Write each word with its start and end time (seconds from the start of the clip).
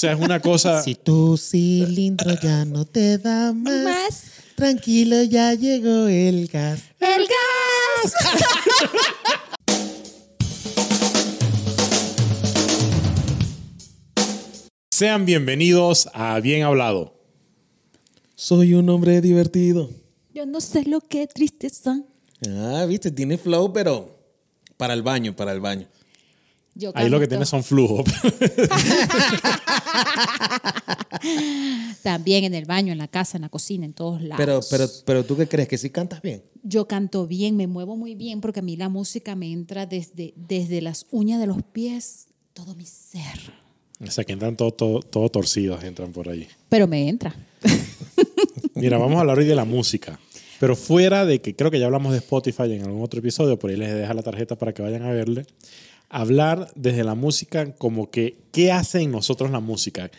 sea, 0.00 0.12
es 0.12 0.18
una 0.18 0.40
cosa... 0.40 0.82
Si 0.82 0.94
tu 0.94 1.36
cilindro 1.36 2.32
ya 2.42 2.64
no 2.64 2.86
te 2.86 3.18
da 3.18 3.52
más, 3.52 3.84
Más. 3.84 4.22
tranquilo, 4.54 5.22
ya 5.24 5.52
llegó 5.52 6.06
el 6.06 6.46
gas. 6.46 6.84
¡El 6.98 7.26
gas! 7.28 8.14
Sean 14.90 15.26
bienvenidos 15.26 16.08
a 16.14 16.40
Bien 16.40 16.62
Hablado. 16.62 17.12
Soy 18.34 18.72
un 18.72 18.88
hombre 18.88 19.20
divertido. 19.20 19.90
Yo 20.32 20.46
no 20.46 20.62
sé 20.62 20.84
lo 20.84 21.02
que 21.02 21.26
tristeza. 21.26 22.00
Ah, 22.48 22.86
viste, 22.88 23.10
tiene 23.10 23.36
flow, 23.36 23.70
pero 23.74 24.18
para 24.78 24.94
el 24.94 25.02
baño, 25.02 25.36
para 25.36 25.52
el 25.52 25.60
baño. 25.60 25.86
Yo 26.74 26.92
Ahí 26.94 27.08
lo 27.08 27.18
que 27.18 27.24
canto. 27.24 27.28
tiene 27.30 27.46
son 27.46 27.64
flujos. 27.64 28.04
También 32.02 32.44
en 32.44 32.54
el 32.54 32.64
baño, 32.64 32.92
en 32.92 32.98
la 32.98 33.08
casa, 33.08 33.36
en 33.36 33.42
la 33.42 33.48
cocina, 33.48 33.84
en 33.84 33.92
todos 33.92 34.22
lados. 34.22 34.36
Pero, 34.38 34.60
pero, 34.70 34.88
pero 35.04 35.24
tú 35.24 35.36
qué 35.36 35.48
crees 35.48 35.68
que 35.68 35.78
sí 35.78 35.90
cantas 35.90 36.22
bien. 36.22 36.42
Yo 36.62 36.86
canto 36.86 37.26
bien, 37.26 37.56
me 37.56 37.66
muevo 37.66 37.96
muy 37.96 38.14
bien 38.14 38.40
porque 38.40 38.60
a 38.60 38.62
mí 38.62 38.76
la 38.76 38.88
música 38.88 39.34
me 39.34 39.52
entra 39.52 39.86
desde, 39.86 40.32
desde 40.36 40.80
las 40.80 41.06
uñas 41.10 41.40
de 41.40 41.46
los 41.46 41.62
pies, 41.62 42.26
todo 42.52 42.74
mi 42.74 42.86
ser. 42.86 43.52
o 44.00 44.10
sea, 44.10 44.24
que 44.24 44.32
entran 44.32 44.56
todo, 44.56 44.72
todo, 44.72 45.00
todo 45.00 45.28
torcidos, 45.28 45.82
entran 45.84 46.12
por 46.12 46.28
ahí. 46.28 46.48
Pero 46.68 46.86
me 46.86 47.08
entra. 47.08 47.34
Mira, 48.74 48.98
vamos 48.98 49.16
a 49.16 49.20
hablar 49.20 49.38
hoy 49.38 49.46
de 49.46 49.54
la 49.54 49.64
música. 49.64 50.18
Pero 50.58 50.76
fuera 50.76 51.24
de 51.24 51.40
que 51.40 51.56
creo 51.56 51.70
que 51.70 51.78
ya 51.78 51.86
hablamos 51.86 52.12
de 52.12 52.18
Spotify 52.18 52.74
en 52.74 52.84
algún 52.84 53.02
otro 53.02 53.20
episodio, 53.20 53.58
por 53.58 53.70
ahí 53.70 53.76
les 53.76 53.94
deja 53.94 54.12
la 54.12 54.22
tarjeta 54.22 54.56
para 54.56 54.74
que 54.74 54.82
vayan 54.82 55.02
a 55.02 55.10
verle. 55.10 55.46
Hablar 56.10 56.72
desde 56.74 57.04
la 57.04 57.14
música 57.14 57.72
como 57.76 58.10
que, 58.10 58.36
¿qué 58.52 58.72
hace 58.72 59.00
en 59.00 59.12
nosotros 59.12 59.50
la 59.50 59.60
música? 59.60 60.10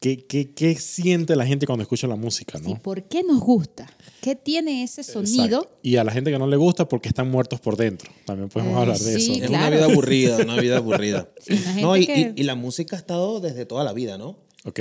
¿Qué, 0.00 0.24
qué, 0.26 0.50
qué 0.52 0.74
siente 0.76 1.34
la 1.36 1.46
gente 1.46 1.66
cuando 1.66 1.82
escucha 1.82 2.06
la 2.06 2.16
música? 2.16 2.58
¿no? 2.58 2.70
¿Y 2.70 2.74
por 2.76 3.04
qué 3.04 3.22
nos 3.22 3.40
gusta? 3.40 3.86
¿Qué 4.20 4.34
tiene 4.34 4.82
ese 4.82 5.02
sonido? 5.02 5.60
Exacto. 5.62 5.78
Y 5.82 5.96
a 5.96 6.04
la 6.04 6.12
gente 6.12 6.30
que 6.30 6.38
no 6.38 6.46
le 6.46 6.56
gusta 6.56 6.86
porque 6.88 7.08
están 7.08 7.30
muertos 7.30 7.60
por 7.60 7.76
dentro. 7.76 8.10
También 8.26 8.48
podemos 8.50 8.74
Eh, 8.76 8.80
hablar 8.80 8.98
de 8.98 9.20
sí, 9.20 9.32
eso. 9.32 9.42
Es 9.44 9.48
claro. 9.48 9.66
una 9.66 9.70
vida 9.76 9.84
aburrida, 9.84 10.36
una 10.44 10.60
vida 10.60 10.76
aburrida. 10.78 11.28
Sí, 11.40 11.54
una 11.54 11.80
no, 11.80 11.96
y, 11.96 12.04
gente 12.06 12.34
que- 12.34 12.40
y- 12.40 12.42
y 12.42 12.46
la 12.46 12.54
música 12.54 12.96
ha 12.96 12.98
estado 12.98 13.40
desde 13.40 13.64
toda 13.66 13.84
la 13.84 13.92
vida, 13.92 14.18
¿no? 14.18 14.38
¿Ok? 14.66 14.80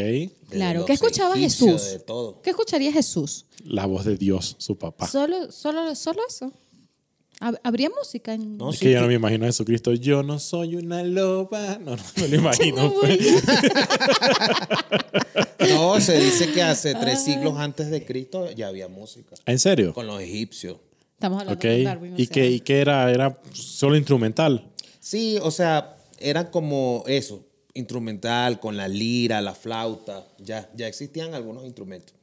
Claro. 0.50 0.86
¿Qué 0.86 0.94
escuchaba 0.94 1.36
Jesús? 1.38 1.92
De 1.92 2.00
todo. 2.00 2.42
¿Qué 2.42 2.52
escucharía 2.52 2.92
Jesús? 2.92 3.46
La 3.66 3.86
voz 3.86 4.06
de 4.06 4.18
Dios, 4.18 4.56
su 4.60 4.78
papá. 4.78 5.08
Solo, 5.08 5.52
solo, 5.52 5.94
solo 5.96 6.22
eso. 6.28 6.52
Hab- 7.44 7.60
¿Habría 7.64 7.90
música 7.90 8.34
en.? 8.34 8.58
No, 8.58 8.70
es 8.72 8.80
sí, 8.80 8.86
que 8.86 8.92
yo 8.94 8.98
no 9.00 9.04
que- 9.04 9.08
me 9.10 9.14
imagino 9.16 9.46
a 9.46 9.48
Jesucristo. 9.48 9.94
Yo 9.94 10.24
no 10.24 10.40
soy 10.40 10.76
una 10.76 11.04
loba. 11.04 11.78
No, 11.80 11.96
no, 11.96 12.04
no 12.18 12.28
lo 12.28 12.36
imagino. 12.42 12.84
No, 12.84 12.94
pues. 13.02 13.20
No, 15.70 16.00
se 16.02 16.20
dice 16.20 16.52
que 16.52 16.62
hace 16.62 16.94
tres 17.00 17.24
siglos 17.24 17.58
antes 17.58 17.90
de 17.90 18.06
Cristo 18.06 18.52
ya 18.52 18.68
había 18.68 18.88
música. 18.88 19.36
¿En 19.46 19.60
serio? 19.60 19.94
Con 19.94 20.08
los 20.08 20.22
egipcios. 20.22 20.78
Estamos 21.14 21.40
hablando 21.42 21.58
Ok. 21.58 21.64
de 21.64 21.84
Darwin. 21.84 22.14
o 22.14 22.18
¿Y 22.18 22.26
sea, 22.26 22.34
qué, 22.34 22.52
¿Y 22.52 22.60
qué 22.60 22.82
era? 22.82 23.10
¿Era 23.12 23.40
solo 23.54 23.96
instrumental? 23.96 24.70
Sí, 25.00 25.38
o 25.42 25.52
sea, 25.52 25.96
era 26.20 26.52
como 26.52 27.04
eso, 27.08 27.46
instrumental, 27.74 28.60
con 28.60 28.76
la 28.76 28.88
lira, 28.88 29.42
la 29.42 29.54
flauta. 29.56 30.26
Ya, 30.40 30.70
ya 30.76 30.88
existían 30.88 31.34
algunos 31.34 31.64
instrumentos. 31.66 32.14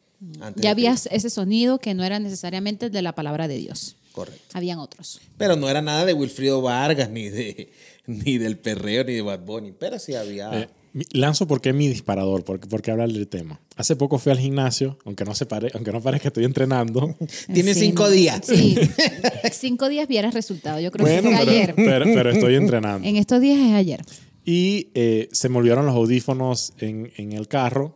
antes 0.40 0.62
Ya 0.62 0.70
había 0.70 0.92
ese 0.92 1.30
sonido 1.30 1.78
que 1.78 1.94
no 1.94 2.04
era 2.04 2.18
necesariamente 2.18 2.90
de 2.90 3.02
la 3.02 3.14
palabra 3.14 3.48
de 3.48 3.56
Dios. 3.56 3.96
Correcto. 4.12 4.42
Habían 4.54 4.78
otros. 4.78 5.20
Pero 5.36 5.56
no 5.56 5.68
era 5.68 5.82
nada 5.82 6.04
de 6.04 6.12
Wilfrido 6.12 6.60
Vargas, 6.62 7.10
ni 7.10 7.28
de 7.28 7.70
ni 8.06 8.38
del 8.38 8.58
perreo, 8.58 9.04
ni 9.04 9.14
de 9.14 9.22
Bad 9.22 9.40
Bunny. 9.40 9.72
Pero 9.72 9.98
sí 9.98 10.14
había. 10.14 10.62
Eh, 10.62 10.68
lanzo 11.12 11.46
porque 11.46 11.72
mi 11.72 11.88
disparador, 11.88 12.44
porque, 12.44 12.66
porque 12.66 12.90
hablar 12.90 13.10
del 13.10 13.28
tema. 13.28 13.60
Hace 13.76 13.96
poco 13.96 14.18
fui 14.18 14.32
al 14.32 14.38
gimnasio, 14.38 14.98
aunque 15.04 15.24
no, 15.24 15.34
se 15.34 15.46
pare, 15.46 15.70
aunque 15.74 15.92
no 15.92 16.00
parezca 16.00 16.22
que 16.22 16.28
estoy 16.28 16.44
entrenando. 16.44 17.16
Tiene 17.52 17.74
Sí, 17.74 17.80
cinco 17.80 18.10
días. 18.10 18.40
Sí. 18.44 18.76
cinco 19.52 19.88
días 19.88 20.08
vieras 20.08 20.34
resultado. 20.34 20.80
Yo 20.80 20.90
creo 20.90 21.06
que 21.06 21.22
fue 21.22 21.30
pero, 21.30 21.36
ayer. 21.50 21.74
pero, 21.76 22.04
pero 22.06 22.30
estoy 22.30 22.56
entrenando. 22.56 23.06
En 23.06 23.16
estos 23.16 23.40
días 23.40 23.58
es 23.58 23.72
ayer. 23.72 24.02
Y 24.44 24.88
eh, 24.94 25.28
se 25.32 25.48
me 25.48 25.58
olvidaron 25.58 25.86
los 25.86 25.94
audífonos 25.94 26.72
en, 26.78 27.12
en 27.16 27.32
el 27.32 27.46
carro 27.46 27.94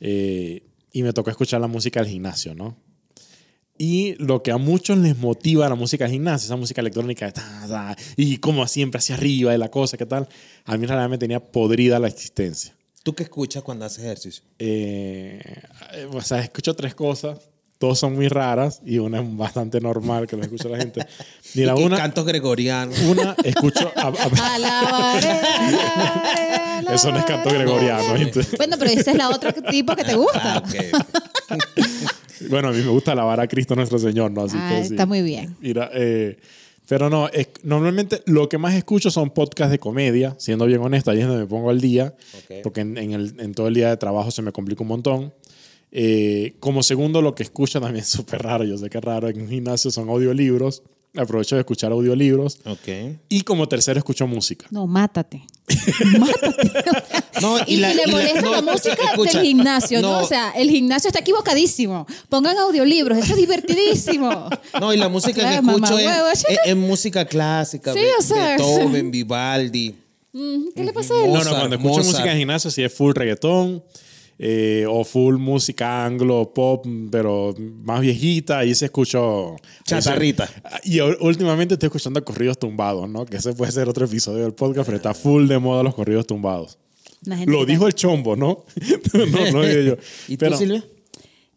eh, 0.00 0.62
y 0.92 1.02
me 1.02 1.12
tocó 1.12 1.30
escuchar 1.30 1.60
la 1.60 1.66
música 1.66 2.00
del 2.00 2.08
gimnasio, 2.08 2.54
¿no? 2.54 2.76
Y 3.78 4.14
lo 4.14 4.42
que 4.42 4.50
a 4.52 4.56
muchos 4.56 4.96
les 4.98 5.18
motiva 5.18 5.68
la 5.68 5.74
música 5.74 6.04
del 6.04 6.12
gimnasio, 6.12 6.46
esa 6.46 6.56
música 6.56 6.80
electrónica, 6.80 7.30
ta, 7.30 7.42
ta, 7.68 7.96
y 8.16 8.38
como 8.38 8.66
siempre 8.66 8.98
hacia 8.98 9.16
arriba 9.16 9.54
y 9.54 9.58
la 9.58 9.70
cosa, 9.70 9.96
¿qué 9.98 10.06
tal? 10.06 10.28
A 10.64 10.76
mí 10.78 10.86
realmente 10.86 11.10
me 11.10 11.18
tenía 11.18 11.40
podrida 11.40 11.98
la 11.98 12.08
existencia. 12.08 12.74
¿Tú 13.02 13.14
qué 13.14 13.22
escuchas 13.24 13.62
cuando 13.62 13.84
haces 13.84 14.04
ejercicio? 14.04 14.42
Eh, 14.58 15.40
o 16.12 16.20
sea, 16.22 16.40
escucho 16.40 16.74
tres 16.74 16.94
cosas, 16.94 17.38
dos 17.78 17.98
son 17.98 18.14
muy 18.14 18.28
raras 18.28 18.80
y 18.84 18.98
una 18.98 19.20
es 19.20 19.36
bastante 19.36 19.80
normal 19.80 20.26
que 20.26 20.36
lo 20.36 20.42
escucha 20.42 20.68
la 20.68 20.78
gente. 20.78 21.06
Y- 21.54 21.62
y 21.62 21.66
una, 21.68 21.96
cantos 21.98 22.24
gregorianos. 22.26 22.98
una 23.00 23.36
escucho... 23.44 23.92
a- 23.94 24.08
a- 24.08 24.54
Alabaré, 24.54 25.28
alabaré, 25.30 26.94
eso 26.94 27.10
no 27.12 27.18
es 27.18 27.24
canto 27.24 27.50
gregoriano. 27.50 28.14
Bueno, 28.56 28.76
pero 28.78 28.90
esa 28.90 29.10
es 29.12 29.16
la 29.16 29.28
otra 29.30 29.52
tipo 29.52 29.94
que 29.94 30.04
te 30.04 30.14
gusta. 30.14 30.56
Ah, 30.56 30.62
ok. 30.64 30.74
Bueno, 32.48 32.68
a 32.68 32.72
mí 32.72 32.78
me 32.82 32.90
gusta 32.90 33.12
alabar 33.12 33.40
a 33.40 33.46
Cristo 33.48 33.74
nuestro 33.74 33.98
Señor, 33.98 34.30
¿no? 34.30 34.42
Así 34.42 34.56
Ah, 34.58 34.66
que 34.68 34.84
sí. 34.84 34.94
está 34.94 35.06
muy 35.06 35.22
bien. 35.22 35.56
Mira, 35.60 35.90
eh, 35.94 36.36
pero 36.88 37.10
no, 37.10 37.28
es- 37.28 37.48
normalmente 37.64 38.22
lo 38.26 38.48
que 38.48 38.58
más 38.58 38.74
escucho 38.74 39.10
son 39.10 39.30
podcasts 39.30 39.70
de 39.72 39.78
comedia, 39.78 40.34
siendo 40.38 40.66
bien 40.66 40.80
honesto, 40.80 41.10
ahí 41.10 41.20
es 41.20 41.26
donde 41.26 41.42
me 41.42 41.48
pongo 41.48 41.70
al 41.70 41.80
día, 41.80 42.14
Ok. 42.32 42.62
porque 42.62 42.80
en, 42.82 42.96
en 42.98 43.12
el- 43.12 43.34
en 43.40 43.52
todo 43.54 43.68
el 43.68 43.74
día 43.74 43.88
de 43.90 43.96
trabajo 43.96 44.30
se 44.30 44.42
me 44.42 44.52
complica 44.52 44.82
un 44.82 44.88
montón. 44.88 45.34
Eh, 45.92 46.54
como 46.60 46.82
segundo, 46.82 47.22
lo 47.22 47.34
que 47.34 47.42
escucho 47.44 47.80
también 47.80 48.02
es 48.02 48.08
súper 48.08 48.42
raro, 48.42 48.64
yo 48.64 48.76
sé 48.76 48.90
que 48.90 48.98
es 48.98 49.04
raro, 49.04 49.28
en 49.28 49.40
un 49.40 49.48
gimnasio 49.48 49.90
son 49.90 50.08
audiolibros, 50.08 50.82
aprovecho 51.18 51.54
de 51.56 51.60
escuchar 51.60 51.92
audiolibros. 51.92 52.58
Ok. 52.64 53.18
Y 53.28 53.42
como 53.42 53.68
tercero, 53.68 53.98
escucho 53.98 54.26
música. 54.26 54.66
No, 54.70 54.86
mátate. 54.86 55.42
No, 57.42 57.58
Y, 57.66 57.74
y 57.74 57.76
le 57.76 57.92
y 58.06 58.10
molesta 58.10 58.50
la, 58.50 58.62
no, 58.62 58.72
música 58.72 58.96
escucha, 59.10 59.38
del 59.38 59.46
gimnasio, 59.46 60.00
¿no? 60.00 60.12
no. 60.12 60.24
O 60.24 60.26
sea, 60.26 60.52
el 60.52 60.70
gimnasio 60.70 61.08
está 61.08 61.20
equivocadísimo. 61.20 62.06
Pongan 62.30 62.56
audiolibros, 62.56 63.18
eso 63.18 63.32
es 63.32 63.36
divertidísimo. 63.38 64.48
No, 64.80 64.92
y 64.92 64.96
la 64.96 65.08
música 65.08 65.34
que 65.34 65.40
Claro, 65.40 65.56
escucho 65.66 65.78
mamá 65.80 66.00
es, 66.00 66.06
huevo, 66.06 66.28
es- 66.28 66.44
es 66.64 66.76
música 66.76 67.24
clásica. 67.26 67.92
Sí, 67.92 68.00
o 68.18 68.22
sea, 68.22 68.56
Beethoven, 68.56 69.10
Vivaldi. 69.10 69.94
¿Qué 70.74 70.84
le 70.84 70.92
pasa 70.92 71.14
a 71.14 71.24
él? 71.24 71.32
No, 71.32 71.42
no, 71.44 71.50
cuando 71.50 71.76
escucho 71.76 71.88
Mozart. 71.98 72.06
música 72.14 72.32
en 72.32 72.38
gimnasio, 72.38 72.70
sí 72.70 72.82
es 72.82 72.92
full 72.92 73.12
reggaetón 73.14 73.82
eh, 74.38 74.84
o 74.88 75.04
full 75.04 75.36
música 75.36 76.04
anglo, 76.04 76.52
pop, 76.54 76.86
pero 77.10 77.54
más 77.82 78.00
viejita. 78.00 78.58
Ahí 78.58 78.74
se 78.74 78.86
escucho. 78.86 79.56
Chatarrita. 79.84 80.48
Y 80.84 81.00
últimamente 81.00 81.74
estoy 81.74 81.86
escuchando 81.88 82.22
corridos 82.24 82.58
tumbados, 82.58 83.08
¿no? 83.08 83.24
Que 83.24 83.38
ese 83.38 83.52
puede 83.54 83.72
ser 83.72 83.88
otro 83.88 84.04
episodio 84.06 84.42
del 84.42 84.54
podcast, 84.54 84.86
pero 84.86 84.96
está 84.96 85.14
full 85.14 85.46
de 85.46 85.58
moda 85.58 85.82
los 85.82 85.94
corridos 85.94 86.26
tumbados. 86.26 86.78
Lo 87.46 87.64
dijo 87.64 87.86
el 87.86 87.94
chombo, 87.94 88.36
¿no? 88.36 88.64
no, 89.14 89.50
no 89.52 89.62
digo 89.62 89.80
yo. 89.80 89.96
¿Y 90.28 90.36
Pero- 90.36 90.52
tú, 90.52 90.58
Silvia? 90.58 90.84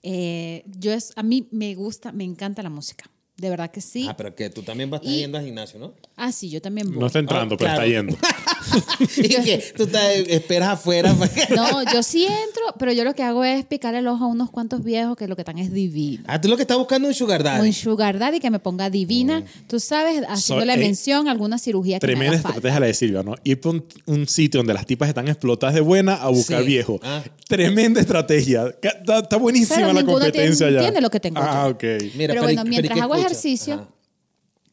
Eh, 0.02 0.64
yo 0.80 0.94
es, 0.94 1.12
a 1.18 1.24
mí 1.24 1.48
me 1.52 1.76
gusta, 1.76 2.12
me 2.14 2.24
encanta 2.24 2.64
la 2.64 2.70
música. 2.70 3.10
De 3.40 3.50
verdad 3.50 3.72
que 3.72 3.80
sí. 3.82 4.06
Ah, 4.10 4.16
pero 4.18 4.36
que 4.36 4.50
tú 4.50 4.62
también 4.64 4.90
vas 4.90 5.00
a 5.00 5.04
estar 5.04 5.16
Y- 5.16 5.20
yendo 5.22 5.38
al 5.38 5.46
gimnasio, 5.46 5.80
¿no? 5.80 5.94
Ah, 6.18 6.32
sí, 6.32 6.50
yo 6.50 6.62
también 6.62 6.90
voy. 6.90 7.00
No 7.00 7.08
está 7.08 7.20
entrando, 7.20 7.56
Ah, 7.56 7.58
pero 7.58 7.72
claro. 7.72 7.84
está 7.84 7.96
yendo. 7.96 8.18
y 9.18 9.30
que 9.30 9.64
tú 9.78 9.88
te 9.88 10.36
esperas 10.36 10.70
afuera. 10.70 11.16
No, 11.56 11.84
yo 11.94 12.04
sí 12.04 12.26
entro, 12.26 12.64
pero 12.78 12.92
yo 12.92 13.04
lo 13.04 13.14
que 13.16 13.24
hago 13.24 13.44
es 13.44 13.66
picarle 13.66 14.00
el 14.00 14.08
ojo 14.08 14.26
a 14.26 14.28
unos 14.28 14.50
cuantos 14.52 14.84
viejos 14.84 15.16
que 15.16 15.28
lo 15.28 15.36
que 15.36 15.44
están 15.44 15.58
es 15.58 15.72
divino. 15.72 16.24
Ah, 16.28 16.40
tú 16.42 16.50
lo 16.50 16.56
que 16.58 16.64
estás 16.64 16.78
buscando 16.78 17.08
es 17.10 17.16
un 17.16 17.26
sugar 17.28 17.44
daddy. 17.44 17.68
Un 17.68 17.74
sugar 17.74 18.20
daddy 18.20 18.40
que 18.40 18.50
me 18.50 18.60
ponga 18.60 18.90
divina, 18.90 19.44
tú 19.68 19.80
sabes, 19.80 20.24
haciéndole 20.28 20.74
eh, 20.74 20.78
mención 20.78 21.28
a 21.28 21.32
alguna 21.32 21.58
cirugía 21.58 21.98
que 22.00 22.08
Tremenda 22.08 22.32
me 22.32 22.36
haga 22.36 22.44
falta. 22.44 22.58
estrategia 22.58 22.80
la 22.82 22.86
de 22.88 22.94
Silvia, 22.94 23.24
¿no? 23.24 23.36
Ir 23.44 23.60
por 23.62 23.76
un, 23.76 23.86
un 24.06 24.28
sitio 24.28 24.60
donde 24.60 24.74
las 24.74 24.86
tipas 24.86 25.08
están 25.10 25.28
explotadas 25.28 25.76
de 25.76 25.82
buena 25.82 26.16
a 26.16 26.28
buscar 26.30 26.62
Sí. 26.62 26.68
viejo. 26.68 27.00
Ah. 27.04 27.24
Tremenda 27.48 28.00
estrategia. 28.02 28.76
Está, 28.82 29.20
está 29.20 29.38
buenísima 29.38 29.78
Pero 29.78 29.94
la 29.94 30.04
competencia 30.06 30.68
tiene- 30.68 30.72
ya. 30.74 30.80
entiende 30.80 31.02
lo 31.02 31.10
que 31.10 31.20
tengo 31.20 31.40
Ah, 31.42 31.68
ok. 31.68 31.84
Mira, 32.16 32.34
Pero 32.34 32.42
¿y- 32.42 32.44
bueno, 32.44 32.62
¿y 32.66 32.70
mientras 32.70 32.96
qué 32.96 33.02
hago? 33.02 33.16
Ejercicio, 33.32 33.76
Ajá. 33.76 33.90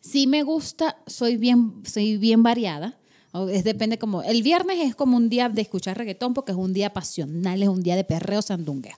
sí 0.01 0.27
me 0.27 0.43
gusta, 0.43 0.97
soy 1.07 1.37
bien, 1.37 1.83
soy 1.85 2.17
bien 2.17 2.43
variada. 2.43 2.99
Es 3.51 3.65
depende 3.65 3.99
como, 3.99 4.23
el 4.23 4.43
viernes 4.43 4.79
es 4.79 4.95
como 4.95 5.19
un 5.19 5.29
día 5.29 5.51
de 5.51 5.61
escuchar 5.61 5.99
reggaetón 5.99 6.33
porque 6.33 6.53
es 6.53 6.59
un 6.59 6.73
día 6.73 6.95
pasional, 6.95 7.63
es 7.63 7.69
un 7.69 7.83
día 7.83 7.95
de 7.95 8.03
perreo 8.03 8.41
sandungueo. 8.41 8.97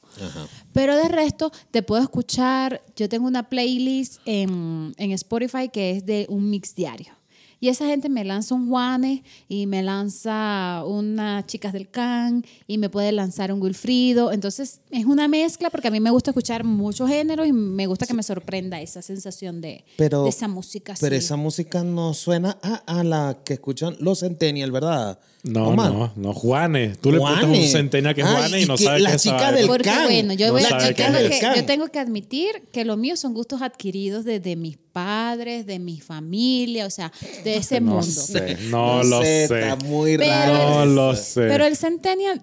Pero 0.73 0.97
de 0.97 1.09
resto, 1.09 1.51
te 1.73 1.83
puedo 1.83 2.03
escuchar, 2.03 2.81
yo 2.95 3.09
tengo 3.09 3.27
una 3.27 3.49
playlist 3.49 4.21
en, 4.27 4.95
en 4.97 5.11
Spotify 5.11 5.69
que 5.69 5.91
es 5.91 6.07
de 6.07 6.27
un 6.29 6.49
mix 6.51 6.77
diario. 6.77 7.18
Y 7.61 7.69
esa 7.69 7.87
gente 7.87 8.09
me 8.09 8.25
lanza 8.25 8.55
un 8.55 8.69
Juanes 8.69 9.21
y 9.49 9.67
me 9.67 9.83
lanza 9.83 10.85
unas 10.87 11.47
chicas 11.47 11.73
del 11.73 11.89
Can 11.89 12.45
y 12.67 12.79
me 12.79 12.89
puede 12.89 13.11
lanzar 13.13 13.53
un 13.53 13.61
Wilfrido. 13.61 14.33
Entonces 14.33 14.81
es 14.91 15.05
una 15.05 15.29
mezcla 15.29 15.71
porque 15.71 15.89
a 15.89 15.91
mí 15.91 16.01
me 16.01 16.11
gusta 16.11 16.31
escuchar 16.31 16.65
muchos 16.65 17.09
géneros 17.09 17.47
y 17.47 17.53
me 17.53 17.87
gusta 17.87 18.07
que 18.07 18.15
me 18.15 18.23
sorprenda 18.23 18.81
esa 18.81 19.03
sensación 19.03 19.61
de, 19.61 19.85
Pero, 19.97 20.25
de 20.25 20.29
esa 20.31 20.49
música. 20.49 20.95
Pero 21.01 21.17
esa 21.17 21.37
música 21.37 21.83
no 21.83 22.15
suena 22.15 22.59
a, 22.63 22.75
a 22.87 23.05
la 23.05 23.39
que 23.45 23.55
escuchan 23.55 23.97
los 24.01 24.21
Centennial, 24.21 24.71
¿verdad? 24.71 25.19
No, 25.45 25.69
Omar? 25.69 25.93
no, 25.93 26.13
no, 26.17 26.33
Juanes. 26.35 26.99
Tú 26.99 27.13
le 27.13 27.19
preguntas 27.19 27.45
a 27.45 27.47
un 27.47 27.55
centennial 27.69 28.15
que 28.15 28.23
es 28.23 28.27
Juanes 28.27 28.61
y, 28.61 28.65
y 28.65 28.67
no 28.67 28.77
que 28.77 28.85
sabe 28.85 28.99
la 29.01 29.11
qué 29.11 29.17
es 29.17 29.25
esa 29.27 29.37
chica 29.37 29.53
del 29.53 29.67
Porque 29.69 29.85
Can. 29.89 30.05
bueno, 30.05 30.35
yo, 30.35 30.47
No 30.49 30.53
voy 30.55 30.63
a- 30.65 30.69
sabe 30.69 30.83
yo 30.83 30.89
qué 30.89 30.95
tengo 31.05 31.17
es 31.19 31.25
el 31.25 31.31
que, 31.31 31.39
Can. 31.41 31.55
yo 31.55 31.65
tengo 31.65 31.89
que 31.89 31.99
admitir 32.01 32.63
que 32.73 32.85
lo 32.85 32.97
mío 32.97 33.17
son 33.17 33.35
gustos 33.35 33.63
adquiridos 33.63 34.25
desde 34.25 34.57
mis 34.57 34.77
padres, 34.93 35.65
de 35.65 35.79
mi 35.79 36.01
familia, 36.01 36.87
o 36.87 36.91
sea, 36.91 37.13
de 37.45 37.57
ese 37.57 37.81
No 37.81 37.93
mundo. 37.93 38.03
sé, 38.11 38.59
no, 38.69 39.03
lo 39.05 39.23
sé. 39.23 39.45
Está 39.45 39.77
muy 39.77 40.17
Pero- 40.19 40.31
raro. 40.33 40.55
No 40.55 40.83
eso. 40.83 40.87
lo 40.95 41.15
sé. 41.17 41.41
Pero 41.43 41.65
el 41.67 41.77
Centennial, 41.77 42.43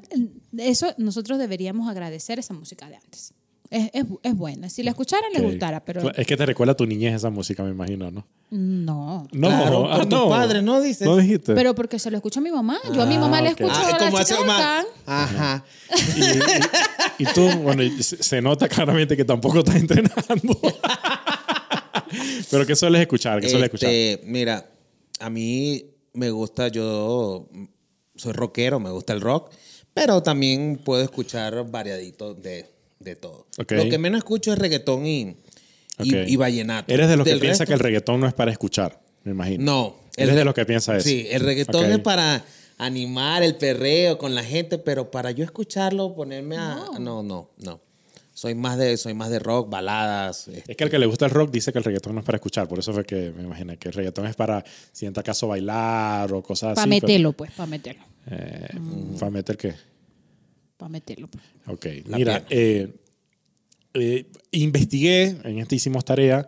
eso 0.58 0.94
nosotros 0.98 1.38
deberíamos 1.38 1.90
agradecer 1.90 2.40
esa 2.40 2.54
música 2.54 2.88
de 2.88 2.96
antes. 2.96 3.34
Es, 3.72 3.90
es, 3.94 4.06
es 4.24 4.36
buena. 4.36 4.70
Si 4.70 4.84
la 4.84 4.92
escucharan, 4.92 5.32
les 5.34 5.42
gustara, 5.42 5.84
pero 5.84 6.12
Es 6.14 6.28
que 6.28 6.38
te 6.38 6.46
recuerda 6.46 6.74
a 6.74 6.78
tu 6.78 6.86
niñez 6.86 7.16
esa 7.16 7.30
música, 7.32 7.64
me 7.64 7.72
imagino, 7.72 8.12
¿no? 8.12 8.26
no. 8.52 9.28
No, 9.32 9.48
Claro, 9.48 9.92
ah, 9.92 9.96
por 9.98 10.06
tu 10.06 10.16
no. 10.16 10.30
padre, 10.30 10.62
¿no 10.62 10.80
dices? 10.82 11.08
¿No 11.08 11.18
dijiste? 11.18 11.54
Pero 11.56 11.74
porque 11.74 11.98
se 12.00 12.12
lo 12.12 12.18
escucho 12.18 12.40
a 12.40 12.44
mi 12.44 12.52
mamá. 12.52 12.78
Yo 12.94 13.02
a 13.02 13.06
mi 13.06 13.16
Ah, 13.16 13.20
mamá 13.20 13.42
le 13.42 13.50
ok. 13.54 13.60
escucho 13.62 13.76
Ah, 13.76 13.88
a 13.88 13.92
la 13.92 13.98
chica 14.10 14.22
hace 14.22 14.34
del 14.36 14.44
Omar. 14.44 14.62
Can. 14.62 14.86
Ajá. 15.08 15.66
Y, 16.16 16.22
y- 16.22 17.24
y 17.24 17.34
tú, 17.34 17.48
bueno, 17.64 17.82
y 17.84 18.04
se, 18.04 18.22
se 18.22 18.42
nota 18.42 18.68
claramente 18.70 19.18
que 19.18 19.26
tampoco 19.26 19.60
estás 19.60 19.76
entrenando. 19.78 20.60
Pero 22.52 22.66
¿qué 22.66 22.76
sueles 22.76 23.02
escuchar? 23.02 23.42
¿Qué 23.42 23.50
sueles 23.50 23.66
escuchar? 23.66 23.90
Este, 23.90 24.26
Mira, 24.26 24.70
a 25.20 25.30
mí 25.30 25.86
me 26.14 26.30
gusta, 26.30 26.68
yo 26.68 27.48
soy 28.16 28.32
rockero, 28.34 28.80
me 28.80 28.92
gusta 28.92 29.14
el 29.14 29.22
rock, 29.22 29.52
pero 29.94 30.22
también 30.24 30.80
puedo 30.84 31.02
escuchar 31.04 31.70
variadito 31.70 32.34
de, 32.34 32.70
de 33.06 33.16
todo. 33.16 33.48
Lo 33.58 33.66
que 33.66 33.98
menos 33.98 34.18
escucho 34.18 34.52
es 34.52 34.60
reggaetón 34.60 35.06
y, 35.06 35.38
y, 36.04 36.36
vallenato. 36.36 36.94
Eres 36.94 37.08
de 37.08 37.16
los 37.16 37.26
que 37.26 37.38
piensa 37.38 37.64
resto- 37.64 37.68
que 37.68 37.74
el 37.74 37.80
reggaetón 37.80 38.20
no 38.20 38.28
es 38.28 38.34
para 38.34 38.52
escuchar, 38.52 39.00
me 39.24 39.32
imagino. 39.32 39.64
No. 39.64 39.96
Eres 40.18 40.32
el- 40.32 40.36
de 40.40 40.44
los 40.46 40.54
que 40.54 40.66
piensa 40.66 40.98
eso. 40.98 41.08
Sí, 41.08 41.28
el 41.32 41.40
reggaetón 41.42 41.86
es 41.92 42.00
para 42.00 42.44
animar 42.78 43.44
el 43.44 43.56
perreo 43.56 44.18
con 44.18 44.36
la 44.36 44.44
gente, 44.44 44.78
pero 44.78 45.10
para 45.10 45.32
yo 45.32 45.46
escucharlo, 45.46 46.14
ponerme 46.14 46.58
a... 46.58 46.76
No, 47.00 47.24
no, 47.24 47.50
no. 47.58 47.80
Soy 48.34 48.54
más 48.54 48.78
de, 48.78 48.98
soy 48.98 49.14
más 49.14 49.30
de 49.30 49.40
rock, 49.40 49.70
baladas. 49.70 50.50
este, 50.50 50.70
Es 50.74 50.76
que 50.76 50.84
al 50.84 50.90
que 50.90 51.00
le 51.00 51.06
gusta 51.06 51.24
el 51.24 51.32
rock 51.32 51.52
dice 51.52 51.72
que 51.72 51.78
el 51.78 51.86
reggaetón 51.86 52.16
no 52.16 52.20
es 52.20 52.26
para 52.26 52.36
escuchar. 52.36 52.68
Por 52.68 52.78
eso 52.80 52.92
fue 52.92 53.06
que 53.06 53.32
me 53.32 53.44
imaginé 53.44 53.78
que 53.78 53.88
el 53.88 53.94
reggaetón 53.94 54.26
es 54.28 54.36
para, 54.36 54.62
si 54.92 55.06
en 55.06 55.14
tal 55.14 55.24
caso, 55.24 55.48
bailar 55.48 56.34
o 56.34 56.44
cosas 56.44 56.72
así. 56.72 56.76
Para 56.76 56.88
meterlo, 56.88 57.32
pues, 57.32 57.52
para 57.52 57.68
meterlo. 57.68 58.04
¿Para 59.18 59.32
meter 59.32 59.56
qué? 59.58 59.74
Para 60.78 60.90
meterlo. 60.90 61.28
pues. 61.30 61.44
Ok, 61.68 61.86
La 62.08 62.18
mira, 62.18 62.46
eh, 62.50 62.94
eh, 63.94 64.26
investigué, 64.52 65.38
en 65.44 65.60
este 65.60 65.76
hicimos 65.76 66.04
tarea, 66.06 66.46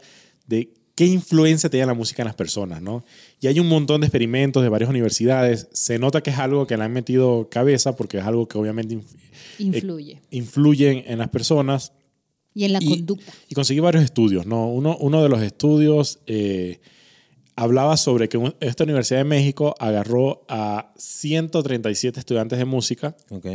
de 0.48 0.74
qué 0.96 1.06
influencia 1.06 1.70
tenía 1.70 1.86
la 1.86 1.94
música 1.94 2.24
en 2.24 2.28
las 2.28 2.36
personas, 2.36 2.82
¿no? 2.82 3.06
Y 3.40 3.48
hay 3.48 3.60
un 3.60 3.68
montón 3.68 4.02
de 4.02 4.08
experimentos 4.08 4.64
de 4.64 4.70
varias 4.70 4.90
universidades. 4.90 5.68
Se 5.72 6.00
nota 6.00 6.22
que 6.22 6.32
es 6.32 6.38
algo 6.40 6.66
que 6.68 6.76
le 6.76 6.84
han 6.84 6.92
metido 6.92 7.50
cabeza 7.50 7.96
porque 7.96 8.18
es 8.18 8.24
algo 8.26 8.48
que 8.48 8.58
obviamente 8.58 8.96
inf- 8.96 9.16
Influye. 9.60 10.14
eh, 10.14 10.22
influye 10.32 11.12
en 11.12 11.20
las 11.20 11.30
personas. 11.30 11.94
Y 12.54 12.64
en 12.66 12.74
la 12.74 12.80
y, 12.82 12.90
conducta. 12.90 13.32
y 13.48 13.54
conseguí 13.54 13.80
varios 13.80 14.04
estudios, 14.04 14.48
¿no? 14.48 14.68
Uno, 14.70 14.98
uno 15.00 15.22
de 15.22 15.30
los 15.30 15.42
estudios 15.44 16.20
eh, 16.26 16.80
hablaba 17.56 17.96
sobre 17.98 18.28
que 18.28 18.38
un- 18.38 18.56
esta 18.60 18.84
Universidad 18.84 19.20
de 19.20 19.26
México 19.26 19.76
agarró 19.80 20.44
a 20.50 20.92
137 20.98 22.20
estudiantes 22.20 22.58
de 22.58 22.66
música 22.66 23.16
ok. 23.30 23.46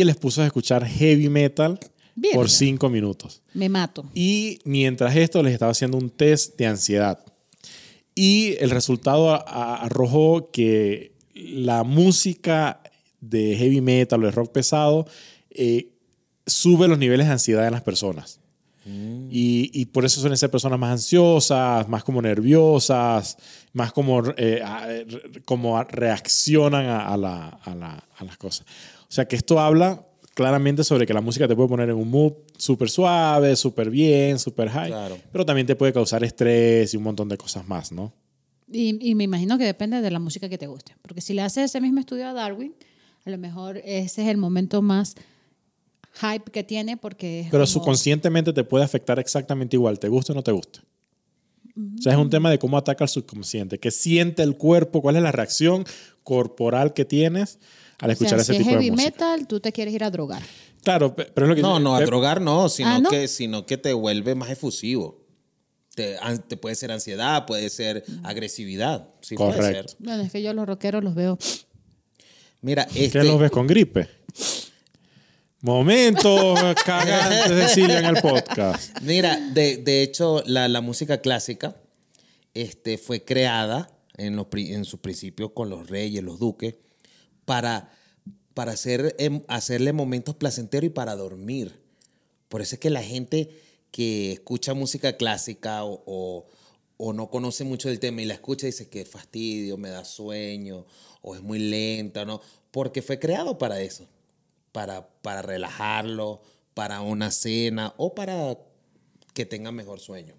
Y 0.00 0.04
les 0.04 0.16
puso 0.16 0.42
a 0.42 0.46
escuchar 0.46 0.86
heavy 0.86 1.28
metal 1.28 1.78
Bien. 2.14 2.34
por 2.34 2.48
cinco 2.50 2.88
minutos. 2.88 3.42
Me 3.54 3.68
mato. 3.68 4.04
Y 4.14 4.58
mientras 4.64 5.14
esto 5.16 5.42
les 5.42 5.52
estaba 5.52 5.72
haciendo 5.72 5.98
un 5.98 6.10
test 6.10 6.56
de 6.58 6.66
ansiedad. 6.66 7.18
Y 8.14 8.56
el 8.60 8.70
resultado 8.70 9.46
arrojó 9.48 10.50
que 10.50 11.12
la 11.34 11.82
música 11.82 12.82
de 13.20 13.56
heavy 13.56 13.80
metal 13.80 14.22
o 14.22 14.26
de 14.26 14.32
rock 14.32 14.52
pesado 14.52 15.06
eh, 15.50 15.88
sube 16.46 16.88
los 16.88 16.98
niveles 16.98 17.26
de 17.26 17.32
ansiedad 17.32 17.66
en 17.66 17.72
las 17.72 17.82
personas. 17.82 18.38
Y, 18.84 19.70
y 19.72 19.84
por 19.86 20.04
eso 20.04 20.20
suelen 20.20 20.36
ser 20.36 20.50
personas 20.50 20.76
más 20.76 20.90
ansiosas, 20.90 21.88
más 21.88 22.02
como 22.02 22.20
nerviosas, 22.20 23.36
más 23.72 23.92
como, 23.92 24.22
eh, 24.36 24.60
como 25.44 25.80
reaccionan 25.84 26.86
a, 26.86 27.06
a 27.06 27.16
la- 27.16 27.48
a 27.64 27.74
la- 27.76 28.04
a 28.18 28.24
las 28.24 28.36
cosas. 28.38 28.66
O 29.12 29.14
sea 29.14 29.26
que 29.28 29.36
esto 29.36 29.60
habla 29.60 30.06
claramente 30.32 30.84
sobre 30.84 31.04
que 31.06 31.12
la 31.12 31.20
música 31.20 31.46
te 31.46 31.54
puede 31.54 31.68
poner 31.68 31.90
en 31.90 31.96
un 31.96 32.08
mood 32.10 32.32
súper 32.56 32.88
suave, 32.88 33.54
súper 33.56 33.90
bien, 33.90 34.38
súper 34.38 34.70
high, 34.70 34.88
Claro. 34.88 35.18
pero 35.30 35.44
también 35.44 35.66
te 35.66 35.76
puede 35.76 35.92
causar 35.92 36.24
estrés 36.24 36.94
y 36.94 36.96
un 36.96 37.02
montón 37.02 37.28
de 37.28 37.36
cosas 37.36 37.68
más, 37.68 37.92
¿no? 37.92 38.14
Y, 38.72 38.96
y 39.06 39.14
me 39.14 39.24
imagino 39.24 39.58
que 39.58 39.64
depende 39.64 40.00
de 40.00 40.10
la 40.10 40.18
música 40.18 40.48
que 40.48 40.56
te 40.56 40.66
guste. 40.66 40.94
Porque 41.02 41.20
si 41.20 41.34
le 41.34 41.42
haces 41.42 41.64
ese 41.64 41.78
mismo 41.82 42.00
estudio 42.00 42.26
a 42.26 42.32
Darwin, 42.32 42.74
a 43.26 43.28
lo 43.28 43.36
mejor 43.36 43.76
ese 43.84 44.22
es 44.22 44.28
el 44.28 44.38
momento 44.38 44.80
más 44.80 45.14
hype 46.14 46.50
que 46.50 46.64
tiene 46.64 46.96
porque 46.96 47.40
es 47.40 47.46
Pero 47.50 47.64
como- 47.64 47.66
subconscientemente 47.66 48.54
te 48.54 48.64
puede 48.64 48.82
afectar 48.86 49.18
exactamente 49.18 49.76
igual, 49.76 49.98
te 49.98 50.08
guste 50.08 50.32
o 50.32 50.34
no 50.34 50.42
te 50.42 50.52
guste. 50.52 50.80
O 51.98 52.00
sea, 52.02 52.12
es 52.12 52.18
un 52.18 52.30
tema 52.30 52.50
de 52.50 52.58
cómo 52.58 52.78
ataca 52.78 53.04
el 53.04 53.08
subconsciente, 53.10 53.78
qué 53.78 53.90
siente 53.90 54.42
el 54.42 54.56
cuerpo, 54.56 55.02
cuál 55.02 55.16
es 55.16 55.22
la 55.22 55.32
reacción 55.32 55.84
corporal 56.22 56.94
que 56.94 57.04
tienes 57.04 57.58
al 58.02 58.10
o 58.10 58.14
sea, 58.14 58.26
escuchar 58.26 58.40
ese 58.40 58.52
si 58.52 58.58
tipo 58.58 58.70
es 58.70 58.76
de 58.76 58.82
heavy 58.82 58.90
música. 58.90 59.10
metal, 59.10 59.46
tú 59.46 59.60
te 59.60 59.72
quieres 59.72 59.94
ir 59.94 60.04
a 60.04 60.10
drogar. 60.10 60.42
Claro, 60.82 61.14
pe- 61.16 61.26
pero 61.32 61.46
es 61.46 61.48
lo 61.50 61.54
que 61.56 61.62
No, 61.62 61.78
no, 61.80 61.94
a 61.96 62.00
pe- 62.00 62.04
drogar 62.06 62.40
no, 62.40 62.68
sino, 62.68 62.88
Ah, 62.90 62.98
¿no? 62.98 63.08
Que, 63.08 63.28
sino 63.28 63.64
que 63.64 63.78
te 63.78 63.92
vuelve 63.94 64.34
más 64.34 64.50
efusivo. 64.50 65.22
Te, 65.94 66.16
puede 66.56 66.74
ser 66.74 66.90
ansiedad, 66.90 67.46
puede 67.46 67.68
ser 67.70 68.04
agresividad. 68.22 69.10
Sí, 69.20 69.36
puede 69.36 69.54
Correcto. 69.56 69.88
ser. 69.88 69.96
Bueno, 70.00 70.22
es 70.22 70.32
que 70.32 70.42
yo 70.42 70.52
los 70.54 70.66
rockeros 70.66 71.04
los 71.04 71.14
veo. 71.14 71.38
Mira, 72.62 72.86
¿Qué 72.86 73.04
este, 73.06 73.24
los 73.24 73.38
ves 73.40 73.50
con 73.50 73.66
gripe? 73.66 74.08
Momento 75.60 76.54
cagante 76.84 77.54
de 77.54 77.68
Silvia 77.68 78.00
en 78.00 78.06
el 78.06 78.20
podcast. 78.22 78.98
Mira, 79.02 79.38
de, 79.52 79.76
de 79.76 80.02
hecho, 80.02 80.42
la, 80.46 80.66
la 80.68 80.80
música 80.80 81.20
clásica 81.20 81.76
este, 82.54 82.98
fue 82.98 83.24
creada 83.24 83.88
en, 84.16 84.34
los, 84.36 84.46
en 84.54 84.84
sus 84.84 84.98
principios 85.00 85.52
con 85.54 85.70
los 85.70 85.88
reyes, 85.88 86.22
los 86.24 86.38
duques, 86.40 86.74
para, 87.44 87.90
para 88.54 88.72
hacer, 88.72 89.14
em, 89.18 89.42
hacerle 89.48 89.92
momentos 89.92 90.34
placenteros 90.36 90.86
y 90.86 90.90
para 90.90 91.16
dormir. 91.16 91.80
Por 92.48 92.60
eso 92.62 92.74
es 92.76 92.80
que 92.80 92.90
la 92.90 93.02
gente 93.02 93.50
que 93.90 94.32
escucha 94.32 94.74
música 94.74 95.16
clásica 95.16 95.84
o, 95.84 96.46
o- 96.98 97.12
no 97.12 97.30
conoce 97.30 97.64
mucho 97.64 97.88
del 97.88 97.98
tema 97.98 98.22
y 98.22 98.26
la 98.26 98.34
escucha 98.34 98.66
dice 98.66 98.88
que 98.88 99.04
fastidio, 99.04 99.76
me 99.76 99.88
da 99.90 100.04
sueño 100.04 100.86
o 101.20 101.34
es 101.34 101.42
muy 101.42 101.58
lenta, 101.58 102.24
¿no? 102.24 102.40
Porque 102.70 103.02
fue 103.02 103.18
creado 103.18 103.58
para 103.58 103.80
eso, 103.80 104.06
para, 104.70 105.08
para 105.22 105.42
relajarlo, 105.42 106.40
para 106.74 107.00
una 107.00 107.30
cena 107.32 107.92
o 107.96 108.14
para 108.14 108.56
que 109.34 109.44
tenga 109.46 109.72
mejor 109.72 109.98
sueño. 110.00 110.34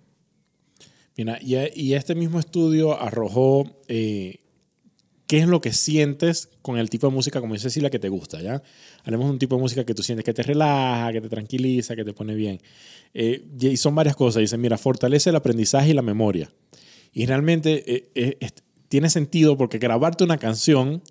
Mira, 1.17 1.37
y, 1.41 1.55
y 1.79 1.93
este 1.93 2.15
mismo 2.15 2.39
estudio 2.39 2.99
arrojó 2.99 3.65
eh, 3.87 4.39
qué 5.33 5.39
es 5.39 5.47
lo 5.47 5.61
que 5.61 5.73
sientes 5.73 6.49
con 6.61 6.77
el 6.77 6.91
tipo 6.91 7.07
de 7.07 7.13
música, 7.13 7.41
como 7.41 7.55
dice 7.55 7.63
Cecilia, 7.63 7.89
que 7.89 7.97
te 7.97 8.07
gusta, 8.07 8.39
¿ya? 8.39 8.61
Hablemos 9.03 9.25
de 9.25 9.31
un 9.31 9.39
tipo 9.39 9.55
de 9.55 9.63
música 9.63 9.83
que 9.83 9.95
tú 9.95 10.03
sientes 10.03 10.23
que 10.23 10.31
te 10.31 10.43
relaja, 10.43 11.11
que 11.11 11.21
te 11.21 11.27
tranquiliza, 11.27 11.95
que 11.95 12.05
te 12.05 12.13
pone 12.13 12.35
bien. 12.35 12.61
Eh, 13.15 13.43
y 13.59 13.75
son 13.77 13.95
varias 13.95 14.15
cosas. 14.15 14.41
Dicen, 14.41 14.61
mira, 14.61 14.77
fortalece 14.77 15.31
el 15.31 15.35
aprendizaje 15.35 15.89
y 15.89 15.93
la 15.95 16.03
memoria. 16.03 16.51
Y 17.13 17.25
realmente 17.25 17.83
eh, 17.95 18.11
eh, 18.13 18.49
tiene 18.89 19.09
sentido 19.09 19.57
porque 19.57 19.79
grabarte 19.79 20.23
una 20.23 20.37
canción 20.37 21.01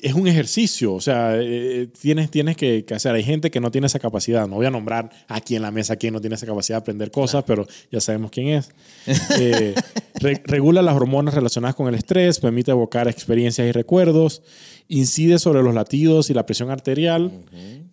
es 0.00 0.14
un 0.14 0.26
ejercicio, 0.26 0.94
o 0.94 1.00
sea, 1.00 1.36
eh, 1.38 1.88
tienes, 2.00 2.30
tienes 2.30 2.56
que, 2.56 2.84
que 2.84 2.94
hacer. 2.94 3.14
Hay 3.14 3.22
gente 3.22 3.50
que 3.50 3.60
no 3.60 3.70
tiene 3.70 3.86
esa 3.86 3.98
capacidad. 3.98 4.46
No 4.48 4.56
voy 4.56 4.66
a 4.66 4.70
nombrar 4.70 5.10
aquí 5.28 5.56
en 5.56 5.62
la 5.62 5.70
mesa 5.70 5.96
quién 5.96 6.14
no 6.14 6.20
tiene 6.20 6.36
esa 6.36 6.46
capacidad 6.46 6.78
de 6.78 6.80
aprender 6.80 7.10
cosas, 7.10 7.44
pero 7.46 7.66
ya 7.90 8.00
sabemos 8.00 8.30
quién 8.30 8.48
es. 8.48 8.70
Eh, 9.38 9.74
re- 10.20 10.42
regula 10.46 10.80
las 10.80 10.94
hormonas 10.94 11.34
relacionadas 11.34 11.74
con 11.74 11.88
el 11.88 11.94
estrés, 11.94 12.40
permite 12.40 12.70
evocar 12.70 13.08
experiencias 13.08 13.66
y 13.68 13.72
recuerdos, 13.72 14.42
incide 14.88 15.38
sobre 15.38 15.62
los 15.62 15.74
latidos 15.74 16.30
y 16.30 16.34
la 16.34 16.46
presión 16.46 16.70
arterial 16.70 17.44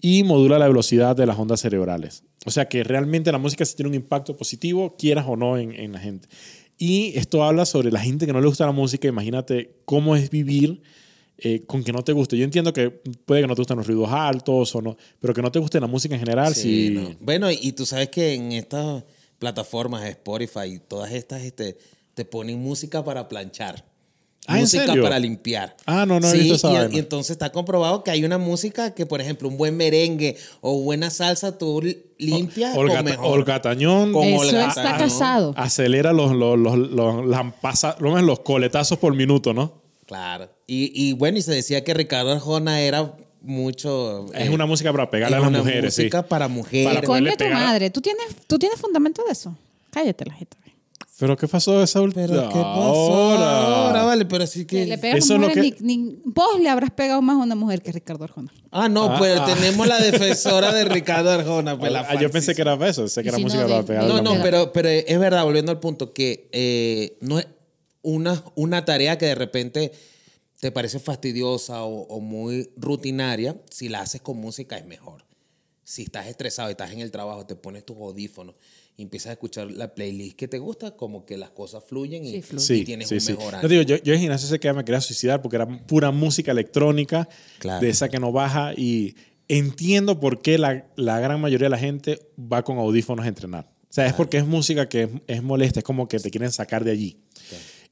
y 0.01 0.24
modula 0.24 0.60
la 0.60 0.67
velocidad 0.67 1.15
de 1.15 1.25
las 1.25 1.38
ondas 1.38 1.60
cerebrales. 1.62 2.24
O 2.45 2.51
sea 2.51 2.67
que 2.69 2.83
realmente 2.83 3.31
la 3.31 3.38
música 3.38 3.65
sí 3.65 3.75
tiene 3.75 3.89
un 3.89 3.95
impacto 3.95 4.38
positivo, 4.38 4.95
quieras 4.98 5.25
o 5.27 5.36
no, 5.36 5.57
en, 5.57 5.74
en 5.74 5.91
la 5.93 6.00
gente. 6.00 6.27
Y 6.77 7.13
esto 7.17 7.43
habla 7.43 7.65
sobre 7.65 7.91
la 7.91 8.00
gente 8.00 8.25
que 8.25 8.33
no 8.33 8.41
le 8.41 8.48
gusta 8.48 8.65
la 8.65 8.71
música. 8.71 9.07
Imagínate 9.07 9.75
cómo 9.86 10.15
es 10.15 10.29
vivir 10.29 10.81
eh, 11.43 11.63
con 11.65 11.83
que 11.83 11.91
no 11.91 12.03
te 12.03 12.12
guste. 12.13 12.38
Yo 12.38 12.43
entiendo 12.45 12.71
que 12.71 12.89
puede 12.91 13.41
que 13.41 13.48
no 13.48 13.55
te 13.55 13.62
gusten 13.62 13.77
los 13.77 13.88
ruidos 13.88 14.10
altos 14.12 14.75
o 14.75 14.81
no, 14.81 14.95
pero 15.19 15.33
que 15.33 15.41
no 15.41 15.51
te 15.51 15.60
guste 15.60 15.79
la 15.79 15.88
música 15.88 16.13
en 16.15 16.19
general, 16.19 16.53
sí. 16.53 16.89
no. 16.91 17.15
Bueno, 17.19 17.50
y, 17.51 17.71
tú 17.74 17.86
sabes 17.86 18.10
que 18.10 18.33
en 18.36 18.51
estas 18.51 19.03
plataformas, 19.39 20.05
Spotify 20.05 20.65
y 20.75 20.79
todas 20.79 21.12
estas, 21.12 21.41
este, 21.41 21.77
te 22.13 22.25
ponen 22.25 22.62
música 22.62 23.03
para 23.03 23.27
planchar. 23.27 23.86
Ah, 24.48 24.55
¿en 24.55 24.62
música 24.63 24.88
serio? 24.88 25.03
para 25.03 25.19
limpiar. 25.19 25.75
Ah, 25.86 26.03
no, 26.05 26.19
no 26.19 26.27
he 26.27 26.31
Sí, 26.31 26.38
visto 26.39 26.55
esa 26.55 26.89
y, 26.91 26.98
entonces 26.98 27.31
está 27.31 27.51
comprobado 27.51 28.03
que 28.03 28.10
hay 28.10 28.24
una 28.24 28.39
música 28.39 28.93
que, 28.95 29.05
por 29.05 29.21
ejemplo, 29.21 29.48
un 29.48 29.55
buen 29.55 29.77
merengue 29.77 30.36
o 30.62 30.81
buena 30.81 31.12
salsa, 31.12 31.60
tú 31.60 31.79
li- 31.81 32.03
limpias 32.17 32.75
Olga, 32.75 32.98
con 32.98 33.05
mejor. 33.05 33.25
Olga 33.39 33.62
Tañón 33.62 34.12
Con 34.13 34.24
Eso 34.24 34.41
Olga 34.50 34.67
está 34.69 34.83
Tañón. 34.83 34.98
casado. 34.98 35.53
acelera 35.57 36.12
los, 36.12 36.31
los, 36.36 36.57
los, 36.57 36.75
los, 36.77 38.21
los 38.24 38.39
coletazos 38.39 38.98
por 38.98 39.15
minuto, 39.15 39.53
¿no? 39.53 39.80
Claro. 40.11 40.49
Y, 40.67 40.91
y 40.93 41.13
bueno, 41.13 41.37
y 41.37 41.41
se 41.41 41.53
decía 41.53 41.85
que 41.85 41.93
Ricardo 41.93 42.33
Arjona 42.33 42.81
era 42.81 43.15
mucho... 43.41 44.25
Es 44.33 44.47
eh, 44.47 44.49
una 44.49 44.65
música 44.65 44.91
para 44.91 45.09
pegarle 45.09 45.37
a 45.37 45.39
es 45.39 45.43
las 45.43 45.49
una 45.49 45.59
mujeres, 45.59 45.93
sí. 45.95 46.01
música 46.01 46.23
para 46.23 46.49
mujeres. 46.49 46.93
Para 46.93 47.07
Coño 47.07 47.31
tu 47.31 47.37
pegar. 47.37 47.53
madre. 47.53 47.89
¿Tú 47.91 48.01
tienes, 48.01 48.25
¿Tú 48.45 48.59
tienes 48.59 48.77
fundamento 48.77 49.23
de 49.25 49.31
eso? 49.31 49.55
Cállate 49.89 50.25
la 50.25 50.33
gente. 50.33 50.57
Pero 51.17 51.37
¿qué 51.37 51.47
pasó 51.47 51.77
de 51.77 51.83
esa 51.85 52.01
última? 52.01 52.25
Pero 52.27 52.49
¿qué 52.49 52.55
pasó 52.55 53.37
ahora? 53.37 54.03
Vale, 54.03 54.25
pero 54.25 54.45
sí 54.47 54.65
Que 54.65 54.85
le 54.87 54.97
pegas 54.97 55.19
eso 55.19 55.33
a 55.33 55.35
es 55.35 55.41
lo 55.41 55.47
mujeres, 55.49 55.73
que- 55.75 55.83
ni- 55.83 55.97
ni- 55.97 56.15
vos 56.25 56.59
le 56.59 56.67
habrás 56.67 56.89
pegado 56.91 57.21
más 57.21 57.35
a 57.35 57.43
una 57.43 57.53
mujer 57.55 57.81
que 57.83 57.91
Ricardo 57.91 58.23
Arjona. 58.23 58.51
Ah, 58.71 58.89
no, 58.89 59.05
Ah, 59.13 59.17
pues 59.19 59.39
ah. 59.39 59.45
tenemos 59.45 59.87
la 59.87 59.99
defensora 60.01 60.73
de 60.73 60.83
Ricardo 60.85 61.29
Arjona. 61.29 61.77
Pues, 61.77 61.91
la 61.91 62.01
Ah, 62.01 62.19
yo 62.19 62.29
pensé 62.31 62.55
que 62.55 62.63
era 62.63 62.73
eso, 62.87 63.07
sé 63.07 63.21
que 63.21 63.29
era 63.29 63.37
si 63.37 63.43
música 63.43 63.67
no, 63.67 63.85
para 63.85 64.01
a 64.01 64.07
No, 64.07 64.21
no, 64.21 64.41
pero, 64.41 64.71
pero 64.73 64.89
es 64.89 65.19
verdad, 65.19 65.43
volviendo 65.43 65.71
al 65.71 65.79
punto, 65.79 66.11
que 66.11 66.49
eh, 66.51 67.17
no 67.21 67.37
es 67.39 67.45
una, 68.01 68.43
una 68.55 68.84
tarea 68.86 69.17
que 69.17 69.25
de 69.27 69.36
repente 69.36 69.91
te 70.60 70.72
parece 70.72 71.00
fastidiosa 71.00 71.84
o, 71.84 72.01
o 72.03 72.20
muy 72.20 72.70
rutinaria, 72.77 73.60
si 73.70 73.89
la 73.89 74.01
haces 74.01 74.22
con 74.22 74.38
música 74.38 74.77
es 74.77 74.86
mejor. 74.86 75.25
Si 75.84 76.03
estás 76.03 76.27
estresado 76.27 76.70
y 76.70 76.72
estás 76.72 76.91
en 76.91 77.00
el 77.01 77.12
trabajo, 77.12 77.46
te 77.46 77.55
pones 77.55 77.86
tus 77.86 77.98
audífonos 77.98 78.55
y 78.96 79.01
empiezas 79.03 79.29
a 79.29 79.31
escuchar 79.34 79.72
la 79.72 79.93
playlist 79.96 80.38
que 80.38 80.48
te 80.48 80.60
gusta, 80.60 80.96
como 80.96 81.25
que 81.25 81.36
las 81.38 81.50
cosas 81.50 81.84
fluyen 81.84 82.24
y, 82.25 82.31
Sí, 82.34 82.41
fluyen. 82.43 82.75
y 82.75 82.79
Sí, 82.79 82.86
tienes 82.86 83.08
sí, 83.10 83.15
un 83.15 83.22
sí. 83.22 83.31
mejor 83.34 83.53
No 83.53 83.60
ánimo. 83.60 83.70
digo, 83.70 83.81
yo, 83.84 83.98
yo 84.03 84.13
en 84.13 84.20
gimnasio 84.20 84.48
sé 84.48 84.60
que 84.60 84.72
me 84.74 84.86
quería 84.86 85.01
suicidar 85.01 85.41
porque 85.41 85.55
era 85.58 85.67
pura 85.88 86.12
música 86.12 86.51
electrónica, 86.51 87.27
Claro. 87.60 87.81
de 87.84 87.89
esa 87.89 88.10
que 88.10 88.20
no 88.20 88.31
baja 88.31 88.74
y 88.77 89.15
entiendo 89.48 90.20
por 90.20 90.41
qué 90.41 90.58
la, 90.58 90.88
la 90.96 91.20
gran 91.20 91.41
mayoría 91.41 91.65
de 91.65 91.72
la 91.72 91.77
gente 91.79 92.20
va 92.39 92.63
con 92.63 92.77
audífonos 92.77 93.25
a 93.25 93.27
entrenar. 93.29 93.70
O 93.89 93.93
sea, 93.93 94.05
es 94.05 94.13
porque 94.13 94.38
es 94.38 94.46
música 94.46 94.88
que 94.88 95.03
es, 95.03 95.10
es 95.27 95.43
molesta, 95.43 95.79
es 95.79 95.84
como 95.84 96.08
que 96.08 96.20
te 96.20 96.29
quieren 96.31 96.51
sacar 96.51 96.86
de 96.86 96.91
allí. 96.91 97.17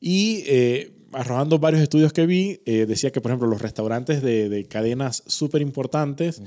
Y 0.01 0.43
eh, 0.47 0.91
arrojando 1.11 1.59
varios 1.59 1.81
estudios 1.81 2.13
que 2.13 2.25
vi, 2.25 2.61
eh, 2.65 2.85
decía 2.87 3.11
que, 3.11 3.19
por 3.21 3.31
ejemplo, 3.31 3.47
los 3.47 3.61
restaurantes 3.61 4.21
de, 4.21 4.47
de 4.49 4.65
cadenas 4.65 5.23
súper 5.27 5.61
importantes 5.61 6.41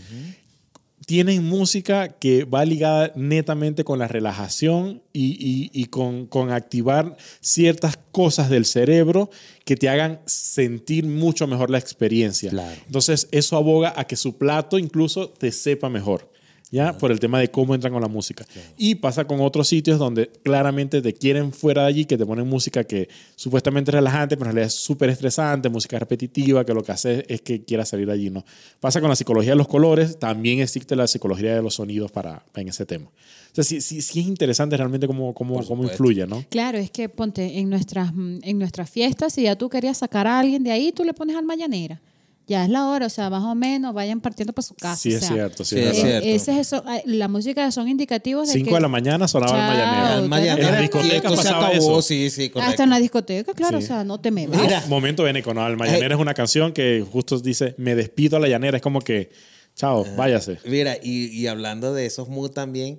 tienen 1.04 1.44
música 1.44 2.09
que 2.11 2.44
va 2.44 2.64
ligada 2.64 3.12
netamente 3.16 3.82
con 3.82 3.99
la 3.99 4.06
relajación 4.06 5.02
y, 5.12 5.32
y- 5.32 5.71
y 5.73 5.87
con, 5.87 6.26
con 6.26 6.52
activar 6.52 7.16
ciertas 7.40 7.99
cosas 8.12 8.49
del 8.50 8.64
cerebro 8.64 9.28
que 9.64 9.75
te 9.75 9.88
hagan 9.88 10.21
sentir 10.26 11.04
mucho 11.04 11.49
mejor 11.49 11.71
la 11.71 11.78
experiencia. 11.78 12.50
Claro. 12.50 12.80
Entonces, 12.87 13.26
eso 13.32 13.56
aboga 13.56 13.92
a 13.97 14.04
que 14.06 14.14
su 14.14 14.38
plato 14.38 14.78
incluso 14.78 15.28
te 15.28 15.50
sepa 15.50 15.88
mejor. 15.88 16.30
¿Ya? 16.72 16.96
Por 16.96 17.12
el 17.12 17.20
tema 17.20 17.38
de 17.38 17.50
cómo 17.50 17.74
entran 17.74 17.92
con 17.92 18.00
la 18.00 18.08
música. 18.08 18.46
Y 18.78 18.94
pasa 18.94 19.26
con 19.26 19.42
otros 19.42 19.68
sitios 19.68 19.98
donde 19.98 20.30
claramente 20.42 21.02
te 21.02 21.12
quieren 21.12 21.52
fuera 21.52 21.82
de 21.82 21.88
allí, 21.88 22.04
que 22.06 22.16
te 22.16 22.24
ponen 22.24 22.48
música 22.48 22.82
que 22.82 23.10
supuestamente 23.36 23.90
es 23.90 23.94
relajante, 23.94 24.38
pero 24.38 24.48
en 24.48 24.56
realidad 24.56 24.68
es 24.68 24.80
súper 24.80 25.10
estresante, 25.10 25.68
música 25.68 25.98
repetitiva, 25.98 26.64
que 26.64 26.72
lo 26.72 26.82
que 26.82 26.92
hace 26.92 27.26
es 27.28 27.42
que 27.42 27.62
quieras 27.62 27.90
salir 27.90 28.06
de 28.06 28.14
allí, 28.14 28.30
¿no? 28.30 28.42
Pasa 28.80 29.02
con 29.02 29.10
la 29.10 29.16
psicología 29.16 29.52
de 29.52 29.56
los 29.56 29.68
colores, 29.68 30.18
también 30.18 30.60
existe 30.60 30.96
la 30.96 31.06
psicología 31.06 31.54
de 31.54 31.62
los 31.62 31.74
sonidos 31.74 32.10
para, 32.10 32.42
en 32.56 32.68
ese 32.68 32.86
tema. 32.86 33.04
O 33.04 33.54
sea, 33.54 33.64
sí, 33.64 33.82
sí, 33.82 34.00
sí 34.00 34.20
es 34.20 34.26
interesante 34.26 34.74
realmente 34.78 35.06
cómo, 35.06 35.34
cómo, 35.34 35.62
cómo 35.66 35.84
influye, 35.84 36.26
¿no? 36.26 36.42
Claro, 36.48 36.78
es 36.78 36.90
que 36.90 37.10
ponte 37.10 37.58
en 37.58 37.68
nuestras, 37.68 38.12
en 38.14 38.58
nuestras 38.58 38.88
fiestas, 38.88 39.34
si 39.34 39.42
ya 39.42 39.56
tú 39.56 39.68
querías 39.68 39.98
sacar 39.98 40.26
a 40.26 40.40
alguien 40.40 40.64
de 40.64 40.70
ahí, 40.70 40.90
tú 40.90 41.04
le 41.04 41.12
pones 41.12 41.36
al 41.36 41.44
mañanera. 41.44 42.00
Ya 42.49 42.64
es 42.64 42.70
la 42.70 42.87
hora, 42.88 43.06
o 43.06 43.11
sea, 43.11 43.30
más 43.30 43.44
o 43.44 43.54
menos 43.54 43.94
vayan 43.94 44.20
partiendo 44.20 44.52
para 44.52 44.66
su 44.66 44.75
casa. 44.75 44.96
Sí, 44.96 45.14
o 45.14 45.18
es 45.18 45.26
cierto, 45.26 45.64
sí, 45.64 45.78
es 45.78 45.96
cierto. 45.96 46.26
eh, 46.26 46.34
ese 46.34 46.52
es 46.52 46.58
eso, 46.66 46.82
eh, 46.90 47.02
la 47.06 47.28
música 47.28 47.70
son 47.70 47.88
indicativos 47.88 48.49
de 48.49 48.54
5 48.54 48.68
que 48.68 48.75
de 48.75 48.80
la 48.80 48.88
mañana 48.88 49.28
sonaba 49.28 49.52
el 49.52 49.58
Chao. 49.58 49.70
mañanero. 49.87 50.18
El 50.18 50.25
En 50.25 50.30
mañanero 50.30 50.70
las 50.72 50.80
discotecas 50.80 51.32
pasaba 51.32 51.66
acabó, 51.68 51.99
eso. 51.99 52.02
sí, 52.02 52.30
sí, 52.30 52.50
correcto. 52.50 52.70
hasta 52.70 52.82
en 52.82 52.90
la 52.90 52.99
discoteca, 52.99 53.54
claro, 53.54 53.78
Sí. 53.78 53.84
o 53.84 53.87
sea, 53.87 54.04
no 54.04 54.20
te 54.20 54.30
me 54.32 54.49
vas. 54.49 54.61
Mira. 54.61 54.82
Momento 54.88 55.22
Beneco, 55.22 55.54
¿no? 55.54 55.66
El 55.66 55.76
Mañanera 55.76 56.14
es 56.16 56.20
una 56.20 56.34
canción 56.34 56.72
que 56.72 57.06
justo 57.11 57.38
dice, 57.38 57.75
me 57.78 57.94
despido 57.94 58.37
a 58.37 58.40
la 58.40 58.49
llanera. 58.49 58.76
Es 58.76 58.82
como 58.82 59.00
que, 59.00 59.30
chao, 59.76 60.04
váyase. 60.16 60.58
Mira, 60.64 60.96
y, 61.00 61.26
y 61.28 61.46
hablando 61.46 61.94
de 61.94 62.06
esos 62.06 62.28
moods 62.28 62.54
también, 62.54 62.99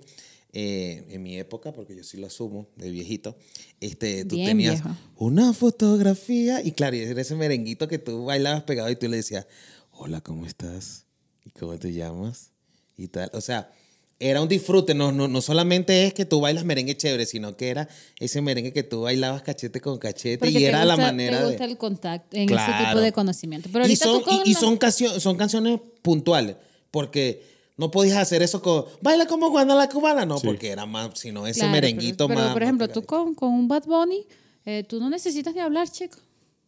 eh, 0.53 1.03
en 1.09 1.23
mi 1.23 1.37
época, 1.37 1.73
porque 1.73 1.95
yo 1.95 2.03
sí 2.03 2.17
lo 2.17 2.27
asumo, 2.27 2.67
de 2.75 2.89
viejito, 2.91 3.35
este, 3.79 4.23
tú 4.25 4.35
Bien 4.35 4.49
tenías 4.49 4.83
viejo. 4.83 4.95
una 5.17 5.51
fotografía 5.53 6.61
y 6.63 6.71
claro, 6.71 6.95
era 6.95 7.21
ese 7.21 7.35
merenguito 7.35 7.87
que 7.87 7.97
tú 7.99 8.25
bailabas 8.25 8.63
pegado 8.63 8.89
y 8.89 8.95
tú 8.95 9.07
le 9.07 9.17
decías, 9.17 9.47
hola, 9.91 10.21
¿cómo 10.21 10.45
estás? 10.45 11.05
¿Y 11.45 11.49
cómo 11.49 11.77
te 11.77 11.91
llamas? 11.93 12.51
Y 12.97 13.07
tal, 13.07 13.29
o 13.33 13.41
sea, 13.41 13.71
era 14.19 14.41
un 14.41 14.47
disfrute, 14.47 14.93
no, 14.93 15.11
no, 15.11 15.27
no 15.27 15.41
solamente 15.41 16.05
es 16.05 16.13
que 16.13 16.23
tú 16.23 16.39
bailas 16.39 16.63
merengue 16.63 16.95
chévere, 16.95 17.25
sino 17.25 17.57
que 17.57 17.69
era 17.69 17.89
ese 18.19 18.39
merengue 18.41 18.71
que 18.71 18.83
tú 18.83 19.01
bailabas 19.01 19.41
cachete 19.41 19.81
con 19.81 19.97
cachete 19.97 20.37
Porque 20.37 20.51
y 20.59 20.63
era 20.65 20.85
la 20.85 20.93
gusta- 20.93 21.07
manera 21.11 21.37
te 21.39 21.43
de... 21.43 21.49
gusta 21.49 21.65
el 21.65 21.77
contacto 21.77 22.37
en 22.37 22.43
ese 22.43 22.53
Claro. 22.53 22.85
tipo 22.89 22.99
de 23.01 23.11
conocimiento. 23.11 23.69
Pero 23.73 23.87
y 23.87 23.95
son, 23.95 24.21
y, 24.45 24.51
y 24.51 24.53
la- 24.53 24.59
son, 24.59 24.77
cancio- 24.77 25.19
son 25.19 25.35
canciones 25.35 25.79
puntuales, 26.01 26.55
porque 26.91 27.43
no 27.85 27.91
podías 27.91 28.17
hacer 28.17 28.41
eso 28.41 28.61
con 28.61 28.85
baila 29.01 29.25
como 29.27 29.49
Juana 29.51 29.75
la 29.75 29.89
cubana, 29.89 30.25
no, 30.25 30.37
Sí. 30.39 30.47
porque 30.47 30.69
era 30.69 30.85
más, 30.85 31.11
sino 31.19 31.45
ese 31.45 31.59
Claro, 31.59 31.71
merenguito 31.73 32.27
pero, 32.27 32.39
más. 32.39 32.43
Pero, 32.47 32.53
por 32.53 32.61
más 32.61 32.67
ejemplo, 32.67 32.87
tú 32.87 33.01
pegadito. 33.01 33.07
con, 33.25 33.35
con 33.35 33.49
un 33.51 33.67
Bad 33.67 33.83
Bunny, 33.85 34.25
eh, 34.65 34.83
tú 34.87 34.99
no 34.99 35.09
necesitas 35.09 35.53
ni 35.53 35.59
hablar, 35.59 35.89
chico. 35.89 36.17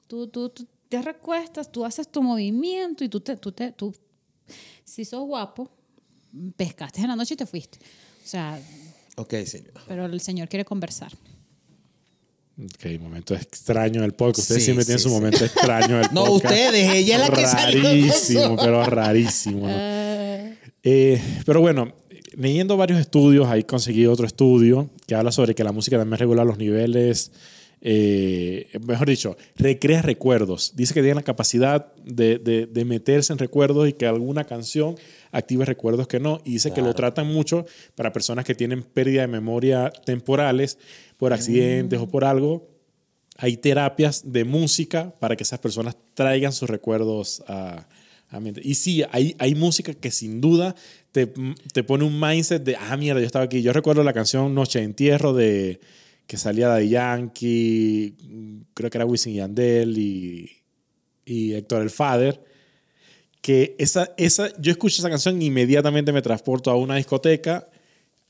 Tú, 0.08 0.28
tú, 0.28 0.50
tú 0.50 0.68
te 0.90 1.02
recuestas, 1.02 1.72
tú 1.72 1.84
haces 1.86 2.08
tu 2.10 2.22
movimiento 2.22 3.04
y 3.04 3.10
tú, 3.10 3.20
te, 3.22 3.38
tú, 3.38 3.52
te, 3.52 3.72
tú, 3.72 3.94
si 4.84 5.04
sos 5.06 5.22
guapo, 5.26 5.70
pescaste 6.58 7.02
en 7.02 7.08
la 7.08 7.16
noche 7.16 7.34
y 7.34 7.38
te 7.38 7.46
fuiste. 7.46 7.80
O 8.24 8.28
sea, 8.28 8.60
Ok, 9.18 9.34
señor. 9.46 9.72
pero 9.88 10.06
el 10.06 10.20
señor 10.22 10.48
quiere 10.50 10.66
conversar. 10.66 11.12
Ok, 12.58 12.86
momento 13.02 13.36
extraño 13.36 14.02
del 14.02 14.14
podcast. 14.14 14.40
Ustedes 14.40 14.62
Sí, 14.62 14.66
siempre 14.66 14.86
tienen 14.86 15.00
sí, 15.00 15.04
su 15.04 15.10
sí. 15.10 15.16
momento 15.16 15.44
extraño 15.44 15.98
del 15.98 16.08
No, 16.14 16.26
podcast. 16.26 16.54
ustedes, 16.54 16.94
ella 16.94 17.16
es 17.16 17.30
la 17.30 17.36
que 17.36 17.46
salió 17.48 17.82
con 17.82 17.92
Rarísimo, 17.92 18.40
eso. 18.44 18.56
pero 18.58 18.86
rarísimo. 18.86 19.68
¿no? 19.68 19.74
Eh, 20.84 21.22
pero 21.46 21.62
bueno, 21.62 21.94
leyendo 22.36 22.78
varios 22.78 23.00
estudios, 23.00 23.48
ahí 23.48 23.64
conseguí 23.64 24.06
otro 24.06 24.26
estudio 24.26 24.90
que 25.08 25.16
habla 25.16 25.32
sobre 25.32 25.56
que 25.56 25.64
la 25.64 25.72
música 25.72 25.98
también 25.98 26.20
regula 26.20 26.44
los 26.44 26.58
niveles, 26.58 27.32
eh, 27.82 28.68
mejor 28.88 29.08
dicho, 29.08 29.38
recrea 29.56 30.02
recuerdos. 30.02 30.74
Dice 30.76 30.94
que 30.94 31.02
tiene 31.02 31.16
la 31.16 31.22
capacidad 31.24 31.94
de, 32.04 32.40
de- 32.40 32.66
de 32.66 32.86
meterse 32.86 33.32
en 33.34 33.40
recuerdos 33.40 33.88
y 33.88 33.94
que 33.94 34.08
alguna 34.08 34.46
canción 34.46 34.96
active 35.32 35.66
recuerdos 35.66 36.08
que 36.08 36.20
no. 36.20 36.42
Y 36.46 36.54
dice 36.54 36.72
que 36.72 36.82
lo 36.82 36.94
tratan 36.96 37.28
mucho 37.28 37.66
para 37.96 38.12
personas 38.14 38.46
que 38.46 38.56
tienen 38.56 38.82
pérdida 38.84 39.22
de 39.22 39.28
memoria 39.28 39.92
temporales 40.06 40.78
por 41.18 41.32
accidentes 41.34 42.00
o 42.00 42.08
por 42.08 42.24
algo 42.26 42.68
hay 43.38 43.58
terapias 43.58 44.32
de 44.32 44.46
música 44.46 45.14
para 45.20 45.36
que 45.36 45.44
esas 45.44 45.60
personas 45.60 45.98
traigan 46.14 46.54
sus 46.54 46.70
recuerdos 46.70 47.44
a, 47.50 47.86
a 48.36 48.40
mente. 48.40 48.62
Y 48.64 48.76
sí, 48.76 49.04
hay, 49.12 49.36
hay 49.40 49.56
música 49.56 49.94
que 49.94 50.12
sin 50.12 50.42
duda 50.42 50.76
te, 51.12 51.32
te 51.74 51.84
pone 51.84 52.04
un 52.04 52.20
mindset 52.20 52.64
de, 52.64 52.76
ah, 52.76 52.96
mierda, 52.98 53.20
yo 53.22 53.26
estaba 53.26 53.46
aquí. 53.46 53.62
Yo 53.62 53.74
recuerdo 53.74 54.04
la 54.04 54.14
canción 54.14 54.54
Noche 54.54 54.80
de 54.80 54.86
Entierro 54.86 55.34
de 55.34 55.80
que 56.28 56.38
salía 56.38 56.70
de 56.74 56.90
Yankee, 56.90 58.16
creo 58.74 58.90
que 58.90 58.98
era 58.98 59.06
Wisin 59.06 59.34
y 59.34 59.36
Yandel 59.38 59.98
y, 59.98 60.52
y 61.26 61.54
Héctor 61.54 61.84
el 61.84 61.90
Father. 61.90 62.42
Que 63.42 63.76
esa, 63.78 64.12
esa, 64.18 64.50
yo 64.60 64.72
escucho 64.72 65.00
esa 65.02 65.10
canción 65.10 65.40
e 65.40 65.46
inmediatamente 65.46 66.12
me 66.12 66.22
transporto 66.24 66.72
a 66.72 66.76
una 66.76 66.96
discoteca 66.96 67.70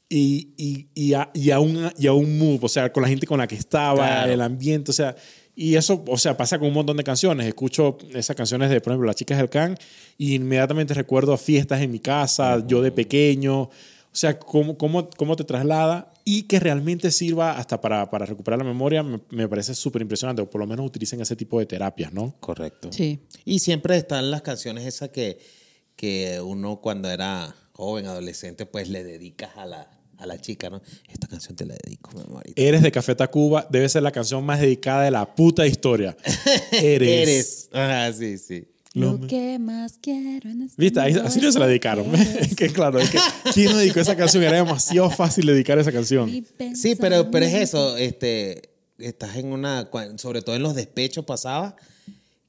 y, 0.09 0.49
y, 0.57 0.87
y, 0.93 1.13
a, 1.13 1.31
y, 1.33 1.51
a 1.51 1.59
un, 1.61 1.89
y 1.97 2.07
a 2.07 2.13
un 2.13 2.37
mood, 2.37 2.59
o 2.63 2.67
sea, 2.67 2.91
con 2.91 3.01
la 3.03 3.09
gente 3.09 3.25
con 3.25 3.39
la 3.39 3.47
que 3.47 3.55
estaba, 3.55 4.05
Claro. 4.05 4.31
el 4.33 4.41
ambiente, 4.41 4.91
o 4.91 4.93
sea, 4.93 5.15
y 5.55 5.75
eso, 5.75 6.03
o 6.07 6.17
sea, 6.17 6.35
pasa 6.35 6.59
con 6.59 6.67
un 6.67 6.73
montón 6.73 6.97
de 6.97 7.03
canciones. 7.03 7.47
Escucho 7.47 7.97
esas 8.13 8.35
canciones 8.35 8.69
de, 8.69 8.81
por 8.81 8.91
ejemplo, 8.91 9.07
Las 9.07 9.15
Chicas 9.15 9.37
del 9.37 9.49
Can 9.49 9.77
y 10.17 10.35
inmediatamente 10.35 10.93
recuerdo 10.93 11.37
fiestas 11.37 11.81
en 11.81 11.91
mi 11.91 11.99
casa, 11.99 12.65
yo 12.67 12.81
de 12.81 12.91
pequeño, 12.91 13.61
o 13.61 13.69
sea, 14.11 14.37
cómo, 14.37 14.77
cómo, 14.77 15.09
cómo 15.11 15.35
te 15.35 15.43
traslada 15.45 16.13
y 16.25 16.43
que 16.43 16.59
realmente 16.59 17.11
sirva 17.11 17.57
hasta 17.57 17.79
para, 17.79 18.09
para 18.09 18.25
recuperar 18.25 18.57
la 18.57 18.65
memoria, 18.65 19.03
me, 19.03 19.21
me 19.29 19.47
parece 19.47 19.75
súper 19.75 20.01
impresionante, 20.01 20.41
o 20.41 20.49
por 20.49 20.59
lo 20.59 20.67
menos 20.67 20.85
utilicen 20.85 21.21
ese 21.21 21.35
tipo 21.35 21.59
de 21.59 21.65
terapias, 21.65 22.11
¿no? 22.11 22.35
Correcto. 22.39 22.91
Sí. 22.91 23.19
Y 23.45 23.59
siempre 23.59 23.95
están 23.95 24.31
las 24.31 24.41
canciones 24.41 24.85
esas 24.85 25.09
que, 25.09 25.37
que 25.95 26.41
uno 26.41 26.81
cuando 26.81 27.09
era 27.09 27.55
joven, 27.73 28.07
adolescente, 28.07 28.65
pues 28.65 28.89
le 28.89 29.03
dedicas 29.03 29.51
a 29.57 29.65
la, 29.65 29.94
a 30.17 30.25
la 30.25 30.39
chica, 30.39 30.69
¿no? 30.69 30.81
Esta 31.09 31.27
canción 31.27 31.55
te 31.55 31.65
la 31.65 31.75
dedico, 31.83 32.11
mi 32.13 32.21
amorito. 32.21 32.61
Eres 32.61 32.81
de 32.81 32.91
Café 32.91 33.15
Tacuba, 33.15 33.67
debe 33.69 33.89
ser 33.89 34.03
la 34.03 34.11
canción 34.11 34.45
más 34.45 34.59
dedicada 34.59 35.03
de 35.03 35.11
la 35.11 35.35
puta 35.35 35.65
historia. 35.67 36.15
Eres. 36.71 37.09
Eres. 37.09 37.69
Ajá, 37.73 38.13
sí, 38.13 38.37
sí. 38.37 38.67
Lo 38.95 39.19
que 39.27 39.59
más 39.59 39.99
quiero 40.01 40.49
en 40.49 40.61
este 40.61 40.81
¿Viste? 40.81 41.01
Mundo 41.01 41.23
así 41.25 41.41
no 41.41 41.51
se 41.51 41.59
la 41.59 41.67
dedicaron. 41.67 42.05
que 42.57 42.69
claro, 42.69 42.97
es 42.97 43.09
que 43.09 43.19
¿quién 43.53 43.71
no 43.73 43.77
dedicó 43.77 43.99
esa 43.99 44.15
canción? 44.15 44.41
Era 44.41 44.55
demasiado 44.55 45.09
fácil 45.09 45.45
dedicar 45.45 45.77
esa 45.77 45.91
canción. 45.91 46.31
Sí, 46.73 46.95
pero, 46.95 47.29
pero 47.29 47.45
es 47.45 47.53
eso, 47.55 47.97
este, 47.97 48.69
estás 48.97 49.35
en 49.35 49.47
una, 49.47 49.89
sobre 50.15 50.41
todo 50.41 50.55
en 50.55 50.63
los 50.63 50.75
despechos 50.75 51.25
pasaba, 51.25 51.75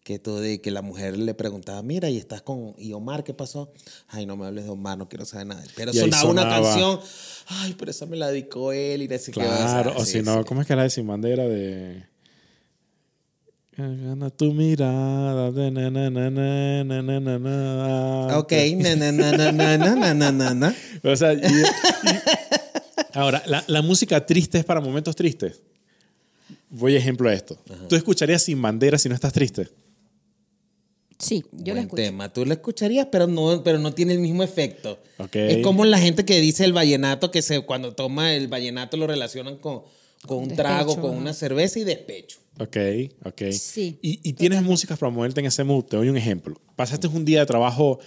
que 0.07 0.21
tú 0.21 0.37
de 0.37 0.61
que 0.61 0.71
la 0.71 0.83
mujer 0.83 1.19
le 1.19 1.35
preguntaba, 1.35 1.83
mira, 1.83 2.09
y 2.09 2.17
estás 2.17 2.41
con, 2.41 2.75
y 2.79 2.93
Omar, 2.93 3.25
¿qué 3.25 3.35
pasó? 3.35 3.73
Ay, 4.07 4.25
no 4.25 4.37
me 4.37 4.47
hables 4.47 4.63
de 4.63 4.71
Omar, 4.71 4.97
no 4.97 5.09
quiero 5.09 5.25
saber 5.25 5.49
nada. 5.49 5.65
Pero 5.75 5.93
sonaba, 5.93 6.31
una 6.31 6.43
canción, 6.49 7.01
ay, 7.49 7.75
pero 7.77 7.91
esa 7.91 8.07
me 8.07 8.17
la 8.17 8.29
dedicó 8.29 8.71
él 8.73 9.03
y 9.03 9.09
qué. 9.33 9.33
Claro, 9.33 9.95
o 9.97 10.05
sí, 10.05 10.13
si 10.13 10.23
no. 10.23 10.45
¿cómo 10.45 10.61
es 10.61 10.69
que 10.69 10.77
la 10.77 10.85
de 10.85 10.91
Sin 10.91 11.09
Bandera 11.09 11.43
de... 11.49 12.05
Gana 13.77 14.31
tu 14.31 14.53
mirada 14.53 15.51
de 15.51 15.71
na, 15.73 15.91
na, 15.91 16.09
na, 16.09 16.31
na, 16.31 16.85
na, 16.85 17.03
na, 17.03 17.21
na, 17.21 17.39
na. 17.41 18.39
Ok, 18.39 18.53
na, 18.77 18.95
na, 18.95 19.11
na, 19.11 19.33
na, 19.33 19.53
na, 19.77 20.15
na, 20.15 20.33
na, 20.33 20.55
na. 20.55 20.75
O 21.03 21.17
sea, 21.17 21.33
y- 21.33 21.39
y- 21.39 21.65
ahora, 23.13 23.43
la, 23.47 23.65
la 23.67 23.83
música 23.83 24.25
triste 24.25 24.59
es 24.59 24.65
para 24.65 24.81
momentos 24.81 25.17
tristes. 25.17 25.61
Voy 26.71 26.95
a 26.95 26.99
ejemplo 26.99 27.29
a 27.29 27.35
esto. 27.35 27.59
¿Tú 27.89 27.97
escucharías 27.97 28.43
Sin 28.43 28.63
Bandera 28.63 28.99
si 28.99 29.09
no 29.09 29.15
estás 29.17 29.33
triste? 29.33 29.69
Sí, 31.19 31.45
yo 31.53 31.73
Buen 31.75 31.85
escucho. 31.85 32.03
tema. 32.03 32.33
Tú 32.33 32.45
lo 32.45 32.53
escucharías, 32.53 33.09
pero 33.11 33.27
no, 33.27 33.63
pero 33.65 33.79
no 33.79 33.95
tiene 33.95 34.13
el 34.13 34.19
mismo 34.19 34.43
efecto. 34.43 34.99
Ok. 35.19 35.37
Es 35.37 35.59
como 35.65 35.85
la 35.85 35.99
gente 35.99 36.25
que 36.25 36.41
dice 36.41 36.65
el 36.65 36.73
vallenato, 36.73 37.31
que 37.31 37.41
se, 37.43 37.61
cuando 37.61 37.95
toma 37.95 38.35
el 38.35 38.49
vallenato 38.49 38.97
lo 38.99 39.07
relacionan 39.07 39.57
con, 39.57 39.83
con 40.27 40.39
un 40.39 40.49
Despecho, 40.49 40.63
trago, 40.63 41.01
con 41.01 41.17
una 41.17 41.33
cerveza 41.33 41.79
y 41.79 41.85
despecho. 41.85 42.39
Ok, 42.59 42.77
ok. 43.25 43.43
Sí, 43.53 43.99
Y, 44.03 44.21
y 44.29 44.33
tienes 44.35 44.63
músicas 44.63 44.99
para 44.99 45.11
moverte 45.11 45.41
en 45.41 45.47
ese 45.47 45.65
mood. 45.65 45.85
Te 45.85 45.97
doy 45.97 46.09
un 46.09 46.17
ejemplo. 46.17 46.61
Pasaste 46.75 47.07
un 47.09 47.25
día 47.25 47.41
de 47.41 47.47
trabajo. 47.47 47.99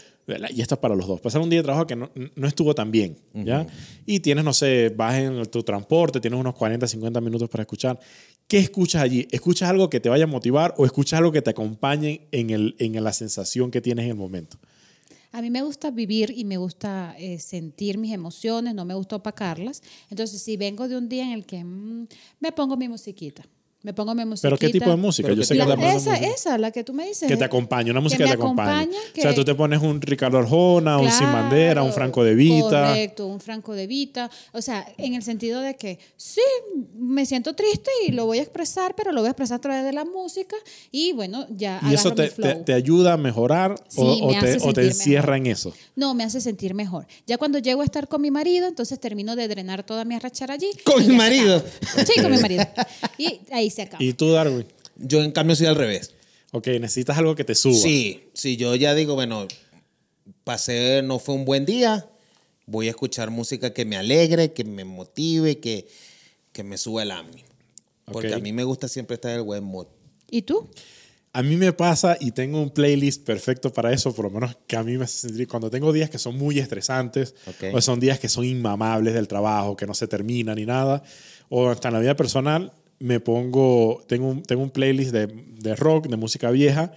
Y 0.51 0.61
esto 0.61 0.75
es 0.75 0.79
para 0.79 0.95
los 0.95 1.07
dos. 1.07 1.19
Pasaste 1.21 1.43
un 1.43 1.49
día 1.49 1.59
de 1.59 1.63
trabajo 1.63 1.87
que 1.87 1.95
no, 1.95 2.09
no 2.35 2.47
estuvo 2.47 2.73
tan 2.75 2.91
bien, 2.91 3.17
¿ya? 3.33 3.65
Y 4.05 4.19
tienes, 4.19 4.43
no 4.43 4.53
sé, 4.53 4.93
vas 4.95 5.15
en 5.15 5.45
tu 5.45 5.63
transporte, 5.63 6.19
tienes 6.19 6.39
unos 6.39 6.55
40, 6.55 6.87
50 6.87 7.21
minutos 7.21 7.49
para 7.49 7.63
escuchar. 7.63 7.99
¿Qué 8.47 8.59
escuchas 8.59 9.01
allí? 9.01 9.27
¿Escuchas 9.31 9.69
algo 9.69 9.89
que 9.89 9.99
te 9.99 10.09
vaya 10.09 10.23
a 10.23 10.27
motivar 10.27 10.73
o 10.77 10.85
escuchas 10.85 11.19
algo 11.19 11.31
que 11.31 11.41
te 11.41 11.51
acompañe 11.51 12.27
en, 12.31 12.49
el, 12.49 12.75
en 12.79 13.03
la 13.03 13.13
sensación 13.13 13.71
que 13.71 13.81
tienes 13.81 14.05
en 14.05 14.11
el 14.11 14.17
momento? 14.17 14.57
A 15.31 15.41
mí 15.41 15.51
me 15.51 15.61
gusta 15.61 15.91
vivir 15.91 16.33
y 16.35 16.43
me 16.43 16.57
gusta 16.57 17.15
eh, 17.19 17.37
sentir 17.37 17.99
mis 17.99 18.11
emociones, 18.11 18.73
no 18.73 18.85
me 18.85 18.95
gusta 18.95 19.17
opacarlas. 19.17 19.83
Entonces, 20.09 20.41
si 20.41 20.57
vengo 20.57 20.87
de 20.87 20.97
un 20.97 21.07
día 21.07 21.23
en 21.23 21.33
el 21.33 21.45
que 21.45 21.63
mm, 21.63 22.07
me 22.39 22.51
pongo 22.51 22.77
mi 22.77 22.89
musiquita, 22.89 23.43
me 23.81 23.93
pongo 23.93 24.13
mi 24.13 24.25
musiquita. 24.25 24.47
¿Pero 24.49 24.57
qué 24.57 24.69
tipo 24.69 24.89
de 24.89 24.95
música? 24.97 25.31
Yo 25.31 25.43
sé 25.43 25.53
que 25.53 25.59
La- 25.59 25.75
te 25.77 25.87
esa, 25.95 26.09
música. 26.11 26.27
esa, 26.27 26.57
la 26.57 26.71
que 26.71 26.83
tú 26.83 26.93
me 26.93 27.07
dices. 27.07 27.27
Que 27.29 27.37
te 27.37 27.43
eh, 27.43 27.45
acompañe, 27.45 27.91
una 27.91 28.01
música 28.01 28.23
que 28.25 28.29
te 28.31 28.35
acompaña, 28.35 28.89
O 29.17 29.21
sea, 29.21 29.33
tú 29.33 29.45
te 29.45 29.55
pones 29.55 29.81
un 29.81 30.01
Ricardo 30.01 30.37
Arjona, 30.37 30.97
un 30.97 31.09
Sin 31.11 31.31
Bandera, 31.31 31.81
un 31.81 31.93
Franco 31.93 32.23
de 32.23 32.35
Vita. 32.35 32.87
Correcto, 32.89 33.27
un 33.27 33.39
Franco 33.39 33.73
de 33.73 33.87
Vita. 33.87 34.29
O 34.51 34.61
sea, 34.61 34.85
en 34.97 35.13
el 35.13 35.23
sentido 35.23 35.61
de 35.61 35.75
que 35.75 35.97
sí, 36.17 36.41
me 36.93 37.25
siento 37.25 37.53
triste 37.55 37.89
y 38.07 38.11
lo 38.11 38.25
voy 38.25 38.39
a 38.39 38.41
expresar, 38.41 38.95
pero 38.95 39.11
lo 39.11 39.21
voy 39.21 39.27
a 39.27 39.31
expresar 39.31 39.57
a 39.57 39.61
través 39.61 39.83
de 39.85 39.93
la 39.93 40.03
música 40.03 40.55
y 40.91 41.13
bueno, 41.13 41.47
ya 41.49 41.79
¿Y 41.89 41.93
eso 41.93 42.13
te, 42.13 42.23
mi 42.23 42.29
flow. 42.29 42.47
te- 42.49 42.55
te 42.63 42.73
ayuda 42.73 43.13
a 43.13 43.17
mejorar 43.17 43.75
Sí, 43.87 44.01
o, 44.01 44.29
me 44.31 44.39
te, 44.41 44.57
o 44.61 44.73
te 44.73 44.85
encierra 44.87 45.33
mejor. 45.33 45.47
en 45.47 45.51
eso? 45.53 45.73
No, 45.95 46.13
me 46.13 46.23
hace 46.25 46.41
sentir 46.41 46.73
mejor. 46.73 47.07
Ya 47.27 47.37
cuando 47.37 47.59
llego 47.59 47.81
a 47.81 47.85
estar 47.85 48.07
con 48.09 48.21
mi 48.21 48.29
marido, 48.31 48.67
entonces 48.67 48.99
termino 48.99 49.35
de 49.37 49.47
drenar 49.47 49.83
toda 49.83 50.03
mi 50.05 50.15
arrachera 50.15 50.53
allí. 50.55 50.69
¿Con 50.83 51.03
se 51.05 51.13
marido? 51.13 51.63
Sí, 52.05 52.21
con 52.21 52.31
mi 52.31 52.37
marido. 52.39 52.65
Y 53.17 53.41
ahí 53.51 53.68
se 53.69 53.83
acaba. 53.83 54.03
¿Y 54.03 54.13
tú, 54.13 54.31
Darwin? 54.31 54.65
Yo, 54.97 55.21
en 55.23 55.31
cambio, 55.31 55.55
soy 55.55 55.67
al 55.67 55.75
revés. 55.75 56.13
Ok, 56.51 56.67
necesitas 56.79 57.17
algo 57.17 57.35
que 57.35 57.43
te 57.43 57.55
suba. 57.55 57.75
Sí, 57.75 58.29
sí, 58.33 58.57
yo 58.57 58.73
ya 58.75 58.95
digo, 58.95 59.13
bueno, 59.15 59.47
pasé, 60.43 61.01
no 61.03 61.19
fue 61.19 61.35
un 61.35 61.45
buen 61.45 61.65
día, 61.65 62.07
voy 62.65 62.87
a 62.87 62.91
escuchar 62.91 63.29
música 63.31 63.73
que 63.73 63.85
me 63.85 63.97
alegre, 63.97 64.53
que 64.53 64.63
me 64.63 64.83
motive, 64.85 65.59
que, 65.59 65.87
que 66.51 66.63
me 66.63 66.77
suba 66.77 67.03
el 67.03 67.11
ánimo. 67.11 67.47
Porque 68.05 68.29
Ok. 68.29 68.33
a 68.33 68.39
mí 68.39 68.53
me 68.53 68.63
gusta 68.63 68.87
siempre 68.87 69.15
estar 69.15 69.31
en 69.31 69.37
el 69.37 69.43
buen 69.43 69.63
mood. 69.63 69.87
¿Y 70.29 70.41
tú? 70.43 70.69
A 71.31 71.43
mí 71.43 71.55
me 71.57 71.71
pasa 71.73 72.17
y 72.19 72.31
tengo 72.31 72.59
un 72.59 72.71
playlist 72.71 73.23
perfecto 73.23 73.71
para 73.71 73.93
eso, 73.93 74.13
por 74.15 74.25
lo 74.25 74.31
menos 74.31 74.57
que 74.65 74.75
a 74.75 74.83
mí 74.83 74.97
me 74.97 75.03
hace 75.03 75.27
sentir 75.27 75.47
cuando 75.47 75.69
tengo 75.69 75.93
días 75.93 76.09
que 76.09 76.17
son 76.17 76.35
muy 76.35 76.57
estresantes, 76.57 77.35
Ok. 77.45 77.65
o 77.73 77.81
son 77.81 77.99
días 77.99 78.19
que 78.19 78.27
son 78.27 78.45
inmamables 78.45 79.13
del 79.13 79.27
trabajo, 79.27 79.77
que 79.77 79.85
no 79.85 79.93
se 79.93 80.07
termina 80.07 80.55
ni 80.55 80.65
nada, 80.65 81.03
o 81.49 81.69
hasta 81.69 81.89
en 81.89 81.93
la 81.93 81.99
vida 81.99 82.15
personal, 82.15 82.73
me 82.99 83.19
pongo, 83.19 84.03
tengo 84.07 84.27
un, 84.29 84.43
tengo 84.43 84.61
un 84.63 84.69
playlist 84.71 85.11
de, 85.11 85.27
de 85.27 85.75
rock, 85.75 86.07
de 86.07 86.17
música 86.17 86.51
vieja, 86.51 86.91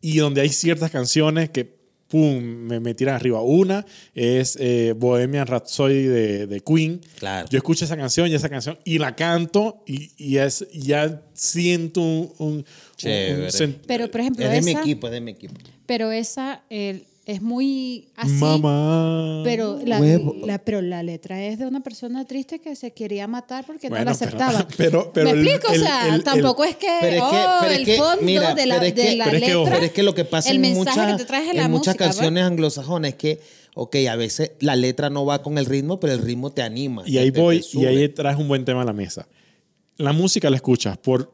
y 0.00 0.18
donde 0.18 0.40
hay 0.42 0.50
ciertas 0.50 0.90
canciones 0.90 1.48
que, 1.50 1.64
pum, 2.08 2.38
me, 2.40 2.78
me 2.78 2.94
tiran 2.94 3.14
arriba. 3.16 3.40
Una 3.42 3.84
es 4.14 4.56
eh, 4.60 4.94
Bohemian 4.96 5.46
Rhapsody 5.46 6.02
de, 6.04 6.46
de 6.46 6.60
Queen. 6.60 7.00
Claro. 7.18 7.48
Yo 7.50 7.56
escucho 7.56 7.84
esa 7.84 7.96
canción 7.96 8.28
y 8.30 8.34
esa 8.34 8.48
canción 8.48 8.78
y 8.84 8.98
la 8.98 9.16
canto 9.16 9.82
y, 9.86 10.10
y 10.16 10.36
es, 10.36 10.66
ya 10.72 11.22
siento 11.34 12.00
un, 12.02 12.32
un- 12.38 12.64
Pero, 13.86 14.10
por 14.10 14.20
ejemplo, 14.20 14.44
Es 14.44 14.52
de 14.52 14.62
mi 14.62 14.70
esa, 14.72 14.80
equipo, 14.80 15.06
es 15.08 15.12
de 15.12 15.20
mi 15.20 15.30
equipo. 15.32 15.54
pero 15.86 16.12
esa 16.12 16.62
eh, 16.70 17.02
es 17.26 17.42
muy 17.42 18.08
así. 18.16 18.30
Mamá. 18.30 19.42
Pero 19.44 19.78
la, 19.84 20.58
pero 20.64 20.80
la 20.80 21.02
letra 21.02 21.42
es 21.44 21.58
de 21.58 21.66
una 21.66 21.80
persona 21.82 22.24
triste 22.24 22.60
que 22.60 22.76
se 22.76 22.92
quería 22.92 23.26
matar 23.26 23.66
porque 23.66 23.90
no 23.90 23.96
la 24.02 24.12
aceptaba. 24.12 24.66
pero- 24.78 25.10
pero 25.12 25.26
¿Me 25.26 25.40
el- 25.40 25.46
explico? 25.48 25.72
el- 25.74 25.80
o 25.80 25.84
sea, 25.84 26.08
el- 26.08 26.14
el- 26.14 26.22
tampoco 26.24 26.62
es 26.64 26.76
que, 26.76 26.86
Pero 27.00 27.16
es 27.16 27.22
que- 27.32 27.36
oh, 27.36 27.64
el 27.68 27.84
que, 27.84 27.96
fondo 27.96 28.22
mira, 28.22 28.54
de 28.54 28.66
la, 28.66 28.74
pero 28.76 28.86
es 28.86 28.94
de 28.94 29.02
que- 29.02 29.16
la 29.16 29.24
pero 29.24 29.36
es 29.36 29.42
que, 29.42 29.48
letra. 29.54 29.72
Pero 29.74 29.84
es 29.86 29.92
que 29.92 30.02
lo 30.04 30.14
que 30.14 30.24
pasa 30.24 30.50
el 30.50 30.56
en 30.56 30.62
mensaje 30.62 31.00
muchas, 31.00 31.12
que 31.16 31.18
te 31.18 31.24
trae 31.26 31.50
en 31.50 31.56
la 31.56 31.68
muchas 31.68 31.70
música, 31.94 32.04
¿verdad? 32.04 32.16
canciones 32.16 32.44
anglosajonas 32.44 33.08
es 33.10 33.16
que, 33.16 33.40
ok, 33.74 33.96
a 34.08 34.16
veces 34.16 34.52
la 34.60 34.76
letra 34.76 35.10
no 35.10 35.26
va 35.26 35.42
con 35.42 35.58
el 35.58 35.66
ritmo, 35.66 35.98
pero 35.98 36.12
el 36.12 36.20
ritmo 36.20 36.52
te 36.52 36.62
anima. 36.62 37.02
Y 37.06 37.18
ahí 37.18 37.26
te- 37.26 37.32
te 37.32 37.40
voy, 37.40 37.64
y 37.72 37.84
ahí 37.86 38.08
traes 38.08 38.38
un 38.38 38.46
buen 38.46 38.64
tema 38.64 38.82
a 38.82 38.84
la 38.84 38.92
mesa. 38.92 39.26
¿La 39.96 40.12
música 40.12 40.48
la 40.48 40.56
escuchas 40.56 40.96
por 40.96 41.32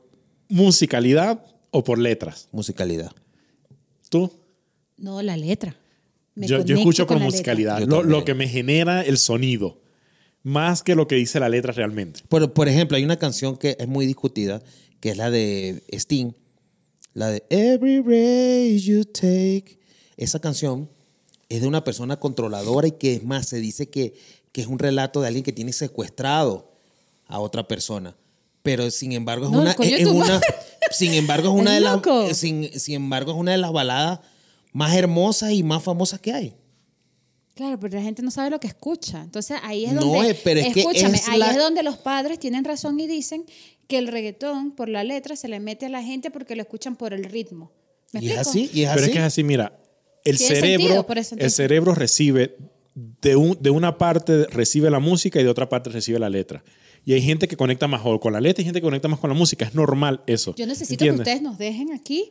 musicalidad 0.49 1.45
o 1.71 1.85
por 1.85 1.99
letras? 1.99 2.49
Musicalidad. 2.53 3.13
¿Tú? 4.09 4.31
No, 4.97 5.21
la 5.21 5.37
letra. 5.37 5.75
Me 6.35 6.47
Yo, 6.47 6.65
yo 6.65 6.77
escucho 6.77 7.07
con 7.07 7.21
musicalidad, 7.23 7.81
lo, 7.83 8.03
lo 8.03 8.25
que 8.25 8.35
me 8.35 8.49
genera 8.49 9.03
el 9.03 9.19
sonido, 9.19 9.81
más 10.43 10.83
que 10.83 10.95
lo 10.95 11.07
que 11.07 11.17
dice 11.17 11.39
la 11.41 11.49
letra 11.49 11.73
realmente. 11.73 12.21
Por, 12.29 12.53
por 12.53 12.69
ejemplo, 12.69 12.97
hay 12.97 13.05
una 13.05 13.19
canción 13.19 13.57
que 13.57 13.77
es 13.79 13.87
muy 13.87 14.07
discutida, 14.07 14.63
que 15.01 15.11
es 15.11 15.17
la 15.17 15.31
de 15.31 15.83
Sting, 15.93 16.33
la 17.15 17.29
de 17.29 17.45
Every 17.51 18.01
Race 18.01 18.81
You 18.81 19.05
Take. 19.05 19.79
Esa 20.17 20.41
canción 20.41 20.89
es 21.51 21.61
de 21.61 21.67
una 21.69 21.85
persona 21.85 22.19
controladora 22.19 22.89
y 22.89 22.93
que 22.93 23.15
es 23.15 23.25
más, 23.25 23.47
se 23.49 23.59
dice 23.61 23.91
que, 23.91 24.15
que 24.53 24.63
es 24.63 24.67
un 24.67 24.79
relato 24.79 25.21
de 25.21 25.27
alguien 25.29 25.45
que 25.45 25.53
tiene 25.53 25.73
secuestrado 25.75 26.73
a 27.27 27.39
otra 27.41 27.69
persona. 27.69 28.17
Pero 28.63 28.91
sin 28.91 29.13
embargo 29.13 29.47
es 29.47 29.53
No, 29.53 29.61
una, 29.61 29.73
es- 29.73 29.81
es 29.81 30.03
tu 30.05 30.11
una 30.13 30.27
madre. 30.29 30.47
sin 30.93 31.13
embargo 31.13 31.49
es 31.55 31.55
una 31.61 31.73
Es 31.73 31.77
de 31.77 31.81
las 31.85 31.93
loco. 31.97 32.33
sin, 32.33 32.71
sin 32.81 32.95
embargo 32.95 33.33
es 33.33 33.37
una 33.37 33.53
de 33.53 33.59
las 33.59 33.73
baladas 33.73 34.21
más 34.73 34.95
hermosas 34.95 35.53
y 35.53 35.63
más 35.63 35.83
famosas 35.83 36.21
que 36.21 36.33
hay. 36.33 36.55
Claro, 37.55 37.79
pero 37.79 37.97
la 37.97 38.03
gente 38.03 38.23
no 38.23 38.31
sabe 38.31 38.49
lo 38.51 38.59
que 38.59 38.67
escucha. 38.67 39.21
Entonces 39.23 39.59
ahí 39.63 39.85
es 39.85 39.93
No, 39.93 40.01
donde. 40.01 40.31
eh, 40.31 40.41
pero 40.43 40.61
es 40.61 40.73
que 40.73 40.81
escúchame, 40.81 41.19
es 41.19 41.29
ahí 41.29 41.39
la- 41.39 41.51
es 41.51 41.57
donde 41.59 41.83
los 41.83 41.99
padres 41.99 42.39
tienen 42.39 42.65
razón 42.65 42.99
y 42.99 43.07
dicen 43.07 43.45
que 43.87 43.99
el 43.99 44.09
reggaetón, 44.09 44.73
por 44.73 44.89
la 44.89 45.05
letra, 45.05 45.37
se 45.37 45.49
le 45.49 45.61
mete 45.61 45.87
a 45.87 45.89
la 45.91 46.03
gente 46.03 46.31
porque 46.31 46.57
lo 46.57 46.63
escuchan 46.63 46.97
por 46.97 47.13
el 47.13 47.25
ritmo. 47.25 47.71
¿Me 48.13 48.21
Y 48.23 48.31
es 48.31 48.39
explico? 48.39 48.67
así, 48.69 48.79
y 48.79 48.83
es 48.85 48.89
Pero 48.89 49.01
es 49.01 49.03
así. 49.05 49.13
que 49.13 49.19
es 49.19 49.25
así, 49.25 49.45
mira, 49.45 49.79
el 50.25 50.39
cerebro, 50.39 51.05
sentido, 51.25 51.45
el 51.45 51.51
cerebro 51.51 51.95
recibe 51.95 52.57
de, 52.95 53.37
un- 53.37 53.59
de 53.61 53.71
una 53.71 53.99
parte 53.99 54.45
recibe 54.47 54.91
la 54.91 54.99
música 54.99 55.41
y 55.41 55.45
de 55.45 55.51
otra 55.51 55.69
parte 55.69 55.91
recibe 55.91 56.19
la 56.19 56.31
letra. 56.31 56.63
Y 57.05 57.15
hay 57.15 57.23
gente 57.23 57.49
que 57.49 57.57
conecta 57.57 57.89
mejor 57.89 58.21
con 58.21 58.33
la 58.33 58.41
letra 58.41 58.63
y 58.63 58.65
gente 58.65 58.81
que 58.81 58.85
conecta 58.85 59.09
más 59.09 59.19
con 59.19 59.29
la 59.31 59.35
música. 59.37 59.65
Es 59.65 59.75
normal 59.75 60.23
eso. 60.27 60.55
Yo 60.55 60.67
necesito 60.67 61.05
¿entiendes? 61.05 61.25
que 61.27 61.31
ustedes 61.31 61.43
nos 61.43 61.59
dejen 61.59 61.93
aquí, 61.93 62.31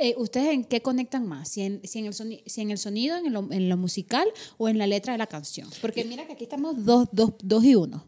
eh, 0.00 0.14
ustedes 0.18 0.48
en 0.52 0.64
qué 0.64 0.80
conectan 0.82 1.26
más, 1.26 1.48
si 1.50 1.62
en, 1.62 1.80
si 1.84 2.00
en, 2.00 2.06
el, 2.06 2.12
soni- 2.14 2.42
si 2.46 2.60
en 2.60 2.70
el 2.72 2.78
sonido, 2.78 3.16
en 3.16 3.32
lo, 3.32 3.46
en 3.52 3.68
lo 3.68 3.76
musical 3.76 4.26
o 4.56 4.68
en 4.68 4.76
la 4.78 4.86
letra 4.88 5.12
de 5.12 5.18
la 5.18 5.26
canción. 5.28 5.68
Porque 5.80 6.04
mira 6.04 6.26
que 6.26 6.32
aquí 6.32 6.44
estamos 6.44 6.84
dos, 6.84 7.08
dos, 7.12 7.32
dos 7.42 7.62
y 7.64 7.74
uno. 7.76 8.06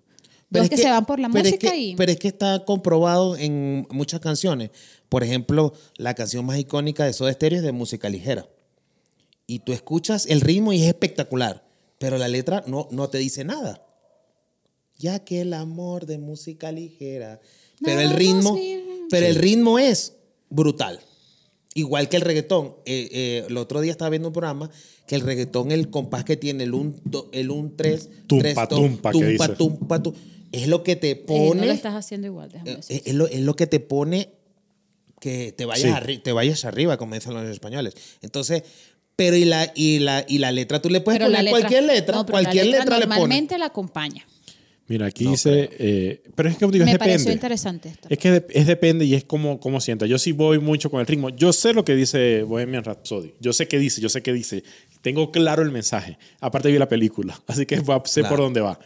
Pero 0.50 0.64
Dos 0.64 0.72
es 0.72 0.76
que, 0.78 0.82
se 0.82 0.90
van 0.90 1.06
por 1.06 1.20
la 1.20 1.28
es 1.28 1.34
música 1.34 1.70
que- 1.70 1.76
y... 1.78 1.94
Pero 1.94 2.10
es 2.10 2.18
que 2.18 2.26
está 2.26 2.64
comprobado 2.64 3.36
en 3.36 3.86
muchas 3.90 4.18
canciones. 4.18 4.70
Por 5.08 5.22
ejemplo, 5.22 5.74
la 5.96 6.14
canción 6.14 6.44
más 6.44 6.58
icónica 6.58 7.04
de 7.04 7.12
Soda 7.12 7.32
Stereo 7.32 7.58
es 7.60 7.64
de 7.64 7.70
música 7.70 8.08
ligera. 8.08 8.48
Y 9.46 9.60
tú 9.60 9.72
escuchas 9.72 10.26
el 10.26 10.40
ritmo 10.40 10.72
y 10.72 10.82
es 10.82 10.88
espectacular. 10.88 11.64
Pero 11.98 12.18
la 12.18 12.26
letra 12.26 12.64
no, 12.66 12.88
no 12.90 13.08
te 13.10 13.18
dice 13.18 13.44
nada. 13.44 13.86
Ya 15.00 15.18
que 15.24 15.40
el 15.40 15.54
amor 15.54 16.06
de 16.06 16.18
música 16.18 16.70
ligera. 16.72 17.40
Pero 17.82 18.00
el 18.00 18.10
ritmo, 18.10 18.58
pero 19.08 19.26
el 19.26 19.34
ritmo 19.36 19.78
es 19.78 20.14
brutal. 20.50 21.00
Igual 21.74 22.08
que 22.08 22.16
el 22.16 22.22
reggaetón. 22.22 22.74
Eh, 22.84 23.08
eh, 23.12 23.44
el 23.48 23.56
otro 23.56 23.80
día 23.80 23.92
estaba 23.92 24.10
viendo 24.10 24.28
un 24.28 24.34
programa 24.34 24.70
que 25.06 25.14
el 25.14 25.22
reggaetón, 25.22 25.72
el 25.72 25.88
compás 25.88 26.24
que 26.24 26.36
tiene, 26.36 26.64
el 26.64 26.74
1, 26.74 26.94
el 27.32 27.50
un 27.50 27.76
3, 27.76 28.08
Tumpa, 28.26 28.68
tumpa, 28.68 29.12
que 29.12 29.18
tumpa, 29.18 29.44
dice. 29.46 29.56
tumpa, 29.56 30.02
tu- 30.02 30.14
es 30.52 30.66
lo 30.68 30.82
que 30.82 30.96
te 30.96 31.10
Eh, 31.12 31.16
pone, 31.16 31.60
no 31.62 31.66
lo 31.66 31.72
estás 31.72 31.94
haciendo 31.94 32.26
igual, 32.26 32.50
déjame 32.50 32.72
eh, 32.72 32.76
decir. 32.76 33.02
es, 33.04 33.14
lo, 33.14 33.26
es 33.28 33.40
lo 33.40 33.54
que 33.56 33.66
te 33.68 33.80
pone 33.80 34.30
que 35.20 35.52
te 35.52 35.64
vayas, 35.64 35.82
Sí. 35.84 35.88
arri- 36.04 36.22
te 36.22 36.32
vayas 36.32 36.64
arriba, 36.64 36.96
como 36.96 37.14
dicen 37.14 37.34
los 37.34 37.48
españoles. 37.48 37.94
Entonces, 38.20 38.62
pero 39.16 39.36
y 39.36 39.44
la, 39.44 39.70
y 39.74 39.98
la, 40.00 40.24
y 40.28 40.38
la 40.38 40.50
letra, 40.50 40.80
tú 40.82 40.88
le 40.90 41.00
puedes 41.00 41.18
Pero 41.18 41.28
la 41.30 41.38
poner 41.38 41.44
letra- 41.52 41.60
cualquier 41.60 41.84
letra, 41.84 42.16
no, 42.16 42.26
pero 42.26 42.38
la 42.38 42.44
cualquier 42.44 42.66
letra, 42.66 42.84
le 42.84 42.88
pones. 43.06 43.08
normalmente 43.08 43.58
la 43.58 43.66
acompaña. 43.66 44.26
Mira, 44.90 45.06
aquí 45.06 45.22
No 45.24 45.30
dice, 45.30 45.70
eh, 45.78 46.20
pero 46.34 46.48
es 46.48 46.56
que 46.56 46.66
digo, 46.66 46.84
es 46.84 46.90
Me 46.92 46.98
pareció 46.98 47.18
depende. 47.18 47.32
interesante 47.32 47.88
esto. 47.90 48.08
Es 48.10 48.18
que 48.18 48.30
de- 48.32 48.46
es 48.50 48.66
depende 48.66 49.04
y 49.04 49.14
es 49.14 49.22
como, 49.22 49.60
como 49.60 49.80
sienta. 49.80 50.04
Yo 50.04 50.18
sí 50.18 50.32
voy 50.32 50.58
mucho 50.58 50.90
con 50.90 50.98
el 50.98 51.06
ritmo. 51.06 51.30
Yo 51.30 51.52
sé 51.52 51.72
lo 51.72 51.84
que 51.84 51.94
dice 51.94 52.42
Bohemian 52.42 52.82
Rhapsody. 52.82 53.32
Yo 53.38 53.52
sé 53.52 53.68
qué 53.68 53.78
dice, 53.78 54.00
yo 54.00 54.08
sé 54.08 54.20
qué 54.20 54.32
dice. 54.32 54.64
Tengo 55.00 55.30
claro 55.30 55.62
el 55.62 55.70
mensaje. 55.70 56.18
Aparte 56.40 56.72
vi 56.72 56.78
la 56.78 56.88
película, 56.88 57.40
así 57.46 57.66
que 57.66 57.78
va- 57.80 58.02
sé 58.04 58.22
por 58.22 58.30
Claro. 58.30 58.42
dónde 58.44 58.60
va. 58.62 58.80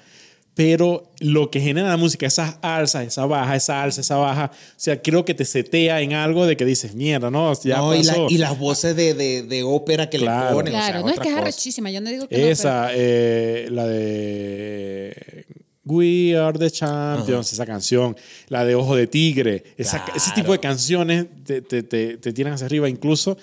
Pero 0.56 1.10
lo 1.20 1.50
que 1.50 1.58
genera 1.58 1.88
la 1.88 1.96
música, 1.96 2.26
esas 2.26 2.58
alzas, 2.62 3.06
esa 3.08 3.24
baja, 3.26 3.56
esa 3.56 3.82
alza, 3.82 4.02
esa 4.02 4.16
baja, 4.16 4.50
o 4.54 4.74
sea, 4.76 5.00
creo 5.02 5.24
que 5.24 5.32
te 5.34 5.44
setea 5.46 6.00
en 6.02 6.12
algo 6.12 6.46
de 6.46 6.56
que 6.56 6.64
dices, 6.64 6.94
mierda, 6.94 7.28
no, 7.30 7.52
ya 7.62 7.78
No, 7.78 7.92
y, 7.94 8.02
la- 8.04 8.12
pasó. 8.12 8.26
y 8.30 8.38
las 8.38 8.56
voces 8.58 8.94
de, 8.94 9.14
de- 9.14 9.42
de 9.42 9.62
ópera 9.64 10.08
que 10.10 10.18
Claro. 10.18 10.50
le 10.50 10.54
ponen. 10.54 10.74
o 10.74 10.76
sea, 10.76 10.86
Claro, 10.90 11.00
no 11.06 11.08
es 11.12 11.18
que 11.18 11.28
es 11.28 11.34
cosa. 11.34 11.42
arrechísima, 11.42 11.90
yo 11.90 12.00
no 12.02 12.10
digo 12.10 12.28
que 12.28 12.36
no, 12.36 12.40
pero- 12.42 12.52
Esa, 12.52 12.90
eh, 12.94 13.68
la 13.70 13.86
de 13.86 15.46
We 15.86 16.36
Are 16.36 16.58
the 16.58 16.70
Champions, 16.70 17.52
esa 17.52 17.66
canción, 17.66 18.16
la 18.48 18.64
de 18.64 18.74
Ojo 18.74 18.96
de 18.96 19.06
Tigre, 19.06 19.64
esa- 19.76 20.04
ese 20.14 20.30
tipo 20.34 20.52
de 20.52 20.58
canciones 20.60 21.26
te, 21.44 21.60
te, 21.62 21.82
te, 21.82 22.16
te 22.16 22.32
tiran 22.32 22.54
hacia 22.54 22.66
arriba. 22.66 22.88
Incluso, 22.88 23.36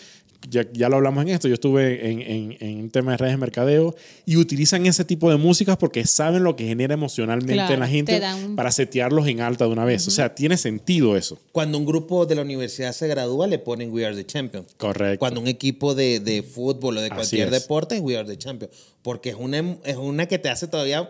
ya, 0.49 0.65
ya 0.73 0.89
lo 0.89 0.95
hablamos 0.95 1.21
en 1.21 1.29
esto, 1.29 1.47
yo 1.47 1.53
estuve 1.53 2.09
en, 2.09 2.19
en, 2.21 2.57
en 2.59 2.77
un 2.85 2.89
tema 2.89 3.11
de 3.11 3.17
redes 3.17 3.33
de 3.33 3.37
mercadeo 3.37 3.95
y 4.25 4.37
utilizan 4.37 4.83
ese 4.87 5.05
tipo 5.05 5.29
de 5.29 5.37
músicas 5.37 5.77
porque 5.77 6.03
saben 6.07 6.43
lo 6.43 6.55
que 6.55 6.65
genera 6.65 6.95
emocionalmente 6.95 7.53
Claro, 7.53 7.75
en 7.75 7.79
la 7.79 7.87
gente 7.87 8.19
dan 8.19 8.55
para 8.55 8.71
setearlos 8.71 9.27
en 9.27 9.41
alta 9.41 9.65
de 9.65 9.71
una 9.71 9.85
vez. 9.85 10.07
O 10.07 10.11
sea, 10.11 10.33
tiene 10.33 10.57
sentido 10.57 11.15
eso. 11.15 11.37
Cuando 11.51 11.77
un 11.77 11.85
grupo 11.85 12.25
de 12.25 12.33
la 12.33 12.41
universidad 12.41 12.91
se 12.93 13.07
gradúa, 13.07 13.45
le 13.45 13.59
ponen 13.59 13.91
We 13.91 14.03
Are 14.03 14.15
the 14.15 14.25
Champions. 14.25 14.73
Correcto. 14.77 15.19
Cuando 15.19 15.41
un 15.41 15.47
equipo 15.47 15.93
de, 15.93 16.19
de 16.19 16.41
fútbol 16.41 16.97
o 16.97 17.01
de 17.01 17.09
cualquier 17.11 17.53
es. 17.53 17.61
deporte 17.61 17.99
We 17.99 18.17
Are 18.17 18.27
the 18.27 18.37
Champions. 18.39 18.73
Porque 19.03 19.29
es 19.31 19.35
una, 19.35 19.57
em- 19.57 19.77
es 19.83 19.97
una 19.97 20.27
que 20.27 20.37
te 20.37 20.49
hace 20.49 20.67
todavía, 20.67 21.09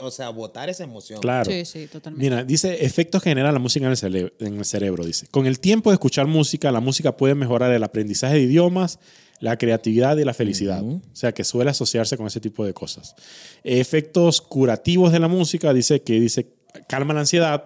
o 0.00 0.10
sea, 0.10 0.30
botar 0.30 0.68
esa 0.70 0.82
emoción. 0.84 1.20
Claro. 1.20 1.48
Sí, 1.50 1.64
sí, 1.64 1.86
totalmente. 1.86 2.24
Mira, 2.28 2.42
dice 2.44 2.84
efectos 2.84 3.22
genera 3.22 3.52
la 3.52 3.60
música 3.60 3.86
en 3.86 3.92
el, 3.92 3.96
cele- 3.96 4.32
en 4.40 4.58
el 4.58 4.64
cerebro. 4.64 5.04
Dice, 5.04 5.26
con 5.30 5.46
el 5.46 5.60
tiempo 5.60 5.90
de 5.90 5.94
escuchar 5.94 6.26
música, 6.26 6.72
la 6.72 6.80
música 6.80 7.16
puede 7.16 7.34
mejorar 7.36 7.72
el 7.72 7.84
aprendizaje 7.84 8.34
de 8.34 8.40
idiomas, 8.42 8.98
la 9.40 9.56
creatividad 9.56 10.16
y 10.16 10.24
la 10.24 10.34
felicidad. 10.34 10.82
O 10.82 11.00
sea, 11.12 11.30
que 11.32 11.44
suele 11.44 11.70
asociarse 11.70 12.16
con 12.16 12.26
ese 12.26 12.40
tipo 12.40 12.64
de 12.64 12.74
cosas. 12.74 13.14
Efectos 13.62 14.40
curativos 14.40 15.12
de 15.12 15.20
la 15.20 15.28
música, 15.28 15.72
dice 15.72 16.02
que 16.02 16.18
dice 16.20 16.48
calma 16.88 17.14
la 17.14 17.20
ansiedad, 17.20 17.64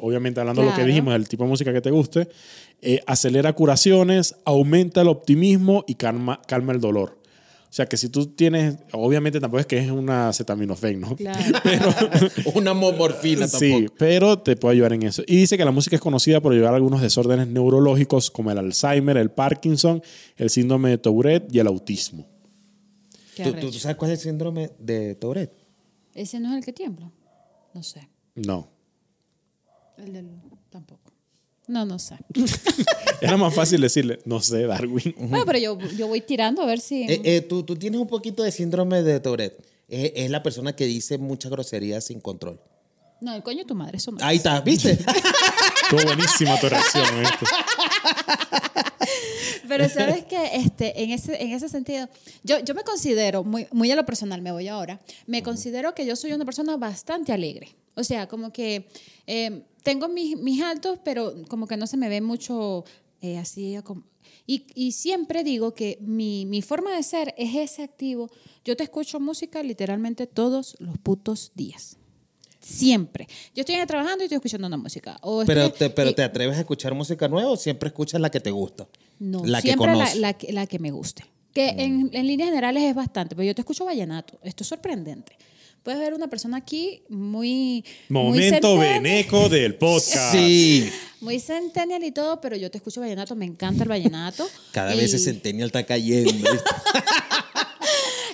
obviamente 0.00 0.40
hablando 0.40 0.62
de 0.62 0.68
lo 0.68 0.74
que 0.74 0.82
dijimos, 0.84 1.12
del 1.14 1.28
tipo 1.28 1.44
de 1.44 1.50
música 1.50 1.72
que 1.72 1.80
te 1.80 1.90
guste, 1.90 2.28
eh, 2.82 3.00
acelera 3.06 3.52
curaciones, 3.52 4.36
aumenta 4.44 5.00
el 5.00 5.08
optimismo 5.08 5.84
y 5.86 5.94
calma, 5.94 6.40
calma 6.46 6.72
el 6.72 6.80
dolor. 6.80 7.18
O 7.74 7.76
sea, 7.76 7.86
que 7.86 7.96
si 7.96 8.08
tú 8.08 8.26
tienes, 8.26 8.76
obviamente 8.92 9.40
tampoco 9.40 9.58
es 9.58 9.66
que 9.66 9.76
es 9.78 9.90
una 9.90 10.28
acetaminofén, 10.28 11.00
¿no? 11.00 11.16
Claro. 11.16 11.40
Una 12.54 12.72
mo- 12.72 12.92
morfina 12.92 13.48
Sí, 13.48 13.72
tampoco. 13.72 13.94
pero 13.98 14.38
te 14.38 14.54
puede 14.54 14.74
ayudar 14.76 14.92
en 14.92 15.02
eso. 15.02 15.24
Y 15.26 15.34
dice 15.38 15.58
que 15.58 15.64
la 15.64 15.72
música 15.72 15.96
es 15.96 16.00
conocida 16.02 16.40
por 16.40 16.52
ayudar 16.52 16.72
a 16.72 16.76
algunos 16.76 17.00
desórdenes 17.02 17.48
neurológicos 17.48 18.30
como 18.30 18.52
el 18.52 18.58
Alzheimer, 18.58 19.16
el 19.16 19.32
Parkinson, 19.32 20.00
el 20.36 20.50
síndrome 20.50 20.90
de 20.90 20.98
Tourette 20.98 21.52
y 21.52 21.58
el 21.58 21.66
autismo. 21.66 22.28
¿Tú, 23.42 23.52
tú- 23.54 23.72
sabes 23.72 23.96
cuál 23.96 24.12
es 24.12 24.20
el 24.20 24.30
síndrome 24.30 24.70
de 24.78 25.16
Tourette? 25.16 25.52
¿Ese 26.14 26.38
no 26.38 26.50
es 26.52 26.58
el 26.58 26.64
que 26.64 26.72
tiembla? 26.72 27.10
No 27.74 27.82
sé. 27.82 28.08
No. 28.36 28.68
El 29.98 30.12
del... 30.12 30.30
Tampoco. 30.70 31.03
No, 31.66 31.84
no 31.84 31.98
sé. 31.98 32.16
Era 33.20 33.36
más 33.36 33.54
fácil 33.54 33.80
decirle, 33.80 34.20
no 34.24 34.40
sé, 34.40 34.66
Darwin. 34.66 35.14
Bueno, 35.16 35.46
pero 35.46 35.58
yo, 35.58 35.78
yo 35.96 36.08
voy 36.08 36.20
tirando 36.20 36.62
a 36.62 36.66
ver 36.66 36.80
si... 36.80 37.04
Eh, 37.04 37.22
eh, 37.24 37.40
tú, 37.40 37.62
tú 37.62 37.76
tienes 37.76 38.00
un 38.00 38.06
poquito 38.06 38.42
de 38.42 38.52
síndrome 38.52 39.02
de 39.02 39.18
Tourette. 39.20 39.58
Es, 39.88 40.12
es 40.14 40.30
la 40.30 40.42
persona 40.42 40.76
que 40.76 40.84
dice 40.84 41.16
muchas 41.18 41.50
groserías 41.50 42.04
sin 42.04 42.20
control. 42.20 42.60
No, 43.20 43.34
el 43.34 43.42
coño 43.42 43.58
de 43.60 43.64
tu 43.64 43.74
madre, 43.74 43.96
eso 43.96 44.12
no. 44.12 44.18
Ahí 44.20 44.36
está, 44.36 44.60
¿viste? 44.60 44.92
Estuvo 45.82 46.02
buenísima 46.04 46.60
tu 46.60 46.68
reacción. 46.68 47.06
¿viste? 47.20 47.46
Pero 49.68 49.88
sabes 49.88 50.24
que 50.24 50.56
este, 50.56 51.02
en, 51.02 51.10
ese, 51.10 51.42
en 51.42 51.52
ese 51.52 51.68
sentido, 51.68 52.08
yo, 52.42 52.58
yo 52.60 52.74
me 52.74 52.82
considero, 52.84 53.44
muy, 53.44 53.66
muy 53.72 53.90
a 53.90 53.96
lo 53.96 54.04
personal, 54.04 54.42
me 54.42 54.52
voy 54.52 54.68
ahora, 54.68 55.00
me 55.26 55.42
considero 55.42 55.94
que 55.94 56.04
yo 56.06 56.16
soy 56.16 56.32
una 56.32 56.44
persona 56.44 56.76
bastante 56.76 57.32
alegre. 57.32 57.74
O 57.96 58.02
sea, 58.04 58.26
como 58.28 58.52
que 58.52 58.88
eh, 59.26 59.62
tengo 59.82 60.08
mis, 60.08 60.36
mis 60.36 60.62
altos, 60.62 60.98
pero 61.04 61.34
como 61.48 61.66
que 61.66 61.76
no 61.76 61.86
se 61.86 61.96
me 61.96 62.08
ve 62.08 62.20
mucho 62.20 62.84
eh, 63.22 63.38
así. 63.38 63.76
como- 63.84 64.02
Y, 64.46 64.66
y 64.74 64.92
siempre 64.92 65.44
digo 65.44 65.74
que 65.74 65.98
mi, 66.00 66.44
mi 66.46 66.60
forma 66.60 66.94
de 66.96 67.02
ser 67.02 67.34
es 67.38 67.54
ese 67.54 67.82
activo. 67.82 68.28
Yo 68.64 68.76
te 68.76 68.82
escucho 68.82 69.20
música 69.20 69.62
literalmente 69.62 70.26
todos 70.26 70.76
los 70.80 70.98
putos 70.98 71.52
días. 71.54 71.96
Siempre. 72.60 73.28
Yo 73.54 73.60
estoy 73.60 73.76
trabajando 73.86 74.22
y 74.22 74.26
estoy 74.26 74.36
escuchando 74.36 74.66
una 74.66 74.78
música. 74.78 75.18
O 75.20 75.44
Pero, 75.46 75.64
estoy- 75.66 75.88
te, 75.88 75.90
pero 75.94 76.10
y- 76.10 76.14
te 76.14 76.22
atreves 76.22 76.56
a 76.56 76.60
escuchar 76.60 76.94
música 76.94 77.28
nueva 77.28 77.50
o 77.50 77.56
siempre 77.56 77.88
escuchas 77.88 78.20
la 78.20 78.30
que 78.30 78.40
te 78.40 78.50
gusta? 78.50 78.88
No, 79.18 79.44
la 79.44 79.60
que 79.62 79.68
siempre 79.68 79.94
la, 79.96 80.14
la 80.16 80.32
que, 80.34 80.52
la 80.52 80.66
que 80.66 80.78
me 80.78 80.90
guste. 80.90 81.24
Que 81.52 81.68
en, 81.68 82.10
en 82.12 82.26
líneas 82.26 82.48
generales 82.48 82.82
es 82.82 82.94
bastante, 82.94 83.36
pero 83.36 83.46
yo 83.46 83.54
te 83.54 83.60
escucho 83.62 83.84
vallenato. 83.84 84.38
Esto 84.42 84.64
es 84.64 84.68
sorprendente. 84.68 85.36
Puedes 85.84 86.00
ver 86.00 86.14
una 86.14 86.28
persona 86.28 86.56
aquí 86.56 87.02
muy. 87.10 87.84
muy 88.08 88.22
Momento 88.22 88.68
centennial, 88.78 89.02
veneco 89.02 89.48
del 89.50 89.74
podcast. 89.76 90.32
Sí. 90.34 90.88
Muy 91.20 91.38
centennial 91.38 92.02
y 92.04 92.10
todo, 92.10 92.40
pero 92.40 92.56
yo 92.56 92.70
te 92.70 92.78
escucho 92.78 93.00
vallenato. 93.02 93.36
Me 93.36 93.44
encanta 93.44 93.82
el 93.84 93.88
vallenato. 93.88 94.48
Cada 94.72 94.94
Y- 94.94 94.98
vez 94.98 95.12
ese 95.14 95.18
centennial 95.24 95.66
está 95.66 95.84
cayendo. 95.84 96.32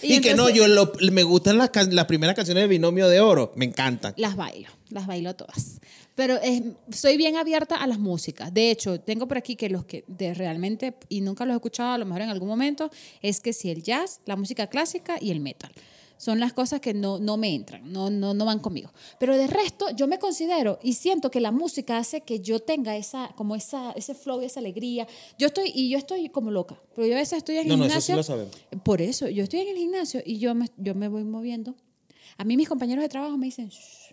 y 0.03 0.15
Y, 0.15 0.21
que 0.21 0.35
no, 0.35 0.49
yo 0.49 0.67
lo- 0.69 0.93
me 1.13 1.23
gustan 1.25 1.59
las, 1.59 1.71
las 1.93 2.07
primeras 2.07 2.35
canciones 2.37 2.63
de 2.65 2.69
Binomio 2.69 3.09
de 3.09 3.21
Oro. 3.21 3.53
Me 3.57 3.65
encantan. 3.67 4.15
Las 4.17 4.37
bailo, 4.37 4.69
las 4.89 5.07
bailo 5.07 5.35
todas. 5.37 5.81
Pero 6.15 6.37
es- 6.37 6.63
soy 6.91 7.17
bien 7.17 7.37
abierta 7.37 7.77
a 7.77 7.87
las 7.87 7.99
músicas. 7.99 8.53
De 8.53 8.71
hecho, 8.71 9.01
tengo 9.01 9.27
por 9.29 9.39
aquí 9.39 9.57
que 9.57 9.69
los 9.71 9.85
que 9.85 10.05
de 10.07 10.35
realmente, 10.35 10.95
y 11.09 11.21
nunca 11.21 11.45
los 11.47 11.55
he 11.55 11.57
escuchado 11.57 11.93
a 11.93 11.99
lo 11.99 12.05
mejor 12.07 12.23
en 12.23 12.29
algún 12.31 12.49
momento, 12.49 12.91
es 13.23 13.41
que 13.41 13.53
si 13.53 13.71
el 13.71 13.83
jazz, 13.83 14.21
la 14.27 14.37
música 14.37 14.67
clásica 14.67 15.17
y 15.21 15.31
el 15.31 15.41
metal. 15.41 15.71
Son 16.19 16.39
las 16.39 16.53
cosas 16.53 16.81
que 16.83 16.93
no, 16.93 17.19
no 17.19 17.39
me 17.39 17.55
entran, 17.55 17.91
no, 17.91 18.11
no, 18.11 18.35
no 18.35 18.45
van 18.45 18.59
conmigo. 18.59 18.93
Pero 19.19 19.39
de 19.39 19.47
resto, 19.47 19.87
yo 19.97 20.07
me 20.07 20.19
considero 20.19 20.79
y 20.83 20.93
siento 20.93 21.31
que 21.31 21.41
la 21.41 21.51
música 21.51 21.97
hace 21.97 22.21
que 22.21 22.41
yo 22.41 22.61
tenga 22.61 22.95
esa, 22.95 23.31
como 23.37 23.57
esa, 23.57 23.93
ese 23.93 24.15
flow 24.15 24.43
y 24.43 24.45
esa 24.45 24.61
alegría. 24.61 25.07
Yo 25.39 25.47
estoy, 25.47 25.73
y 25.75 25.89
yo 25.89 25.97
estoy 25.97 26.29
como 26.29 26.51
loca. 26.51 26.79
Pero 26.95 27.07
yo 27.07 27.15
a 27.15 27.21
veces 27.21 27.39
estoy 27.39 27.57
en 27.57 27.69
No, 27.69 27.73
el 27.75 27.81
no, 27.81 27.87
eso 27.87 28.01
sí 28.03 28.07
gimnasio. 28.09 28.17
lo 28.17 28.23
sabemos. 28.23 28.55
Por 28.85 29.01
eso, 29.01 29.29
yo 29.31 29.45
estoy 29.45 29.61
en 29.61 29.69
el 29.69 29.77
gimnasio 29.79 30.21
y 30.23 30.37
yo 30.39 30.55
me, 30.55 30.67
yo 30.77 30.95
me 30.95 31.09
voy 31.09 31.25
moviendo. 31.25 31.75
A 32.37 32.45
mí 32.45 32.55
mis 32.59 32.69
compañeros 32.69 33.03
de 33.03 33.09
trabajo 33.09 33.39
me 33.39 33.47
dicen, 33.47 33.69
"Shh, 33.71 33.79
shh", 33.79 34.10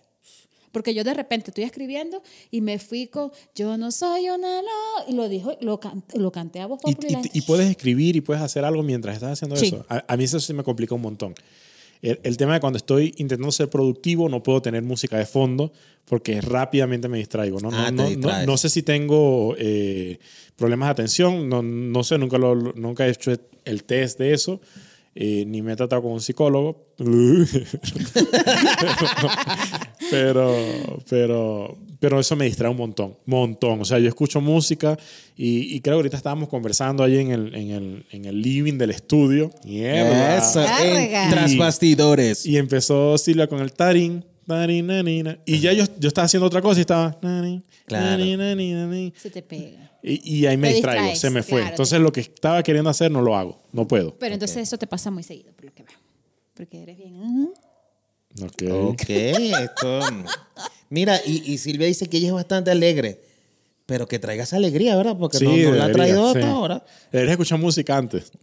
porque 0.78 0.94
yo 0.94 1.02
de 1.02 1.12
repente 1.12 1.50
estoy 1.50 1.64
escribiendo 1.64 2.22
y 2.52 2.60
me 2.60 2.78
fui 2.78 3.08
con, 3.08 3.32
yo 3.52 3.76
no 3.76 3.90
soy 3.90 4.28
una 4.30 4.62
lo, 4.62 4.68
y 5.08 5.12
lo 5.12 5.28
dijo, 5.28 5.58
lo, 5.60 5.80
can- 5.80 6.04
lo 6.14 6.30
canté 6.30 6.60
a 6.60 6.66
voz 6.66 6.78
Y, 6.86 6.94
popular. 6.94 7.24
y- 7.32 7.38
y 7.38 7.42
puedes 7.42 7.68
escribir 7.68 8.14
y 8.14 8.20
puedes 8.20 8.40
hacer 8.44 8.64
algo 8.64 8.84
mientras 8.84 9.16
estás 9.16 9.32
haciendo 9.32 9.56
Sí. 9.56 9.66
eso. 9.66 9.84
A, 9.88 10.04
a 10.06 10.16
mí 10.16 10.22
eso 10.22 10.38
sí 10.38 10.54
me 10.54 10.62
complica 10.62 10.94
un 10.94 11.00
montón. 11.02 11.34
El, 12.00 12.20
el 12.22 12.36
tema 12.36 12.54
de 12.54 12.60
cuando 12.60 12.76
estoy 12.76 13.12
intentando 13.16 13.50
ser 13.50 13.68
productivo, 13.68 14.28
no 14.28 14.40
puedo 14.40 14.62
tener 14.62 14.84
música 14.84 15.18
de 15.18 15.26
fondo 15.26 15.72
porque 16.04 16.40
rápidamente 16.40 17.08
me 17.08 17.18
distraigo. 17.18 17.58
No, 17.58 17.72
no, 17.72 17.76
Ah, 17.76 17.86
te 17.86 17.92
no, 18.16 18.28
no, 18.30 18.46
no 18.46 18.56
sé 18.56 18.68
si 18.68 18.84
tengo 18.84 19.56
eh, 19.58 20.20
problemas 20.54 20.86
de 20.86 20.90
atención, 20.92 21.48
no, 21.48 21.60
no 21.60 22.04
sé, 22.04 22.18
nunca, 22.18 22.38
lo, 22.38 22.54
nunca 22.54 23.04
he 23.04 23.10
hecho 23.10 23.32
el 23.64 23.82
test 23.82 24.16
de 24.20 24.32
eso. 24.32 24.60
eh, 25.20 25.44
ni 25.44 25.62
me 25.62 25.72
he 25.72 25.76
tratado 25.76 26.02
con 26.02 26.12
un 26.12 26.20
psicólogo. 26.20 26.86
pero, 30.10 30.54
pero, 31.08 31.76
pero 32.00 32.20
eso 32.20 32.36
me 32.36 32.44
distrae 32.46 32.70
un 32.70 32.76
montón, 32.76 33.16
montón. 33.26 33.80
O 33.80 33.84
sea, 33.84 33.98
yo 33.98 34.08
escucho 34.08 34.40
música 34.40 34.98
y, 35.36 35.74
y 35.74 35.80
creo 35.80 35.94
que 35.94 35.98
ahorita 35.98 36.16
estábamos 36.16 36.48
conversando 36.48 37.02
ahí 37.02 37.18
en 37.18 37.30
el, 37.30 37.54
en 37.54 37.70
el, 37.70 38.06
en 38.10 38.24
el 38.24 38.40
living 38.42 38.78
del 38.78 38.90
estudio. 38.90 39.50
Yeah. 39.64 40.38
Eso, 40.38 40.60
en 40.62 41.30
Tras 41.30 41.52
Y- 41.52 41.58
bastidores. 41.58 42.46
Y 42.46 42.56
empezó 42.56 43.18
Silvia 43.18 43.46
con 43.46 43.60
el 43.60 43.72
tarín. 43.72 44.24
Y 45.44 45.58
ya 45.60 45.72
yo, 45.74 45.84
yo 45.98 46.08
estaba 46.08 46.24
haciendo 46.24 46.46
otra 46.46 46.62
cosa 46.62 46.80
y 46.80 46.82
estaba. 46.82 47.18
Claro. 47.86 48.22
Se 49.16 49.30
te 49.30 49.42
pega. 49.42 49.92
Y, 50.02 50.38
y 50.38 50.46
ahí 50.46 50.56
me 50.56 50.72
distraigo, 50.72 51.02
distraes, 51.02 51.20
se 51.20 51.30
me 51.30 51.42
fue. 51.42 51.58
claro, 51.60 51.70
Entonces 51.70 52.00
lo 52.00 52.12
que 52.12 52.20
estaba 52.20 52.62
queriendo 52.62 52.88
hacer 52.88 53.10
no 53.10 53.20
lo 53.20 53.36
hago, 53.36 53.60
no 53.72 53.86
puedo. 53.88 54.14
Pero 54.18 54.34
entonces 54.34 54.58
eso 54.58 54.78
te 54.78 54.86
pasa 54.86 55.10
muy 55.10 55.22
seguido, 55.22 55.52
por 55.54 55.64
lo 55.64 55.74
que 55.74 55.82
veo. 55.82 55.96
Porque 56.54 56.82
eres 56.82 56.96
bien. 56.96 57.16
ujú. 57.16 57.52
Ok. 58.42 58.62
Ok, 58.92 59.08
esto. 59.08 60.00
Mira, 60.90 61.20
y, 61.24 61.52
y 61.52 61.58
Silvia 61.58 61.86
dice 61.86 62.08
que 62.08 62.18
ella 62.18 62.28
es 62.28 62.34
bastante 62.34 62.70
alegre. 62.70 63.20
Pero 63.86 64.06
que 64.06 64.18
traigas 64.18 64.52
alegría, 64.52 64.96
¿verdad? 64.96 65.16
Porque 65.18 65.40
no, 65.40 65.56
no 65.56 65.74
la 65.74 65.86
ha 65.86 65.92
traído 65.92 66.32
sí. 66.32 66.38
hasta 66.38 66.50
ahora. 66.50 66.84
Deberías 67.10 67.32
escuchar 67.32 67.58
música 67.58 67.96
antes. 67.96 68.30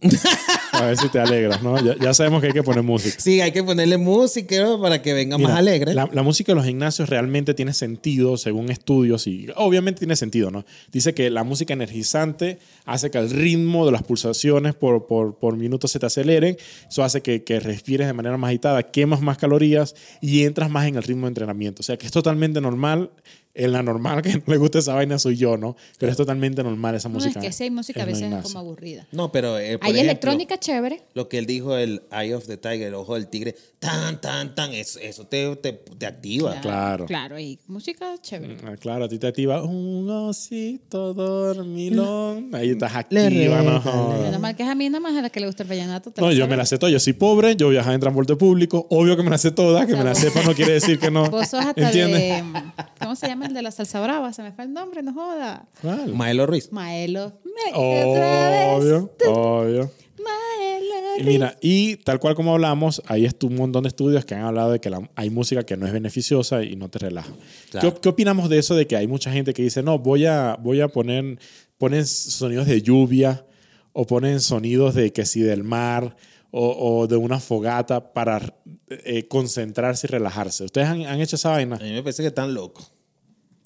A 0.76 0.86
ver 0.86 0.96
si 0.96 1.08
te 1.08 1.18
alegras, 1.18 1.62
¿no? 1.62 1.82
Ya, 1.82 1.96
ya 1.98 2.14
sabemos 2.14 2.40
que 2.40 2.48
hay 2.48 2.52
que 2.52 2.62
poner 2.62 2.82
música. 2.82 3.16
Sí, 3.18 3.40
hay 3.40 3.52
que 3.52 3.62
ponerle 3.62 3.96
música 3.96 4.78
para 4.80 5.02
que 5.02 5.12
venga 5.14 5.38
más 5.38 5.48
Mira, 5.48 5.58
alegre. 5.58 5.94
La, 5.94 6.08
la 6.12 6.22
música 6.22 6.52
de 6.52 6.56
los 6.56 6.64
gimnasios 6.64 7.08
realmente 7.08 7.54
tiene 7.54 7.72
sentido 7.72 8.36
según 8.36 8.70
estudios 8.70 9.26
y 9.26 9.48
obviamente 9.56 10.00
tiene 10.00 10.16
sentido, 10.16 10.50
¿no? 10.50 10.64
Dice 10.92 11.14
que 11.14 11.30
la 11.30 11.44
música 11.44 11.72
energizante 11.72 12.58
hace 12.84 13.10
que 13.10 13.18
el 13.18 13.30
ritmo 13.30 13.86
de 13.86 13.92
las 13.92 14.02
pulsaciones 14.02 14.74
por, 14.74 15.06
por, 15.06 15.36
por 15.38 15.56
minuto 15.56 15.88
se 15.88 15.98
te 15.98 16.06
aceleren, 16.06 16.56
eso 16.88 17.04
hace 17.04 17.22
que, 17.22 17.42
que 17.42 17.60
respires 17.60 18.06
de 18.06 18.12
manera 18.12 18.36
más 18.36 18.48
agitada, 18.48 18.82
quemas 18.82 19.20
más 19.20 19.38
calorías 19.38 19.94
y 20.20 20.44
entras 20.44 20.70
más 20.70 20.86
en 20.86 20.96
el 20.96 21.02
ritmo 21.02 21.26
de 21.26 21.28
entrenamiento. 21.28 21.80
O 21.80 21.84
sea 21.84 21.96
que 21.96 22.06
es 22.06 22.12
totalmente 22.12 22.60
normal. 22.60 23.10
En 23.58 23.72
la 23.72 23.82
normal 23.82 24.22
que 24.22 24.34
no 24.36 24.42
le 24.46 24.56
gusta 24.58 24.78
esa 24.78 24.94
vaina 24.94 25.18
soy 25.18 25.36
yo, 25.36 25.56
¿no? 25.56 25.76
Pero 25.98 26.12
es 26.12 26.16
totalmente 26.18 26.62
normal 26.62 26.94
esa 26.94 27.08
No, 27.08 27.14
música. 27.14 27.40
es 27.40 27.46
que 27.46 27.52
si 27.52 27.64
hay 27.64 27.70
música 27.70 28.02
a 28.02 28.06
veces 28.06 28.30
es 28.32 28.42
como 28.42 28.58
aburrida. 28.58 29.06
No, 29.12 29.32
pero. 29.32 29.58
eh, 29.58 29.78
por 29.78 29.86
Hay 29.86 29.92
ejemplo, 29.92 30.10
electrónica 30.10 30.58
chévere. 30.58 31.02
Lo 31.14 31.28
que 31.28 31.38
él 31.38 31.46
dijo, 31.46 31.76
el 31.76 32.02
Eye 32.12 32.34
of 32.34 32.46
the 32.46 32.56
Tiger, 32.56 32.82
el 32.88 32.94
ojo 32.94 33.14
del 33.14 33.28
tigre, 33.28 33.56
tan, 33.78 34.20
tan, 34.20 34.54
tan, 34.54 34.72
eso, 34.74 34.98
eso 35.00 35.26
te, 35.26 35.56
te, 35.56 35.72
te 35.72 36.06
activa. 36.06 36.60
Claro. 36.60 37.06
Claro, 37.06 37.38
y 37.38 37.58
música 37.66 38.14
chévere. 38.20 38.56
Ah, 38.64 38.76
Claro, 38.78 39.04
a 39.04 39.08
ti 39.08 39.18
te 39.18 39.26
activa 39.26 39.62
un 39.62 40.08
osito 40.10 41.14
dormilón. 41.14 42.54
Ahí 42.54 42.70
estás 42.70 42.94
activa, 42.94 43.62
no. 43.62 44.18
Menos 44.22 44.40
mal 44.40 44.54
que 44.56 44.62
es 44.62 44.68
a 44.68 44.74
mí 44.74 44.88
nada 44.88 45.00
más 45.00 45.16
a 45.16 45.22
la 45.22 45.30
que 45.30 45.40
le 45.40 45.46
gusta 45.46 45.62
el 45.62 45.68
vallenato. 45.68 46.12
No, 46.18 46.30
yo 46.32 46.46
me 46.46 46.56
la 46.56 46.66
sé 46.66 46.78
toda. 46.78 46.92
Yo 46.92 47.00
soy 47.00 47.12
pobre, 47.14 47.56
yo 47.56 47.68
viajaba 47.68 47.94
en 47.94 48.00
transporte 48.00 48.36
público. 48.36 48.86
Obvio 48.90 49.16
que 49.16 49.22
me 49.22 49.30
la 49.30 49.38
sé 49.38 49.50
toda. 49.50 49.86
Que 49.86 49.96
me 49.96 50.04
la 50.04 50.14
sepa 50.14 50.42
no 50.42 50.54
quiere 50.54 50.72
decir 50.74 50.98
que 50.98 51.10
no. 51.10 51.30
Vos 51.30 51.48
sos 51.48 51.64
hasta 51.64 51.86
¿Entiendes? 51.86 52.20
de... 52.20 52.44
¿Cómo 53.00 53.16
se 53.16 53.26
llama 53.28 53.45
el 53.46 53.54
de 53.54 53.62
la 53.62 53.70
salsa 53.70 54.00
brava? 54.00 54.32
Se 54.32 54.42
me 54.42 54.52
fue 54.52 54.64
el 54.64 54.72
nombre, 54.72 55.02
no 55.02 55.12
joda. 55.14 55.66
¿Cuál? 55.82 56.12
Maelo 56.14 56.46
Ruiz. 56.46 56.70
Maelo. 56.72 57.40
Me 57.44 57.72
otra 57.74 58.50
vez. 58.50 58.66
Obvio, 58.74 59.10
obvio. 59.28 59.92
Maelo. 60.22 61.18
Y 61.18 61.24
mira, 61.24 61.56
y 61.60 61.96
tal 61.96 62.18
cual 62.20 62.34
como 62.34 62.52
hablamos, 62.52 63.02
hay 63.06 63.26
un 63.42 63.54
montón 63.56 63.84
de 63.84 63.88
estudios 63.88 64.24
que 64.24 64.34
han 64.34 64.42
hablado 64.42 64.72
de 64.72 64.80
que 64.80 64.90
la- 64.90 65.08
hay 65.14 65.30
música 65.30 65.62
que 65.64 65.76
no 65.76 65.86
es 65.86 65.92
beneficiosa 65.92 66.62
y 66.62 66.76
no 66.76 66.88
te 66.90 66.98
relaja. 66.98 67.32
Claro. 67.70 67.94
¿Qué, 67.94 68.00
qué 68.00 68.08
opinamos 68.10 68.48
de 68.50 68.58
eso 68.58 68.74
de 68.74 68.86
que 68.86 68.96
hay 68.96 69.06
mucha 69.06 69.30
gente 69.32 69.54
que 69.54 69.62
dice, 69.62 69.82
no, 69.82 69.98
voy 69.98 70.26
a, 70.26 70.56
voy 70.60 70.80
a 70.80 70.88
poner, 70.88 71.38
ponen 71.78 72.04
sonidos 72.06 72.66
de 72.66 72.82
lluvia 72.82 73.46
o 73.92 74.06
ponen 74.06 74.40
sonidos 74.40 74.94
de 74.94 75.12
que 75.12 75.24
si 75.24 75.40
del 75.40 75.64
mar 75.64 76.16
o, 76.50 77.00
o 77.00 77.06
de 77.06 77.16
una 77.16 77.40
fogata 77.40 78.12
para 78.12 78.54
eh, 78.88 79.26
concentrarse 79.28 80.06
y 80.06 80.10
relajarse? 80.10 80.64
¿Ustedes 80.64 80.86
han, 80.88 81.02
han 81.06 81.20
hecho 81.20 81.36
esa 81.36 81.50
vaina? 81.50 81.76
A 81.76 81.80
mí 81.80 81.92
me 81.92 82.02
parece 82.02 82.22
que 82.22 82.28
están 82.28 82.52
locos. 82.52 82.92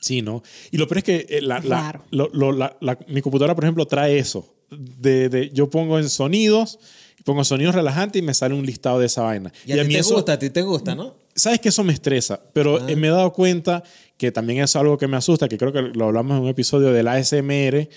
Sí, 0.01 0.23
¿no? 0.23 0.43
Y 0.71 0.79
lo 0.79 0.89
peor 0.89 0.99
es 0.99 1.05
que 1.05 1.27
eh, 1.29 1.41
la- 1.43 1.61
la- 1.61 1.83
Raro. 1.83 2.05
lo- 2.11 2.31
lo- 2.33 2.53
la- 2.53 2.77
la- 2.81 2.99
mi 3.09 3.21
computadora, 3.23 3.55
por 3.55 3.65
ejemplo, 3.65 3.87
trae 3.87 4.19
eso. 4.19 4.55
De, 4.71 5.29
de- 5.29 5.51
yo 5.51 5.69
pongo 5.69 5.99
en 5.99 6.09
sonidos, 6.09 6.79
pongo 7.25 7.45
sonidos 7.45 7.75
relajantes 7.75 8.23
y 8.23 8.25
me 8.25 8.33
sale 8.35 8.55
un 8.55 8.65
listado 8.65 8.99
de 8.99 9.07
esa 9.07 9.23
vaina. 9.23 9.53
Y 9.67 9.73
a, 9.73 9.83
ti 9.83 9.89
te 9.93 9.99
eso, 9.99 10.15
gusta, 10.15 10.33
a 10.35 10.39
ti 10.39 10.49
te 10.51 10.63
gusta, 10.63 10.95
¿no? 10.95 11.15
sabes 11.35 11.61
que 11.61 11.69
eso 11.71 11.85
me 11.85 11.93
estresa, 11.93 12.41
pero 12.53 12.87
eh, 12.89 12.97
me 12.97 13.07
he 13.07 13.11
dado 13.11 13.33
cuenta 13.33 13.83
que 14.19 14.31
también 14.33 14.63
es 14.63 14.75
algo 14.77 14.99
que 14.99 15.07
me 15.07 15.17
asusta, 15.17 15.49
que 15.49 15.57
creo 15.59 15.73
que 15.73 15.81
lo 15.81 16.07
hablamos 16.07 16.37
en 16.37 16.43
un 16.43 16.49
episodio 16.49 16.93
del 16.93 17.09
ASMR, 17.09 17.89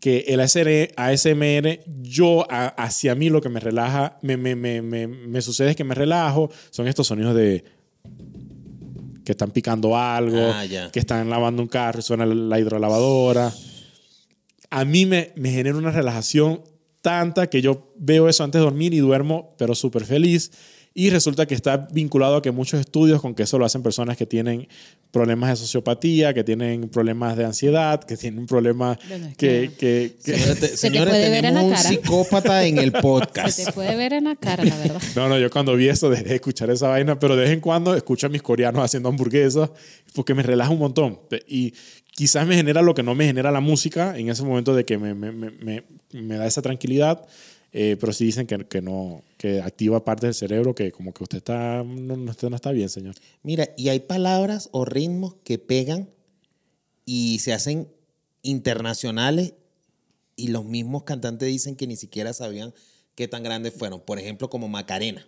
que 0.00 0.24
el 0.28 0.38
ASR 0.40 0.92
ASMR, 0.96 1.80
yo, 2.02 2.46
a- 2.50 2.68
hacia 2.68 3.14
mí 3.14 3.30
lo 3.30 3.40
que 3.40 3.48
me 3.48 3.58
relaja, 3.60 4.18
me, 4.22 4.36
me, 4.36 4.54
me, 4.54 4.82
me, 4.82 5.06
me 5.08 5.40
sucede 5.42 5.70
es 5.70 5.76
que 5.76 5.82
me 5.84 5.94
relajo, 5.94 6.50
son 6.70 6.86
estos 6.88 7.06
sonidos 7.06 7.34
de 7.34 7.64
que 9.24 9.32
están 9.32 9.50
picando 9.50 9.96
algo, 9.96 10.38
Ah, 10.38 10.64
que 10.92 11.00
están 11.00 11.28
lavando 11.30 11.62
un 11.62 11.68
carro 11.68 12.00
y 12.00 12.02
suena 12.02 12.26
la 12.26 12.60
hidrolavadora. 12.60 13.52
A 14.70 14.84
mí 14.84 15.06
me, 15.06 15.32
me 15.36 15.50
genera 15.50 15.76
una 15.76 15.90
relajación 15.90 16.62
tanta 17.00 17.48
que 17.48 17.60
yo 17.60 17.92
veo 17.96 18.28
eso 18.28 18.44
antes 18.44 18.58
de 18.60 18.64
dormir 18.64 18.94
y 18.94 18.98
duermo, 18.98 19.54
pero 19.58 19.74
súper 19.74 20.04
feliz. 20.04 20.50
Y 20.96 21.10
resulta 21.10 21.44
que 21.46 21.56
está 21.56 21.88
vinculado 21.90 22.36
a 22.36 22.42
que 22.42 22.52
muchos 22.52 22.78
estudios 22.78 23.20
con 23.20 23.34
que 23.34 23.42
eso 23.42 23.58
lo 23.58 23.64
hacen 23.64 23.82
personas 23.82 24.16
que 24.16 24.26
tienen 24.26 24.68
problemas 25.10 25.50
de 25.50 25.56
sociopatía, 25.56 26.32
que 26.32 26.44
tienen 26.44 26.88
problemas 26.88 27.36
de 27.36 27.44
ansiedad, 27.44 28.00
que 28.04 28.16
tienen 28.16 28.46
problemas 28.46 28.98
Bueno, 29.08 29.26
es 29.26 29.36
que, 29.36 29.72
que- 29.76 30.14
que- 30.24 30.32
que- 30.32 30.38
Señores, 30.76 31.12
te- 31.12 31.20
te 31.24 31.30
ver 31.30 31.44
en 31.44 31.54
tenemos 31.54 31.54
la 31.54 31.62
un 31.64 31.70
cara. 31.74 31.88
psicópata 31.88 32.64
en 32.64 32.78
el 32.78 32.92
Se 32.92 33.00
podcast. 33.02 33.64
te 33.64 33.72
puede 33.72 33.96
ver 33.96 34.12
en 34.12 34.24
la 34.24 34.36
cara, 34.36 34.64
la 34.64 34.76
verdad. 34.78 35.02
No, 35.16 35.28
no, 35.28 35.36
yo 35.36 35.50
cuando 35.50 35.74
vi 35.74 35.88
eso 35.88 36.08
dejé 36.10 36.24
de 36.24 36.34
escuchar 36.36 36.70
esa 36.70 36.86
vaina, 36.86 37.18
pero 37.18 37.34
de 37.34 37.42
vez 37.42 37.50
en 37.50 37.60
cuando 37.60 37.96
escucho 37.96 38.28
a 38.28 38.30
mis 38.30 38.42
coreanos 38.42 38.84
haciendo 38.84 39.08
hamburguesas 39.08 39.70
porque 40.14 40.32
me 40.34 40.44
relaja 40.44 40.70
un 40.70 40.78
montón. 40.78 41.18
Y 41.48 41.74
quizás 42.12 42.46
me 42.46 42.54
genera 42.54 42.82
lo 42.82 42.94
que 42.94 43.02
no 43.02 43.16
me 43.16 43.26
genera 43.26 43.50
la 43.50 43.58
música 43.60 44.16
en 44.16 44.28
ese 44.28 44.44
momento 44.44 44.76
de 44.76 44.84
que 44.84 44.96
me, 44.96 45.12
me- 45.14 45.32
me- 45.32 45.50
me- 45.50 45.82
me 46.12 46.36
da 46.36 46.46
esa 46.46 46.62
tranquilidad. 46.62 47.26
Eh, 47.76 47.96
pero 47.98 48.12
sí 48.12 48.26
dicen 48.26 48.46
que, 48.46 48.64
que 48.68 48.80
no, 48.80 49.24
que 49.36 49.60
activa 49.60 50.04
partes 50.04 50.28
del 50.28 50.34
cerebro 50.34 50.76
que 50.76 50.92
como 50.92 51.12
que 51.12 51.24
usted 51.24 51.38
está, 51.38 51.82
no, 51.82 52.14
usted 52.30 52.48
no 52.48 52.54
está 52.54 52.70
bien, 52.70 52.88
señor. 52.88 53.16
Mira, 53.42 53.68
y 53.76 53.88
hay 53.88 53.98
palabras 53.98 54.68
o 54.70 54.84
ritmos 54.84 55.34
que 55.42 55.58
pegan 55.58 56.08
y 57.04 57.40
se 57.40 57.52
hacen 57.52 57.88
internacionales 58.42 59.54
y 60.36 60.48
los 60.48 60.64
mismos 60.64 61.02
cantantes 61.02 61.48
dicen 61.48 61.74
que 61.74 61.88
ni 61.88 61.96
siquiera 61.96 62.32
sabían 62.32 62.72
qué 63.16 63.26
tan 63.26 63.42
grandes 63.42 63.74
fueron. 63.74 64.00
Por 64.00 64.20
ejemplo, 64.20 64.48
como 64.48 64.68
Macarena. 64.68 65.26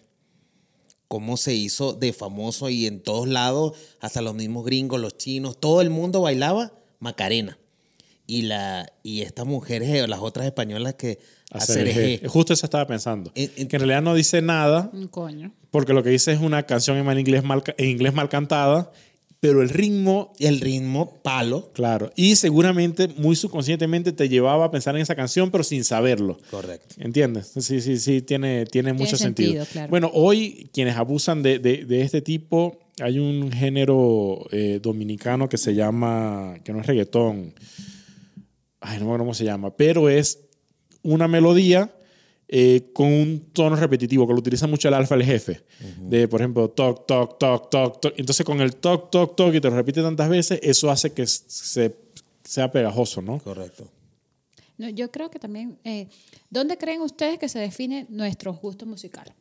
Cómo 1.08 1.36
se 1.36 1.52
hizo 1.52 1.94
de 1.94 2.12
famoso 2.12 2.70
y 2.70 2.86
en 2.86 3.00
todos 3.00 3.26
lados, 3.26 3.76
hasta 3.98 4.22
los 4.22 4.36
mismos 4.36 4.64
gringos, 4.64 5.00
los 5.00 5.16
chinos, 5.16 5.58
todo 5.58 5.80
el 5.80 5.90
mundo 5.90 6.20
bailaba 6.20 6.72
Macarena. 7.00 7.58
Y, 8.28 8.48
y 9.02 9.22
estas 9.22 9.46
mujeres, 9.46 9.88
eh, 9.88 10.06
las 10.06 10.20
otras 10.20 10.46
españolas 10.46 10.94
que 10.94 11.18
Hacer 11.50 11.88
hacer 11.88 11.88
eje. 11.88 12.28
Justo 12.28 12.52
eso 12.52 12.66
estaba 12.66 12.86
pensando. 12.86 13.30
En- 13.34 13.50
en- 13.56 13.68
que 13.68 13.76
en 13.76 13.80
realidad 13.80 14.02
no 14.02 14.14
dice 14.14 14.42
nada 14.42 14.90
Un 14.92 15.08
coño. 15.08 15.52
porque 15.70 15.92
lo 15.92 16.02
que 16.02 16.10
dice 16.10 16.32
es 16.32 16.40
una 16.40 16.64
canción 16.64 16.96
en 16.96 17.04
mal 17.06 17.18
inglés 17.18 17.44
mal, 17.44 17.62
en 17.76 17.88
inglés 17.90 18.14
mal 18.14 18.28
cantada, 18.28 18.90
pero 19.38 19.62
el 19.62 19.68
ritmo 19.68 20.32
el 20.40 20.60
ritmo 20.60 21.20
palo. 21.22 21.70
Claro, 21.72 22.10
y 22.16 22.34
seguramente 22.36 23.06
muy 23.18 23.36
subconscientemente 23.36 24.10
te 24.12 24.28
llevaba 24.28 24.64
a 24.64 24.70
pensar 24.72 24.96
en 24.96 25.02
esa 25.02 25.14
canción, 25.14 25.50
pero 25.52 25.62
sin 25.62 25.84
saberlo. 25.84 26.38
Correcto. 26.50 26.96
¿Entiendes? 26.98 27.52
Sí, 27.60 27.80
sí, 27.80 27.98
sí, 27.98 28.22
tiene, 28.22 28.64
tiene 28.66 28.92
mucho 28.92 29.16
sentido, 29.16 29.50
sentido. 29.50 29.66
claro. 29.70 29.90
Bueno, 29.90 30.10
hoy 30.14 30.68
quienes 30.72 30.96
abusan 30.96 31.42
de, 31.42 31.58
de- 31.60 31.84
de 31.84 32.00
este 32.00 32.22
tipo, 32.22 32.78
hay 33.00 33.18
un 33.20 33.52
género 33.52 34.46
eh, 34.50 34.80
dominicano 34.82 35.48
que 35.48 35.58
se 35.58 35.74
llama, 35.74 36.56
que 36.64 36.72
no 36.72 36.80
es 36.80 36.86
reggaetón, 36.86 37.54
ay, 38.80 38.94
no 38.98 39.04
me 39.04 39.10
acuerdo 39.10 39.24
cómo 39.24 39.34
se 39.34 39.44
llama, 39.44 39.76
pero 39.76 40.08
es 40.08 40.40
una 41.06 41.26
melodía 41.28 41.92
eh, 42.48 42.90
con 42.92 43.06
un 43.12 43.50
tono 43.52 43.74
repetitivo, 43.76 44.26
que 44.26 44.32
lo 44.32 44.38
utiliza 44.38 44.66
mucho 44.66 44.86
el 44.88 44.94
alfa 44.94 45.14
el 45.16 45.24
jefe. 45.24 45.62
De, 46.00 46.28
por 46.28 46.40
ejemplo, 46.40 46.68
toc, 46.70 47.06
toc, 47.06 47.38
toc, 47.38 47.70
toc, 47.70 48.00
toc. 48.00 48.14
Entonces, 48.18 48.46
con 48.46 48.60
el 48.60 48.76
toc, 48.76 49.10
toc, 49.10 49.34
toc, 49.36 49.54
y 49.54 49.60
te 49.60 49.68
lo 49.68 49.76
repite 49.76 50.00
tantas 50.02 50.28
veces, 50.28 50.60
eso 50.62 50.90
hace 50.90 51.12
que 51.12 51.26
se, 51.26 51.96
sea 52.44 52.70
pegajoso, 52.70 53.20
¿no? 53.20 53.38
Correcto. 53.40 53.88
No, 54.78 54.88
yo 54.90 55.10
creo 55.10 55.30
que 55.30 55.38
también. 55.38 55.78
eh, 55.84 56.06
¿Dónde 56.50 56.76
creen 56.78 57.00
ustedes 57.00 57.38
que 57.38 57.48
se 57.48 57.58
define 57.58 58.06
nuestro 58.10 58.52
gusto 58.54 58.84
musical? 58.86 59.32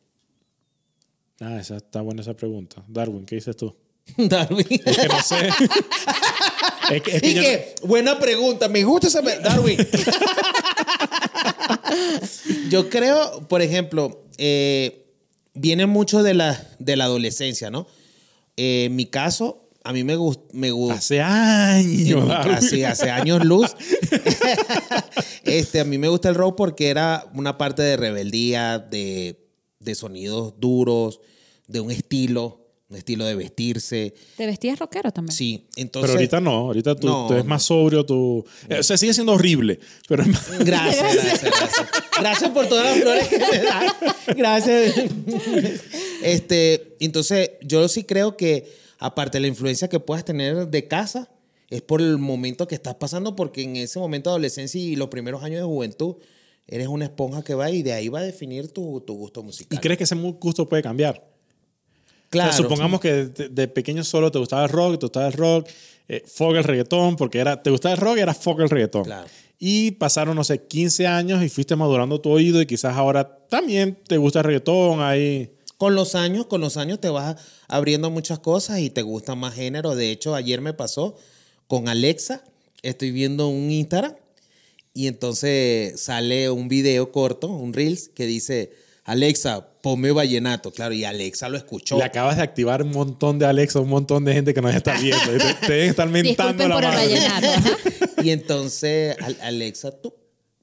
Ah, 1.40 1.58
esa 1.60 1.76
está 1.76 2.00
buena 2.00 2.22
esa 2.22 2.34
pregunta. 2.34 2.82
Darwin, 2.88 3.26
¿qué 3.26 3.34
dices 3.36 3.56
tú? 3.56 3.74
Darwin. 4.16 4.66
Es 4.84 4.96
que 4.98 5.08
no 5.08 5.22
sé. 5.22 5.48
es 6.94 7.02
que, 7.02 7.16
es 7.16 7.22
que 7.22 7.28
Y 7.30 7.34
yo- 7.34 7.42
que, 7.42 7.74
buena 7.84 8.18
pregunta, 8.18 8.68
me 8.68 8.82
gusta 8.82 9.08
esa. 9.08 9.22
pe- 9.22 9.38
Darwin. 9.40 9.76
Yo 12.70 12.88
creo, 12.88 13.46
por 13.48 13.62
ejemplo, 13.62 14.24
eh, 14.38 15.06
viene 15.54 15.86
mucho 15.86 16.22
de 16.22 16.34
la, 16.34 16.68
de 16.78 16.96
la 16.96 17.04
adolescencia, 17.04 17.70
¿no? 17.70 17.86
Eh, 18.56 18.84
en 18.86 18.96
mi 18.96 19.06
caso, 19.06 19.68
a 19.84 19.92
mí 19.92 20.02
me 20.02 20.16
gusta. 20.16 20.42
Me 20.52 20.70
gusta 20.70 20.96
hace 20.96 21.20
años. 21.20 22.26
Darwin. 22.26 22.54
hace, 22.54 22.86
hace 22.86 23.10
años 23.10 23.44
luz. 23.44 23.76
este, 25.44 25.80
a 25.80 25.84
mí 25.84 25.98
me 25.98 26.08
gusta 26.08 26.28
el 26.28 26.34
rock 26.34 26.56
porque 26.56 26.88
era 26.88 27.24
una 27.34 27.56
parte 27.56 27.82
de 27.82 27.96
rebeldía, 27.96 28.78
de, 28.78 29.46
de 29.78 29.94
sonidos 29.94 30.54
duros, 30.58 31.20
de 31.68 31.80
un 31.80 31.90
estilo, 31.90 32.65
estilo 32.94 33.24
de 33.24 33.34
vestirse. 33.34 34.14
¿Te 34.36 34.46
vestías 34.46 34.78
rockero 34.78 35.10
también? 35.12 35.34
Sí, 35.36 35.66
entonces. 35.76 36.08
Pero 36.10 36.18
ahorita 36.18 36.40
no, 36.40 36.50
ahorita 36.52 36.94
tú, 36.94 37.06
No, 37.08 37.26
tú 37.26 37.32
eres 37.32 37.44
no. 37.44 37.48
más 37.50 37.64
sobrio, 37.64 38.06
tú... 38.06 38.44
eh, 38.68 38.78
O 38.78 38.82
sea, 38.84 38.96
sigue 38.96 39.12
siendo 39.12 39.32
horrible, 39.32 39.80
pero 40.08 40.22
es 40.22 40.28
más... 40.28 40.58
Gracias, 40.64 41.14
gracias, 41.14 41.42
gracias. 41.42 41.86
Gracias 42.20 42.50
por 42.50 42.66
todas 42.68 42.84
las 42.86 42.98
flores 43.02 43.28
que 43.28 43.38
me 43.38 43.58
dan. 43.62 43.86
Gracias. 44.36 44.94
Este, 46.22 46.96
entonces, 47.00 47.50
yo 47.62 47.88
sí 47.88 48.04
creo 48.04 48.36
que, 48.36 48.70
aparte 48.98 49.36
de 49.38 49.42
la 49.42 49.46
influencia 49.48 49.88
que 49.88 50.00
puedas 50.00 50.24
tener 50.24 50.68
de 50.68 50.88
casa, 50.88 51.28
es 51.68 51.82
por 51.82 52.00
el 52.00 52.18
momento 52.18 52.68
que 52.68 52.74
estás 52.76 52.94
pasando, 52.94 53.34
porque 53.36 53.62
en 53.62 53.76
ese 53.76 53.98
momento 53.98 54.30
de 54.30 54.34
adolescencia 54.34 54.80
y 54.80 54.96
los 54.96 55.08
primeros 55.08 55.42
años 55.42 55.58
de 55.60 55.66
juventud, 55.66 56.16
eres 56.68 56.88
una 56.88 57.04
esponja 57.06 57.42
que 57.42 57.54
va 57.54 57.70
y 57.70 57.82
de 57.82 57.92
ahí 57.92 58.08
va 58.08 58.20
a 58.20 58.22
definir 58.22 58.68
tu, 58.68 59.00
tu 59.00 59.14
gusto 59.14 59.40
¿Y 59.40 59.44
musical. 59.44 59.80
crees 59.80 59.98
que 59.98 60.04
ese 60.04 60.14
gusto 60.14 60.68
puede 60.68 60.82
cambiar? 60.82 61.24
Claro. 62.36 62.52
sea, 62.52 62.62
supongamos 62.62 63.00
que 63.00 63.12
de, 63.26 63.48
de 63.48 63.68
pequeño 63.68 64.04
solo 64.04 64.30
te 64.30 64.38
gustaba 64.38 64.64
el 64.64 64.68
rock, 64.70 64.98
te 64.98 65.06
gustaba 65.06 65.26
el 65.26 65.32
rock, 65.32 65.68
eh, 66.08 66.22
fuck 66.26 66.54
el 66.54 66.64
reggaetón, 66.64 67.16
porque 67.16 67.38
era, 67.38 67.62
te 67.62 67.70
gustaba 67.70 67.94
el 67.94 68.00
rock 68.00 68.18
y 68.18 68.20
era 68.20 68.34
fuck 68.34 68.60
el 68.60 68.70
reggaetón. 68.70 69.04
Claro. 69.04 69.26
Y 69.58 69.92
pasaron, 69.92 70.36
no 70.36 70.44
sé, 70.44 70.62
15 70.66 71.06
años 71.06 71.42
y 71.42 71.48
fuiste 71.48 71.76
madurando 71.76 72.20
tu 72.20 72.30
oído 72.30 72.60
y 72.60 72.66
quizás 72.66 72.96
ahora 72.96 73.38
también 73.48 73.98
te 74.06 74.16
gusta 74.18 74.40
el 74.40 74.44
reggaetón, 74.44 75.00
ahí... 75.00 75.52
Con 75.78 75.94
los 75.94 76.14
años, 76.14 76.46
con 76.46 76.62
los 76.62 76.78
años 76.78 77.00
te 77.00 77.10
vas 77.10 77.36
abriendo 77.68 78.10
muchas 78.10 78.38
cosas 78.38 78.80
y 78.80 78.88
te 78.88 79.02
gusta 79.02 79.34
más 79.34 79.54
género. 79.54 79.94
De 79.94 80.10
hecho, 80.10 80.34
ayer 80.34 80.62
me 80.62 80.72
pasó 80.72 81.16
con 81.66 81.88
Alexa, 81.88 82.42
estoy 82.82 83.10
viendo 83.10 83.48
un 83.48 83.70
Instagram 83.70 84.14
y 84.94 85.08
entonces 85.08 86.00
sale 86.00 86.48
un 86.48 86.68
video 86.68 87.12
corto, 87.12 87.48
un 87.48 87.74
Reels, 87.74 88.08
que 88.08 88.24
dice, 88.24 88.72
Alexa, 89.04 89.68
ponme 89.86 90.10
vallenato. 90.10 90.72
Claro, 90.72 90.92
y 90.94 91.04
Alexa 91.04 91.48
lo 91.48 91.56
escuchó. 91.56 91.96
Le 91.96 92.02
acabas 92.02 92.36
de 92.38 92.42
activar 92.42 92.82
un 92.82 92.90
montón 92.90 93.38
de 93.38 93.46
Alexa, 93.46 93.78
un 93.78 93.88
montón 93.88 94.24
de 94.24 94.32
gente 94.32 94.52
que 94.52 94.60
nos 94.60 94.74
está 94.74 94.98
viendo. 94.98 95.24
Te, 95.30 95.54
te 95.66 95.72
deben 95.72 95.90
estar 95.90 96.08
mentando 96.08 96.64
Disculpen 96.64 96.68
la 96.68 96.74
por 96.74 96.84
el 96.84 96.90
madre. 96.90 97.06
vallenato. 97.14 97.46
ajá. 97.46 97.76
Y 98.24 98.30
entonces 98.30 99.14
Al- 99.22 99.36
Alexa 99.42 99.92
tú, 99.92 100.12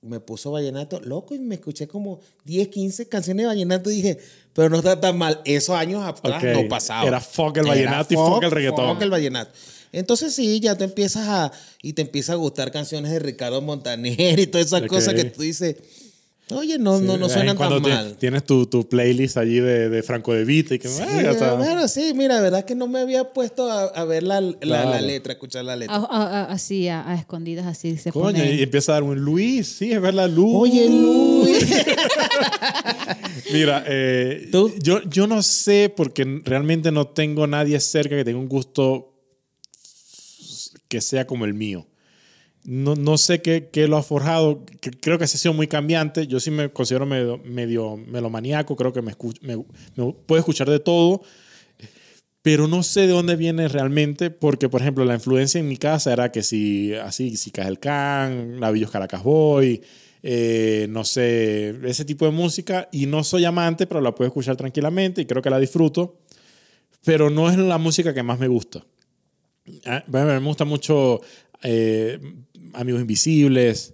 me 0.01 0.19
puso 0.19 0.51
vallenato, 0.51 0.99
loco, 0.99 1.33
y 1.35 1.39
me 1.39 1.55
escuché 1.55 1.87
como 1.87 2.19
10, 2.43 2.67
15 2.67 3.07
canciones 3.07 3.43
de 3.43 3.47
vallenato 3.47 3.89
y 3.89 3.95
dije, 3.95 4.17
pero 4.51 4.69
no 4.69 4.77
está 4.79 4.99
tan 4.99 5.17
mal. 5.17 5.39
Esos 5.45 5.73
años 5.77 6.03
atrás 6.03 6.43
Ok. 6.43 6.49
no 6.63 6.67
pasaba. 6.67 7.07
Era 7.07 7.21
fuck 7.21 7.55
el 7.57 7.65
vallenato 7.67 8.13
y 8.13 8.17
fuck 8.17 8.43
el 8.43 8.51
reggaetón. 8.51 8.93
Fuck 8.95 9.03
el 9.03 9.09
vallenato. 9.09 9.51
Entonces 9.93 10.33
sí, 10.35 10.59
ya 10.59 10.75
te 10.77 10.83
empiezas 10.83 11.27
a, 11.29 11.51
y 11.81 11.93
te 11.93 12.01
empieza 12.01 12.33
a 12.33 12.35
gustar 12.35 12.71
canciones 12.71 13.11
de 13.11 13.19
Ricardo 13.19 13.61
Montaner 13.61 14.37
y 14.39 14.47
todas 14.47 14.67
esas 14.67 14.81
Ok. 14.81 14.87
cosas 14.87 15.13
que 15.13 15.23
tú 15.25 15.43
dices, 15.43 15.77
oye, 16.51 16.77
no, 16.77 16.99
no, 16.99 17.17
no 17.17 17.27
Sí, 17.27 17.33
suenan 17.35 17.57
tan 17.57 17.81
mal. 17.81 18.15
Tienes 18.17 18.43
tu, 18.43 18.65
tu 18.67 18.87
playlist 18.87 19.37
allí 19.37 19.59
de, 19.59 19.89
de 19.89 20.03
Franco 20.03 20.33
de 20.33 20.43
Vita 20.45 20.75
y 20.75 20.79
que 20.79 20.87
Sí, 20.87 21.01
bueno, 21.57 21.87
sí, 21.87 22.13
mira, 22.15 22.39
verdad 22.41 22.63
que 22.65 22.75
no 22.75 22.87
me 22.87 22.99
había 22.99 23.31
puesto 23.33 23.71
a, 23.71 23.85
a 23.85 24.05
ver 24.05 24.23
la, 24.23 24.41
la- 24.41 24.53
Claro. 24.59 24.89
la 24.91 25.01
letra, 25.01 25.31
a 25.31 25.35
escuchar 25.35 25.65
la 25.65 25.75
letra. 25.75 25.95
A- 25.95 25.99
a- 26.05 26.41
a- 26.41 26.43
así, 26.51 26.87
a, 26.89 27.09
a 27.09 27.15
escondidas, 27.15 27.65
así 27.65 27.97
se 27.97 28.11
Coño, 28.11 28.25
pone. 28.37 28.55
y 28.55 28.61
empieza 28.63 28.91
a 28.91 28.95
dar 28.95 29.03
un 29.03 29.19
Luis, 29.19 29.67
sí, 29.67 29.91
es 29.91 30.01
verdad, 30.01 30.29
Luis. 30.29 30.55
Oye, 30.55 30.89
Luis. 30.89 31.65
Mira, 33.51 33.83
eh, 33.87 34.49
¿Tú? 34.51 34.71
Yo, 34.81 35.01
yo 35.03 35.27
no 35.27 35.41
sé 35.43 35.91
porque 35.95 36.41
realmente 36.43 36.91
no 36.91 37.07
tengo 37.07 37.47
nadie 37.47 37.79
cerca 37.79 38.15
que 38.15 38.23
tenga 38.25 38.39
un 38.39 38.47
gusto 38.49 39.09
que 40.87 41.01
sea 41.01 41.25
como 41.25 41.45
el 41.45 41.53
mío. 41.53 41.87
No, 42.65 42.95
no 42.95 43.17
sé 43.17 43.41
qué, 43.41 43.69
qué 43.71 43.87
lo 43.87 43.97
ha 43.97 44.03
forjado. 44.03 44.63
Creo 45.01 45.19
que 45.19 45.27
se 45.27 45.35
ha 45.35 45.39
sido 45.39 45.53
muy 45.53 45.67
cambiante. 45.67 46.27
Yo 46.27 46.39
sí 46.39 46.49
me 46.49 46.69
considero 46.71 47.05
medio, 47.05 47.37
medio 47.43 47.97
melomaniaco. 47.97 48.75
Creo 48.77 48.93
que 48.93 49.01
me, 49.01 49.11
escu- 49.11 49.37
me, 49.41 49.57
me 49.57 50.13
puedo 50.25 50.39
escuchar 50.39 50.69
de 50.69 50.79
todo. 50.79 51.21
Pero 52.41 52.67
no 52.67 52.83
sé 52.83 53.01
de 53.01 53.07
dónde 53.13 53.37
viene 53.37 53.69
realmente, 53.69 54.29
porque, 54.29 54.67
por 54.67 54.81
ejemplo, 54.81 55.05
la 55.05 55.13
influencia 55.13 55.59
en 55.59 55.67
mi 55.67 55.77
casa 55.77 56.11
era 56.11 56.29
que 56.31 56.43
si, 56.43 56.93
así, 56.93 57.37
si 57.37 57.53
el 57.55 57.79
Can, 57.79 58.59
Navillos 58.59 58.91
Caracas 58.91 59.23
Boy, 59.23 59.81
eh, 60.21 60.87
no 60.89 61.05
sé, 61.05 61.69
ese 61.85 62.03
tipo 62.03 62.25
de 62.25 62.31
música. 62.31 62.89
Y 62.91 63.05
no 63.05 63.23
soy 63.23 63.45
amante, 63.45 63.87
pero 63.87 64.01
la 64.01 64.13
puedo 64.13 64.27
escuchar 64.27 64.57
tranquilamente 64.57 65.21
y 65.21 65.25
creo 65.25 65.41
que 65.41 65.49
la 65.49 65.59
disfruto. 65.59 66.19
Pero 67.05 67.29
no 67.29 67.49
es 67.49 67.57
la 67.57 67.77
música 67.77 68.13
que 68.13 68.23
más 68.23 68.39
me 68.39 68.47
gusta. 68.47 68.85
Ah, 69.85 70.03
me 70.07 70.39
gusta 70.39 70.65
mucho 70.65 71.21
eh, 71.61 72.19
Amigos 72.73 73.01
Invisibles, 73.01 73.93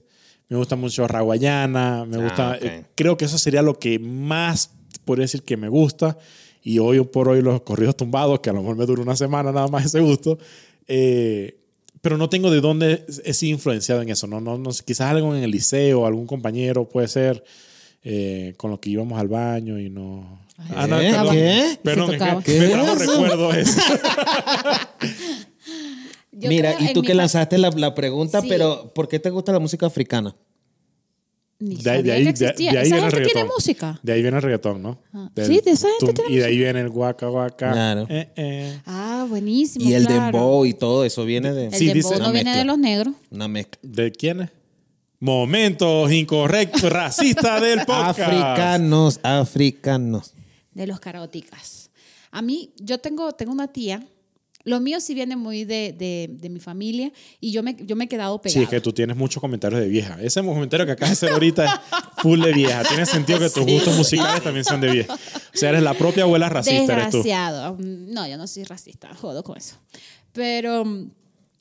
me 0.50 0.58
gusta 0.58 0.76
mucho 0.76 1.08
Raguayana, 1.08 2.06
me 2.06 2.18
Ah, 2.18 2.20
gusta. 2.22 2.58
eh, 2.62 2.86
creo 2.96 3.18
que 3.18 3.26
eso 3.26 3.38
sería 3.38 3.62
lo 3.62 3.78
que 3.80 4.00
más 4.00 4.72
podría 5.06 5.24
decir 5.24 5.44
que 5.44 5.58
me 5.58 5.70
gusta. 5.70 6.18
Y 6.62 6.80
hoy 6.80 7.00
por 7.06 7.30
hoy 7.30 7.42
los 7.42 7.62
corridos 7.62 7.96
tumbados, 7.96 8.40
que 8.42 8.50
a 8.50 8.54
lo 8.54 8.62
mejor 8.62 8.76
me 8.76 8.86
dura 8.86 9.02
una 9.02 9.16
semana 9.16 9.52
nada 9.52 9.68
más 9.68 9.86
ese 9.86 10.00
gusto. 10.02 10.38
eh, 10.88 11.56
pero 12.02 12.18
no 12.18 12.30
tengo 12.30 12.50
de 12.50 12.62
dónde 12.62 13.06
he 13.26 13.34
sido 13.34 13.52
influenciado 13.56 14.02
en 14.02 14.08
eso. 14.10 14.26
No, 14.26 14.40
no, 14.40 14.58
no 14.58 14.70
quizás 14.86 15.12
algo 15.12 15.36
en 15.36 15.44
el 15.44 15.52
liceo, 15.52 16.06
algún 16.06 16.26
compañero 16.28 16.88
puede 16.88 17.08
ser. 17.10 17.44
eh, 18.04 18.54
con 18.56 18.72
los 18.72 18.80
que 18.80 18.90
íbamos 18.92 19.20
al 19.20 19.28
baño 19.28 19.78
y 19.78 19.90
no. 19.90 20.40
Ah, 20.74 20.88
no, 20.88 21.00
¿Qué? 21.00 21.10
perdón. 21.12 21.34
¿Qué? 21.36 21.80
Perdón, 21.84 22.14
es 22.14 22.44
¿Qué 22.46 22.60
me 22.60 22.66
es 22.68 22.72
trajo 22.72 22.94
eso? 22.94 23.12
recuerdo 23.12 23.54
eso. 23.54 23.82
Yo 26.32 26.50
Mira, 26.50 26.76
creo 26.76 26.92
y 26.92 26.94
tú 26.94 27.02
que 27.02 27.14
lanzaste 27.14 27.58
la, 27.58 27.70
la 27.72 27.96
pregunta, 27.96 28.42
Sí. 28.42 28.48
pero 28.50 28.92
¿por 28.94 29.08
qué 29.08 29.20
te 29.20 29.30
gusta 29.30 29.52
la 29.52 29.60
música 29.60 29.86
africana? 29.88 30.36
Ni 31.62 31.76
De, 31.76 31.90
ahí- 31.92 32.04
de 32.04 32.12
ahí, 32.14 32.20
que 32.20 32.24
de- 32.24 32.30
existía. 32.30 32.72
de 32.72 32.78
ahí 32.78 32.86
¿Esa 32.88 32.96
viene 32.96 33.08
el 33.08 33.12
gente 33.14 33.26
tiene 33.26 33.42
reggaetón. 33.42 33.56
música? 33.58 34.00
De 34.02 34.14
ahí 34.14 34.22
viene 34.22 34.38
el 34.38 34.44
reggaetón, 34.44 34.82
¿no? 34.82 35.02
Ah. 35.12 35.30
Del 35.36 35.46
Sí, 35.46 35.62
de 35.66 35.72
esa 35.72 35.88
gente 36.00 36.14
tum- 36.14 36.16
tiene 36.16 36.32
Y 36.34 36.38
de 36.38 36.46
ahí 36.46 36.58
viene 36.58 36.80
el 36.80 36.90
guaca 36.90 37.28
guaca. 37.28 37.72
Claro. 37.74 38.06
Eh, 38.10 38.30
eh. 38.38 38.80
Ah, 38.86 39.26
buenísimo. 39.28 39.84
Y 39.90 39.94
el 39.94 40.06
claro. 40.06 40.24
dembow 40.38 40.66
y 40.66 40.74
todo 40.74 41.04
eso 41.04 41.26
viene 41.26 41.52
de 41.52 41.66
El 41.66 41.74
Sí, 41.74 41.88
dembow 41.88 42.12
dice- 42.12 42.24
no 42.24 42.32
viene 42.32 42.56
de 42.56 42.64
los 42.64 42.78
negros. 42.78 43.14
una 43.30 43.48
mezcla. 43.50 43.78
¿De 43.84 44.10
quiénes? 44.12 44.50
Momentos 45.20 46.12
incorrectos, 46.14 46.84
racistas 46.84 47.62
del 47.62 47.80
podcast. 47.80 48.20
Africanos, 48.22 49.20
africanos. 49.24 50.34
de 50.74 50.88
los 50.88 51.02
caróticas. 51.02 51.90
A 52.32 52.42
mí, 52.42 52.72
yo 52.80 53.00
tengo, 53.00 53.34
tengo 53.34 53.52
una 53.52 53.68
tía. 53.68 54.08
Lo 54.66 54.80
mío 54.82 55.00
sí 55.00 55.14
viene 55.14 55.36
muy 55.36 55.64
de, 55.64 55.94
de, 55.98 56.30
de 56.30 56.50
mi 56.50 56.60
familia 56.60 57.12
y 57.40 57.52
yo 57.52 57.64
me, 57.64 57.78
yo 57.80 57.96
me 57.96 58.06
he 58.06 58.08
quedado 58.08 58.42
pegada. 58.42 58.60
Sí, 58.60 58.64
es 58.64 58.70
que 58.70 58.82
tú 58.82 58.92
tienes 58.92 59.16
muchos 59.16 59.40
comentarios 59.40 59.80
de 59.82 59.88
vieja. 59.88 60.18
Ese 60.22 60.42
comentario 60.42 60.86
que 60.86 60.92
acabas 60.92 61.12
de 61.12 61.28
hacer 61.28 61.34
ahorita 61.34 61.66
es 61.66 61.72
full 62.22 62.42
de 62.42 62.52
vieja. 62.52 62.84
Tiene 62.84 63.06
sentido 63.06 63.40
que 63.40 63.50
tus 63.50 63.66
gustos 63.66 63.96
musicales 63.98 64.44
también 64.44 64.66
sean 64.66 64.82
de 64.82 64.92
vieja. 64.92 65.14
O 65.14 65.58
sea, 65.58 65.70
eres 65.70 65.82
la 65.82 65.94
propia 65.94 66.24
abuela 66.24 66.50
racista, 66.50 66.94
eres 66.94 67.10
tú. 67.10 67.18
Desgraciado. 67.18 67.78
No, 67.80 68.28
yo 68.28 68.38
no 68.38 68.48
soy 68.48 68.66
racista, 68.66 69.14
jodo 69.16 69.44
con 69.44 69.58
eso. 69.58 69.78
Pero 70.34 70.84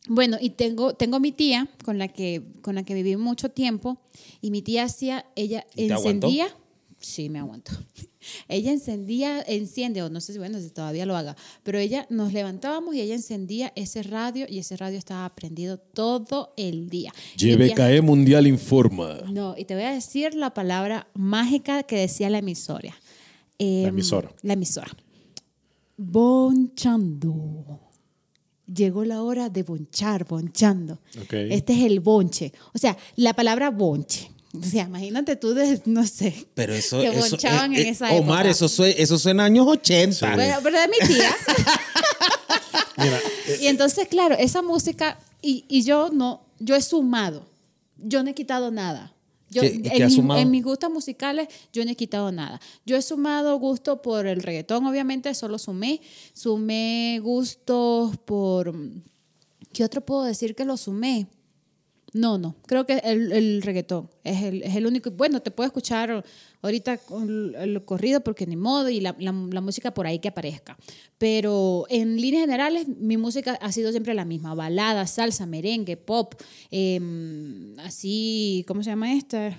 bueno, 0.09 0.37
y 0.41 0.51
tengo, 0.51 0.95
tengo 0.95 1.21
mi 1.21 1.33
tía 1.33 1.69
con 1.85 1.99
la 1.99 2.09
que, 2.09 2.43
con 2.63 2.75
la 2.75 2.83
que 2.83 2.95
viví 2.95 3.17
mucho 3.17 3.51
tiempo 3.51 4.01
y 4.41 4.51
mi 4.51 4.63
tía 4.63 4.85
hacía, 4.85 5.27
ella 5.37 5.67
¿Y 5.75 5.89
te 5.89 5.95
aguantó? 5.95 6.29
Sí, 7.01 7.29
me 7.29 7.39
aguantó. 7.39 7.73
Ella 8.49 8.73
encendía, 8.73 9.41
enciende, 9.43 10.03
o 10.03 10.11
no 10.11 10.21
sé 10.21 10.33
si, 10.33 10.39
bueno, 10.39 10.59
si 10.61 10.71
todavía 10.71 11.07
lo 11.07 11.17
haga, 11.17 11.37
pero 11.63 11.79
ella 11.79 12.07
nos 12.11 12.33
levantábamos 12.33 12.95
y 12.95 13.01
ella 13.01 13.15
encendía 13.15 13.73
ese 13.77 14.03
radio 14.03 14.47
y 14.49 14.59
ese 14.59 14.77
radio 14.77 14.99
estaba 14.99 15.33
prendido 15.35 15.79
todo 15.79 16.53
el 16.57 16.91
día. 16.91 17.13
YBKE 17.37 18.03
Mundial 18.03 18.47
informa. 18.47 19.21
no, 19.31 19.55
y 19.57 19.65
te 19.65 19.75
voy 19.75 19.85
a 19.85 19.93
decir 19.93 20.35
la 20.35 20.53
palabra 20.53 21.07
mágica 21.15 21.85
que 21.85 21.97
decía 21.97 22.29
la 22.29 22.39
emisora. 22.39 22.95
Em, 23.59 23.83
La 23.85 23.89
emisora. 23.89 24.35
La 24.43 24.53
emisora. 24.55 24.91
Bonchando. 25.97 27.81
Llegó 28.67 29.05
la 29.05 29.23
hora 29.23 29.49
de 29.49 29.63
bonchar, 29.63 30.27
bonchando. 30.27 31.01
Ok. 31.23 31.33
Este 31.33 31.73
es 31.73 31.85
el 31.85 32.01
bonche. 32.01 32.53
O 32.75 32.79
sea, 32.79 32.97
la 33.17 33.33
palabra 33.33 33.71
bonche. 33.71 34.31
O 34.61 34.64
sea, 34.64 34.85
imagínate 34.85 35.37
tú, 35.37 35.55
de, 35.55 35.81
no 35.87 36.07
sé. 36.07 36.47
Pero 36.55 36.75
eso, 36.75 37.01
Que 37.01 37.09
eso- 37.09 37.31
bonchaban 37.31 37.75
eh, 37.75 37.81
en 37.83 37.87
eh, 37.87 37.90
esa 37.90 38.11
Omar, 38.12 38.40
época. 38.47 38.51
eso, 38.51 38.68
sue- 38.68 38.94
eso 39.01 39.18
suena 39.18 39.44
años 39.44 39.66
80. 39.66 40.35
Pero, 40.37 40.59
pero 40.62 40.81
de 40.81 40.88
mi 40.88 40.99
tía. 41.07 41.31
Mira, 42.97 43.21
y 43.61 43.66
entonces, 43.68 44.09
claro, 44.09 44.35
esa 44.38 44.62
música, 44.62 45.18
y, 45.40 45.64
y 45.68 45.83
yo 45.83 46.11
no, 46.12 46.42
yo 46.59 46.75
he 46.75 46.83
sumado. 46.83 47.47
Yo 47.97 48.23
no 48.23 48.31
he 48.31 48.35
quitado 48.35 48.71
nada. 48.71 49.14
Yo, 49.51 49.62
¿Qué- 49.62 49.81
qué 49.81 50.03
en, 50.05 50.27
mi- 50.27 50.40
en 50.40 50.51
mis 50.51 50.62
gustos 50.64 50.90
musicales, 50.90 51.49
yo 51.73 51.85
no 51.85 51.90
he 51.90 51.94
quitado 51.97 52.31
nada. 52.33 52.61
Yo 52.85 52.97
he 52.97 53.03
sumado 53.03 53.57
gusto 53.59 54.03
por 54.03 54.27
el 54.27 54.42
reggaetón, 54.42 54.85
obviamente, 54.87 55.33
solo 55.35 55.59
sumé. 55.59 56.01
Sumé 56.35 57.18
gustos 57.23 58.16
por. 58.18 58.75
¿Qué 59.73 59.85
otro 59.85 60.01
puedo 60.05 60.25
decir 60.25 60.55
que 60.55 60.64
lo 60.64 60.77
sumé? 60.77 61.29
No, 62.14 62.38
no. 62.38 62.57
Creo 62.66 62.87
que 62.87 62.99
el, 63.05 63.33
el 63.33 63.61
reggaetón 63.62 64.09
es 64.25 64.42
el, 64.42 64.62
es 64.62 64.75
el 64.77 64.87
único. 64.87 65.11
Bueno, 65.11 65.40
te 65.42 65.51
puedo 65.51 65.66
escuchar 65.66 66.25
ahorita 66.62 66.97
con 66.99 67.55
el, 67.55 67.85
corrido 67.85 68.21
porque 68.23 68.47
ni 68.47 68.57
modo 68.57 68.88
y 68.88 69.01
la, 69.01 69.14
la- 69.18 69.33
la 69.33 69.61
música 69.61 69.92
por 69.92 70.07
ahí 70.07 70.18
que 70.18 70.29
aparezca. 70.29 70.79
Pero 71.18 71.85
en 71.90 72.18
líneas 72.18 72.42
generales, 72.42 72.88
mi 72.88 73.18
música 73.18 73.59
ha 73.61 73.73
sido 73.73 73.90
siempre 73.90 74.14
la 74.14 74.25
misma: 74.25 74.55
balada, 74.55 75.07
salsa, 75.07 75.44
merengue, 75.44 75.99
pop. 75.99 76.35
em, 76.71 77.79
así, 77.81 78.64
¿cómo 78.66 78.83
se 78.83 78.88
llama 78.90 79.12
esta? 79.12 79.59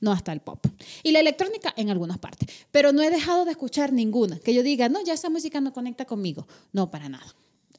No, 0.00 0.12
hasta 0.12 0.32
el 0.32 0.40
pop. 0.40 0.66
Y 1.02 1.12
la 1.12 1.20
electrónica 1.20 1.72
en 1.76 1.90
algunas 1.90 2.18
partes. 2.18 2.48
Pero 2.72 2.90
no 2.92 3.02
he 3.02 3.10
dejado 3.10 3.44
de 3.44 3.50
escuchar 3.52 3.92
ninguna. 3.92 4.38
Que 4.40 4.54
yo 4.54 4.62
diga, 4.62 4.88
no, 4.88 5.04
ya 5.04 5.12
esa 5.12 5.28
música 5.30 5.60
no 5.60 5.72
conecta 5.72 6.04
conmigo. 6.06 6.48
No, 6.72 6.90
para 6.90 7.08
nada. 7.08 7.26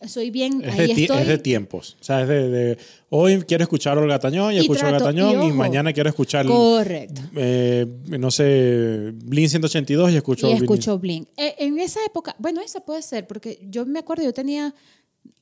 Soy 0.08 0.32
bien, 0.32 0.62
es 0.64 0.78
de, 0.78 0.84
ahí 0.84 0.92
estoy. 1.04 1.18
es 1.20 1.28
de 1.28 1.38
tiempos. 1.38 1.98
O 2.02 2.04
sea, 2.04 2.22
es 2.24 2.28
de, 2.28 2.50
de- 2.50 2.78
hoy 3.10 3.42
quiero 3.48 3.64
escuchar 3.64 3.98
Olga 3.98 4.18
Tañón 4.20 4.52
y, 4.54 4.56
Y 4.56 4.60
escucho 4.62 4.86
Olga 4.86 4.98
trato- 4.98 5.06
Tañón 5.14 5.44
y, 5.44 5.52
mañana 5.52 5.94
quiero 5.94 6.10
escuchar 6.10 6.46
Correcto. 6.48 7.22
eh, 7.36 7.86
no 8.08 8.32
sé, 8.32 9.12
Blink 9.14 9.50
182 9.50 10.12
y 10.12 10.16
escucho 10.18 10.50
y 10.50 10.54
escucho 10.54 10.98
Blink. 10.98 11.28
Eh, 11.38 11.56
en 11.60 11.80
esa 11.80 12.00
época, 12.06 12.36
bueno, 12.40 12.62
esa 12.62 12.80
puede 12.80 13.02
ser, 13.02 13.28
porque 13.28 13.60
yo 13.70 13.86
me 13.86 14.00
acuerdo, 14.00 14.24
yo 14.24 14.34
tenía 14.34 14.74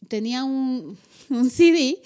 tenía 0.07 0.43
un, 0.43 0.97
un 1.29 1.49
CD 1.49 1.97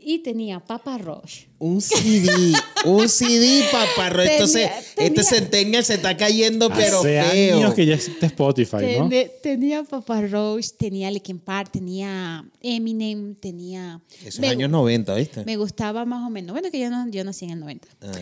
y 0.00 0.20
tenía 0.20 0.60
Papa 0.60 0.98
Roach. 0.98 1.46
Un 1.60 1.80
CD, 1.80 2.52
un 2.84 3.08
CD, 3.08 3.64
paparro. 3.72 4.18
Tenía- 4.18 4.32
Entonces, 4.34 4.70
tenía- 4.94 5.08
este 5.08 5.24
centennial 5.24 5.84
se 5.84 5.94
está 5.94 6.16
cayendo, 6.16 6.70
pero 6.70 7.00
Hace 7.00 7.20
feo. 7.20 7.56
años 7.56 7.74
que 7.74 7.84
ya 7.84 7.94
existe 7.96 8.26
Spotify, 8.26 8.76
¿no? 8.96 9.08
Tenía 9.42 9.82
Papa 9.82 10.20
Roach, 10.20 10.68
tenía 10.78 11.10
Linkin 11.10 11.40
Park, 11.40 11.70
tenía 11.72 12.44
Eminem, 12.60 13.34
tenía... 13.34 14.00
Esos 14.24 14.38
me, 14.38 14.48
años 14.50 14.70
90, 14.70 15.14
¿viste? 15.16 15.44
me 15.44 15.56
gustaba 15.56 16.04
más 16.04 16.24
o 16.24 16.30
menos. 16.30 16.52
Bueno, 16.52 16.70
que 16.70 16.78
yo, 16.78 16.90
no, 16.90 17.08
yo 17.10 17.24
nací 17.24 17.46
en 17.46 17.50
el 17.52 17.58
90. 17.60 17.88
Ah. 18.02 18.12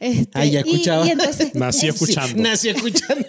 Este, 0.00 0.30
Ah, 0.32 0.46
ya 0.46 0.60
escuchaba. 0.60 1.06
Y, 1.06 1.10
entonces, 1.10 1.54
Nací 1.54 1.88
escuchando. 1.88 2.42
Nací 2.42 2.70
escuchando. 2.70 3.26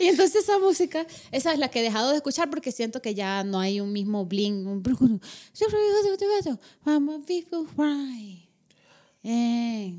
y 0.00 0.08
entonces 0.08 0.42
esa 0.44 0.58
música, 0.58 1.06
esa 1.32 1.52
es 1.54 1.58
la 1.58 1.68
que 1.70 1.80
he 1.80 1.82
dejado 1.82 2.10
de 2.10 2.16
escuchar 2.16 2.50
porque 2.50 2.72
siento 2.72 3.00
que 3.00 3.14
ya 3.14 3.42
no 3.42 3.58
hay 3.58 3.80
un 3.80 3.90
mismo 3.92 4.26
bling. 4.26 4.66
Un 4.66 4.82
Eh, 9.22 9.94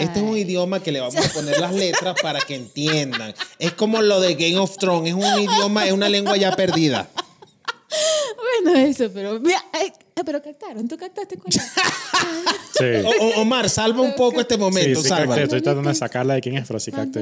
Este 0.00 0.18
es 0.20 0.22
un 0.24 0.36
idioma 0.36 0.80
que 0.80 0.92
le 0.92 1.00
vamos 1.00 1.16
a 1.16 1.32
poner 1.32 1.58
las 1.60 1.74
letras 1.74 2.16
para 2.22 2.40
que 2.40 2.54
entiendan. 2.54 3.34
Es 3.58 3.72
como 3.72 4.00
lo 4.02 4.20
de 4.20 4.34
Game 4.34 4.58
of 4.58 4.76
Thrones, 4.78 5.08
es 5.10 5.14
un 5.14 5.40
idioma, 5.42 5.86
es 5.86 5.92
una 5.92 6.08
lengua 6.08 6.36
ya 6.36 6.52
perdida. 6.54 7.08
Bueno, 8.62 8.78
eso, 8.78 9.10
pero. 9.12 9.38
Mira, 9.40 9.62
ay, 9.72 9.92
ah, 10.16 10.22
pero 10.24 10.42
captaron, 10.42 10.86
tú 10.88 10.96
captaste 10.96 11.36
cuál 11.36 11.54
es? 11.56 11.62
Sí. 12.76 12.84
O- 13.20 13.40
Omar, 13.42 13.70
salva 13.70 14.00
un 14.02 14.16
poco 14.16 14.40
este 14.40 14.54
Sí, 14.54 14.60
momento, 14.60 15.00
sí, 15.00 15.08
sálvalo. 15.08 15.28
capté. 15.30 15.42
Estoy 15.44 15.62
tratando 15.62 15.88
de 15.90 15.94
sacarla 15.94 16.34
de 16.34 16.40
quién 16.40 16.56
es, 16.56 16.66
pero 16.66 16.80
sí 16.80 16.90
capté. 16.90 17.20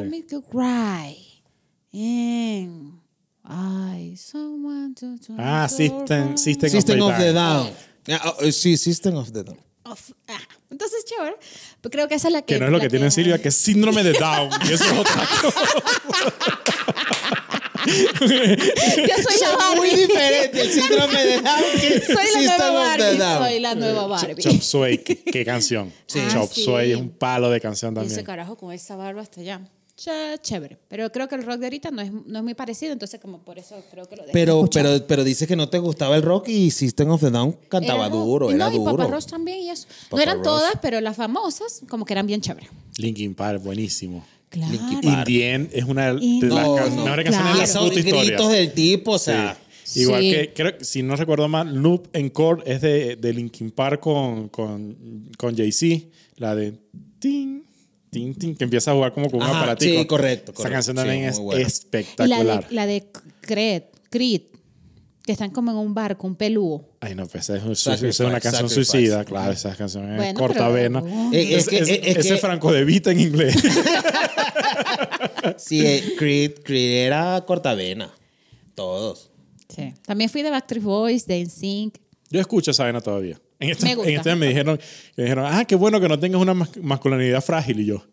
someone 4.16 4.94
to 4.94 5.18
to 5.18 5.34
Ah, 5.38 5.68
System, 5.68 6.38
System, 6.38 6.70
System 6.70 7.02
of 7.02 7.18
the 7.18 7.32
Down. 7.32 7.34
Down. 7.34 7.66
Ah, 7.66 7.70
oh, 7.70 7.91
sí, 8.52 8.76
System 8.76 9.16
of 9.16 9.32
the 9.32 9.42
Down. 9.44 9.58
of- 9.84 10.12
ah, 10.28 10.40
Entonces, 10.70 11.04
chévere. 11.04 11.36
Pero 11.80 11.90
creo 11.90 12.08
que 12.08 12.14
esa 12.14 12.28
es 12.28 12.32
la 12.32 12.42
que. 12.42 12.54
Que 12.54 12.60
no 12.60 12.66
es 12.66 12.72
lo 12.72 12.78
la 12.78 12.84
que 12.84 12.90
tiene 12.90 13.10
Silvia, 13.10 13.40
que 13.40 13.48
es 13.48 13.54
síndrome 13.56 14.02
de 14.02 14.12
Down. 14.12 14.50
Y 14.68 14.72
eso 14.72 14.84
es 14.84 14.92
otra 14.92 15.28
Yo 17.84 17.92
soy 17.96 19.40
la 19.40 19.48
Son 19.50 19.76
muy 19.76 19.88
Barbie. 19.88 19.96
diferente 20.06 20.60
el 20.60 20.70
síndrome 20.72 21.24
de 21.24 21.40
Down 21.40 21.62
que 21.80 22.00
Soy 22.00 22.14
la 22.14 22.22
System 22.40 22.46
nueva 22.58 22.72
Barbie. 22.84 23.18
Soy 23.18 23.60
la 23.60 23.74
nueva 23.74 24.06
Barbie. 24.06 24.42
Chop 24.42 24.60
Suey, 24.62 24.98
qué, 24.98 25.16
qué 25.22 25.44
canción. 25.44 25.92
Ah, 26.14 26.28
Chop 26.32 26.52
sí. 26.52 26.64
Suey 26.64 26.92
es 26.92 26.96
un 26.98 27.10
palo 27.10 27.50
de 27.50 27.60
canción 27.60 27.92
Y 27.94 27.98
ese 27.98 28.06
también. 28.08 28.26
carajo 28.26 28.56
con 28.56 28.72
esa 28.72 28.96
barba 28.96 29.22
hasta 29.22 29.40
allá. 29.40 29.60
Ch- 30.04 30.40
Chévere. 30.42 30.78
Pero 30.88 31.10
creo 31.12 31.28
que 31.28 31.34
el 31.34 31.44
rock 31.44 31.58
de 31.58 31.66
ahorita 31.66 31.90
no 31.90 32.02
es, 32.02 32.12
no 32.12 32.38
es 32.38 32.44
muy 32.44 32.54
parecido, 32.54 32.92
entonces, 32.92 33.20
como 33.20 33.38
por 33.44 33.58
eso 33.58 33.76
creo 33.90 34.06
que 34.06 34.16
lo 34.16 34.22
dejé 34.22 34.28
de 34.28 34.32
Pero, 34.32 34.54
escuchar. 34.58 34.82
pero, 34.84 35.06
pero 35.06 35.24
dice 35.24 35.46
que 35.46 35.56
no 35.56 35.68
te 35.68 35.78
gustaba 35.78 36.16
el 36.16 36.22
rock 36.22 36.48
y 36.48 36.70
System 36.70 37.10
of 37.10 37.20
the 37.20 37.30
Down 37.30 37.56
cantaba 37.68 38.06
Era- 38.06 38.14
duro, 38.14 38.50
y 38.50 38.54
era 38.54 38.68
no, 38.70 38.74
y 38.74 38.78
Papa 38.78 38.90
duro. 38.92 39.08
Roach 39.08 39.26
también 39.26 39.58
y 39.60 39.70
eso. 39.70 39.86
no 39.88 40.08
Papa 40.10 40.22
eran 40.22 40.36
Roach. 40.36 40.44
todas, 40.44 40.72
pero 40.82 41.00
las 41.00 41.16
famosas 41.16 41.82
como 41.88 42.04
que 42.04 42.12
eran 42.14 42.26
bien 42.26 42.40
chéveres. 42.40 42.68
Linkin 42.98 43.34
Park, 43.34 43.62
buenísimo. 43.62 44.24
Claro. 44.48 44.70
Linkin 44.72 44.98
In 45.02 45.14
Park. 45.14 45.26
the 45.26 45.50
End 45.52 45.70
es 45.72 45.84
una 45.84 46.12
de 46.12 46.12
las 46.48 46.64
can- 46.66 46.96
mejores 46.96 47.30
No, 47.30 47.32
canciones 47.32 47.70
Y 47.70 47.72
de 47.72 47.80
la 47.80 47.80
puta 47.88 47.98
historia. 48.00 48.24
gritos 48.24 48.52
del 48.52 48.72
tipo, 48.72 49.12
o 49.12 49.18
sea, 49.18 49.56
Sí. 49.84 50.02
Igual 50.02 50.22
Sí. 50.22 50.30
que, 50.30 50.52
creo 50.54 50.78
que, 50.78 50.84
si 50.86 51.02
no 51.02 51.16
recuerdo 51.16 51.48
mal, 51.48 51.82
Noob 51.82 52.08
Encore 52.14 52.62
es 52.64 52.80
de, 52.80 53.16
de 53.16 53.32
Linkin 53.34 53.70
Park 53.72 54.00
con, 54.00 54.48
con, 54.48 54.96
con 55.36 55.54
Jay-Z, 55.54 56.06
la 56.36 56.54
de 56.54 56.72
Ting, 57.18 57.62
Ting, 58.12 58.34
Ting, 58.34 58.54
que 58.54 58.64
empieza 58.64 58.90
a 58.90 58.94
jugar 58.94 59.12
como 59.14 59.30
con 59.30 59.40
un 59.40 59.46
Ajá, 59.48 59.60
aparatico. 59.60 59.98
sí, 60.00 60.06
correcto, 60.06 60.52
Esa 60.56 60.68
canción 60.70 60.96
también 60.96 61.24
es 61.24 61.38
buena. 61.38 61.60
Y 61.60 61.64
la 61.64 61.68
espectacular. 61.68 62.68
de, 62.68 62.74
la 62.74 62.86
de 62.86 63.06
Creed, 63.40 63.84
Creed, 64.10 64.42
que 65.24 65.32
están 65.32 65.50
como 65.50 65.70
en 65.70 65.78
un 65.78 65.94
barco, 65.94 66.26
un 66.26 66.36
pelúo. 66.36 66.90
Ay, 67.00 67.14
no, 67.14 67.26
pues 67.26 67.48
esa 67.48 67.56
es, 67.72 67.86
es 68.02 68.20
una 68.20 68.38
canción 68.38 68.68
Sacrifice. 68.68 68.84
suicida, 68.84 69.24
claro, 69.24 69.52
esa 69.52 69.74
canción 69.74 70.10
es 70.10 70.16
Bueno, 70.18 70.38
corta 70.38 70.58
pero- 70.70 70.72
vena. 70.74 71.02
Eh, 71.32 71.54
es 71.56 71.66
que- 71.68 71.78
Es- 71.78 71.88
es 71.88 72.16
ese 72.18 72.28
que- 72.34 72.36
Franco 72.36 72.70
de 72.70 72.84
Vita 72.84 73.12
en 73.12 73.20
inglés. 73.20 73.56
sí, 75.56 75.80
eh, 75.86 76.14
Creed, 76.18 76.56
Creed 76.64 77.06
era 77.06 77.42
cortavena. 77.46 78.12
Todos. 78.74 79.30
Sí. 79.74 79.94
También 80.04 80.28
fui 80.28 80.42
de 80.42 80.50
Backstreet 80.50 80.84
Boys, 80.84 81.26
de 81.26 81.40
NSYNC. 81.46 81.94
Yo 82.30 82.40
escucho 82.40 82.72
esa 82.72 82.82
vaina 82.84 83.00
todavía. 83.00 83.40
En 83.62 83.70
este, 83.70 83.86
Me 83.86 83.94
gusta. 83.94 84.10
en 84.10 84.16
este 84.16 84.36
me 84.36 84.46
dijeron, 84.48 84.80
me 85.16 85.24
dijeron, 85.24 85.46
ah, 85.48 85.64
qué 85.64 85.76
bueno 85.76 86.00
que 86.00 86.08
no 86.08 86.18
tengas 86.18 86.40
una 86.40 86.54
mas- 86.54 86.76
masculinidad 86.82 87.42
frágil. 87.42 87.80
Y 87.80 87.86
yo, 87.86 88.04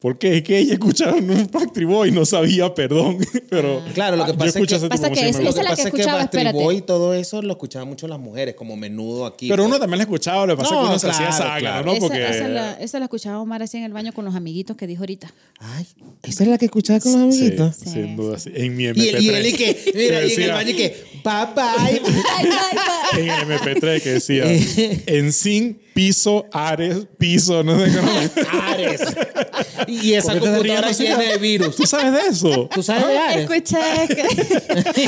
¿por 0.00 0.18
qué? 0.18 0.38
Es 0.38 0.42
que 0.42 0.58
ella 0.58 0.72
escucharon 0.74 1.30
un 1.30 1.48
Backstreet 1.52 1.88
Boy 1.88 2.08
y 2.08 2.12
no 2.12 2.24
sabía, 2.26 2.74
perdón. 2.74 3.18
Pero 3.50 3.82
Claro, 3.94 4.16
lo 4.16 4.24
que 4.24 4.32
ah, 4.32 4.34
pasa 4.36 4.58
yo 4.58 4.64
es 4.64 4.68
que- 4.68 4.76
ese 4.76 4.88
Pasa 4.88 5.10
que 5.10 5.28
es- 5.28 5.38
Lo 5.38 5.52
que 5.54 5.62
la 5.62 5.70
que 5.70 5.70
pasa 5.70 5.72
es 5.72 5.76
que 5.76 5.82
escuchaba, 6.00 6.18
Backstreet. 6.18 6.52
Boy 6.52 6.76
y 6.78 6.80
todo 6.82 7.14
eso 7.14 7.42
lo 7.42 7.52
escuchaban 7.52 7.86
mucho 7.88 8.08
las 8.08 8.18
mujeres, 8.18 8.54
como 8.56 8.76
menudo 8.76 9.26
aquí. 9.26 9.48
Pero 9.48 9.64
uno 9.64 9.78
también 9.78 9.98
la 9.98 10.04
escuchaba, 10.04 10.46
lo 10.46 10.56
que 10.56 10.62
pasa 10.62 10.74
es 10.74 10.80
que 10.80 10.86
uno 10.86 10.98
se 10.98 11.08
hacía 11.10 11.56
claro. 11.58 11.86
¿no? 11.86 11.92
esa, 11.92 12.00
Porque 12.00 12.28
esa 12.28 12.48
la, 12.48 12.72
esa 12.80 12.98
la 12.98 13.04
escuchaba 13.04 13.38
Omar 13.40 13.62
así 13.62 13.76
en 13.76 13.84
el 13.84 13.92
baño 13.92 14.12
con 14.12 14.24
los 14.24 14.34
amiguitos 14.34 14.76
que 14.76 14.86
dijo 14.86 15.02
ahorita. 15.02 15.32
Ay, 15.58 15.86
esa 16.22 16.42
es 16.44 16.48
la 16.48 16.58
que 16.58 16.64
escuchaba 16.66 16.98
con 17.00 17.12
los 17.12 17.34
sí, 17.34 17.42
amiguitos. 17.42 17.76
Sí, 17.76 17.90
sin 17.90 18.16
duda, 18.16 18.38
sí. 18.38 18.50
En 18.54 18.76
mi 18.76 18.84
Y, 18.84 18.86
MP3. 18.88 19.14
él- 19.16 19.22
y 19.22 19.28
él 19.28 19.46
y 19.46 19.52
que, 19.52 19.92
mira, 19.94 20.24
y 20.24 20.32
en 20.32 20.42
el 20.42 20.50
baño 20.52 20.70
y 20.70 20.74
que, 20.74 21.04
bye 21.22 21.54
bye. 21.54 22.00
En 23.18 23.28
el 23.28 23.40
MP3 23.48 24.00
que 24.02 24.10
decía, 24.12 24.44
en 25.06 25.32
sin 25.32 25.80
piso, 25.94 26.46
Ares, 26.52 27.06
piso, 27.18 27.62
no 27.62 27.78
sé 27.78 27.96
cómo. 27.98 28.12
Ares. 28.62 29.00
Y 29.86 30.12
esa 30.14 30.32
¿Por 30.32 30.40
qué 30.42 30.48
te 30.48 30.54
computadora 30.54 31.18
de 31.32 31.38
virus. 31.38 31.76
¿Tú 31.76 31.86
sabes 31.86 32.12
de 32.12 32.30
eso? 32.30 32.68
¿Tú 32.72 32.82
sabes 32.82 33.06
de 33.06 33.18
Ares? 33.18 33.50
Escuché 33.50 33.78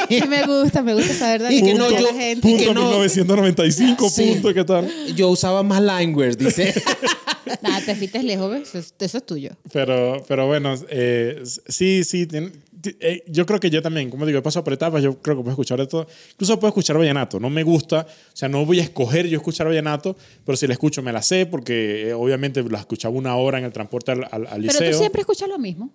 que 0.09 0.27
me 0.29 0.45
gusta, 0.47 0.83
me 0.83 0.95
gusta 0.95 1.15
saber 1.15 1.43
de 1.43 1.55
Y 1.55 1.63
que 1.63 1.75
no, 1.75 1.89
de 1.89 1.97
yo- 1.97 2.03
la 2.07 2.15
gente. 2.15 2.49
y 2.49 2.57
que 2.57 2.65
Punto 2.67 2.75
no- 2.81 2.87
1995, 2.89 4.11
Sí. 4.11 4.33
punto, 4.33 4.55
¿qué 4.55 4.65
tal? 4.65 4.91
Yo 5.15 5.29
usaba 5.29 5.63
más 5.63 5.81
Lineware, 5.81 6.37
dice. 6.37 6.75
Nada, 7.61 7.81
te 7.85 7.95
fuiste 7.95 8.23
lejos, 8.23 8.51
¿ves? 8.51 8.69
Eso, 8.69 8.79
es- 8.79 8.95
eso 8.99 9.19
es 9.19 9.27
tuyo. 9.27 9.51
Pero, 9.73 10.25
pero 10.29 10.47
bueno, 10.47 10.75
eh, 10.89 11.43
sí, 11.69 12.05
sí. 12.05 12.27
tiene- 12.27 12.51
ti- 12.51 12.59
eh, 13.01 13.23
yo 13.29 13.47
creo 13.47 13.61
que 13.61 13.71
yo 13.71 13.81
también, 13.83 14.11
como 14.11 14.27
digo, 14.27 14.43
paso 14.43 14.63
por 14.65 14.73
etapas. 14.73 15.03
Yo 15.03 15.21
creo 15.21 15.37
que 15.37 15.43
puedo 15.43 15.53
escuchar 15.53 15.79
de 15.79 15.87
todo. 15.87 16.07
Incluso 16.33 16.59
puedo 16.59 16.69
escuchar 16.71 16.99
vallenato. 16.99 17.39
No 17.41 17.51
me 17.51 17.63
gusta, 17.63 18.07
o 18.09 18.37
sea, 18.37 18.49
no 18.49 18.65
voy 18.67 18.81
a 18.81 18.83
escoger 18.83 19.27
yo 19.29 19.37
escuchar 19.37 19.67
vallenato, 19.67 20.17
pero 20.45 20.57
si 20.57 20.67
la 20.67 20.73
escucho 20.75 21.03
me 21.03 21.13
la 21.13 21.23
sé 21.23 21.47
porque 21.47 22.09
eh, 22.09 22.15
obviamente 22.15 22.63
la 22.63 22.79
escuchaba 22.81 23.15
una 23.15 23.37
hora 23.37 23.59
en 23.59 23.65
el 23.65 23.73
transporte 23.73 24.13
al, 24.13 24.25
al- 24.31 24.47
al 24.47 24.61
Pero 24.63 24.63
liceo. 24.63 24.91
tú 24.93 24.99
siempre 24.99 25.21
escuchas 25.21 25.49
lo 25.49 25.59
mismo. 25.59 25.93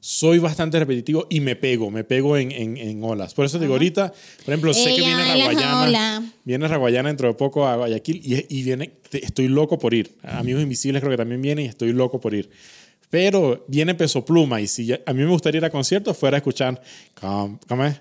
Soy 0.00 0.38
bastante 0.38 0.78
repetitivo 0.78 1.26
y 1.30 1.40
me 1.40 1.56
pego, 1.56 1.90
me 1.90 2.04
pego 2.04 2.36
en, 2.36 2.52
en, 2.52 2.76
en 2.76 3.02
olas. 3.02 3.32
Por 3.32 3.46
eso 3.46 3.58
digo, 3.58 3.72
ahorita, 3.72 4.12
por 4.44 4.52
ejemplo, 4.52 4.74
sé 4.74 4.94
que 4.94 5.00
Ella 5.00 5.16
viene 5.16 5.24
Raguayana. 5.46 6.32
Viene 6.44 6.68
Raguayana 6.68 7.08
dentro 7.08 7.28
de 7.28 7.32
poco 7.34 7.66
a 7.66 7.76
Guayaquil 7.76 8.20
y, 8.22 8.58
y 8.58 8.62
viene, 8.64 8.92
estoy 9.12 9.48
loco 9.48 9.78
por 9.78 9.94
ir. 9.94 10.14
Amigos 10.22 10.62
Invisibles 10.62 11.00
creo 11.00 11.10
que 11.10 11.16
también 11.16 11.40
viene 11.40 11.62
y 11.62 11.66
estoy 11.68 11.94
loco 11.94 12.20
por 12.20 12.34
ir. 12.34 12.50
Pero 13.14 13.64
viene 13.68 13.94
Peso 13.94 14.24
Pluma 14.24 14.60
y 14.60 14.66
si 14.66 14.92
a 14.92 15.12
mí 15.12 15.22
me 15.22 15.28
gustaría 15.30 15.58
ir 15.58 15.64
a 15.64 15.70
conciertos 15.70 16.18
fuera 16.18 16.36
a 16.36 16.38
escuchar. 16.38 16.82
¿Cómo, 17.20 17.60
cómo 17.68 17.84
es? 17.84 18.00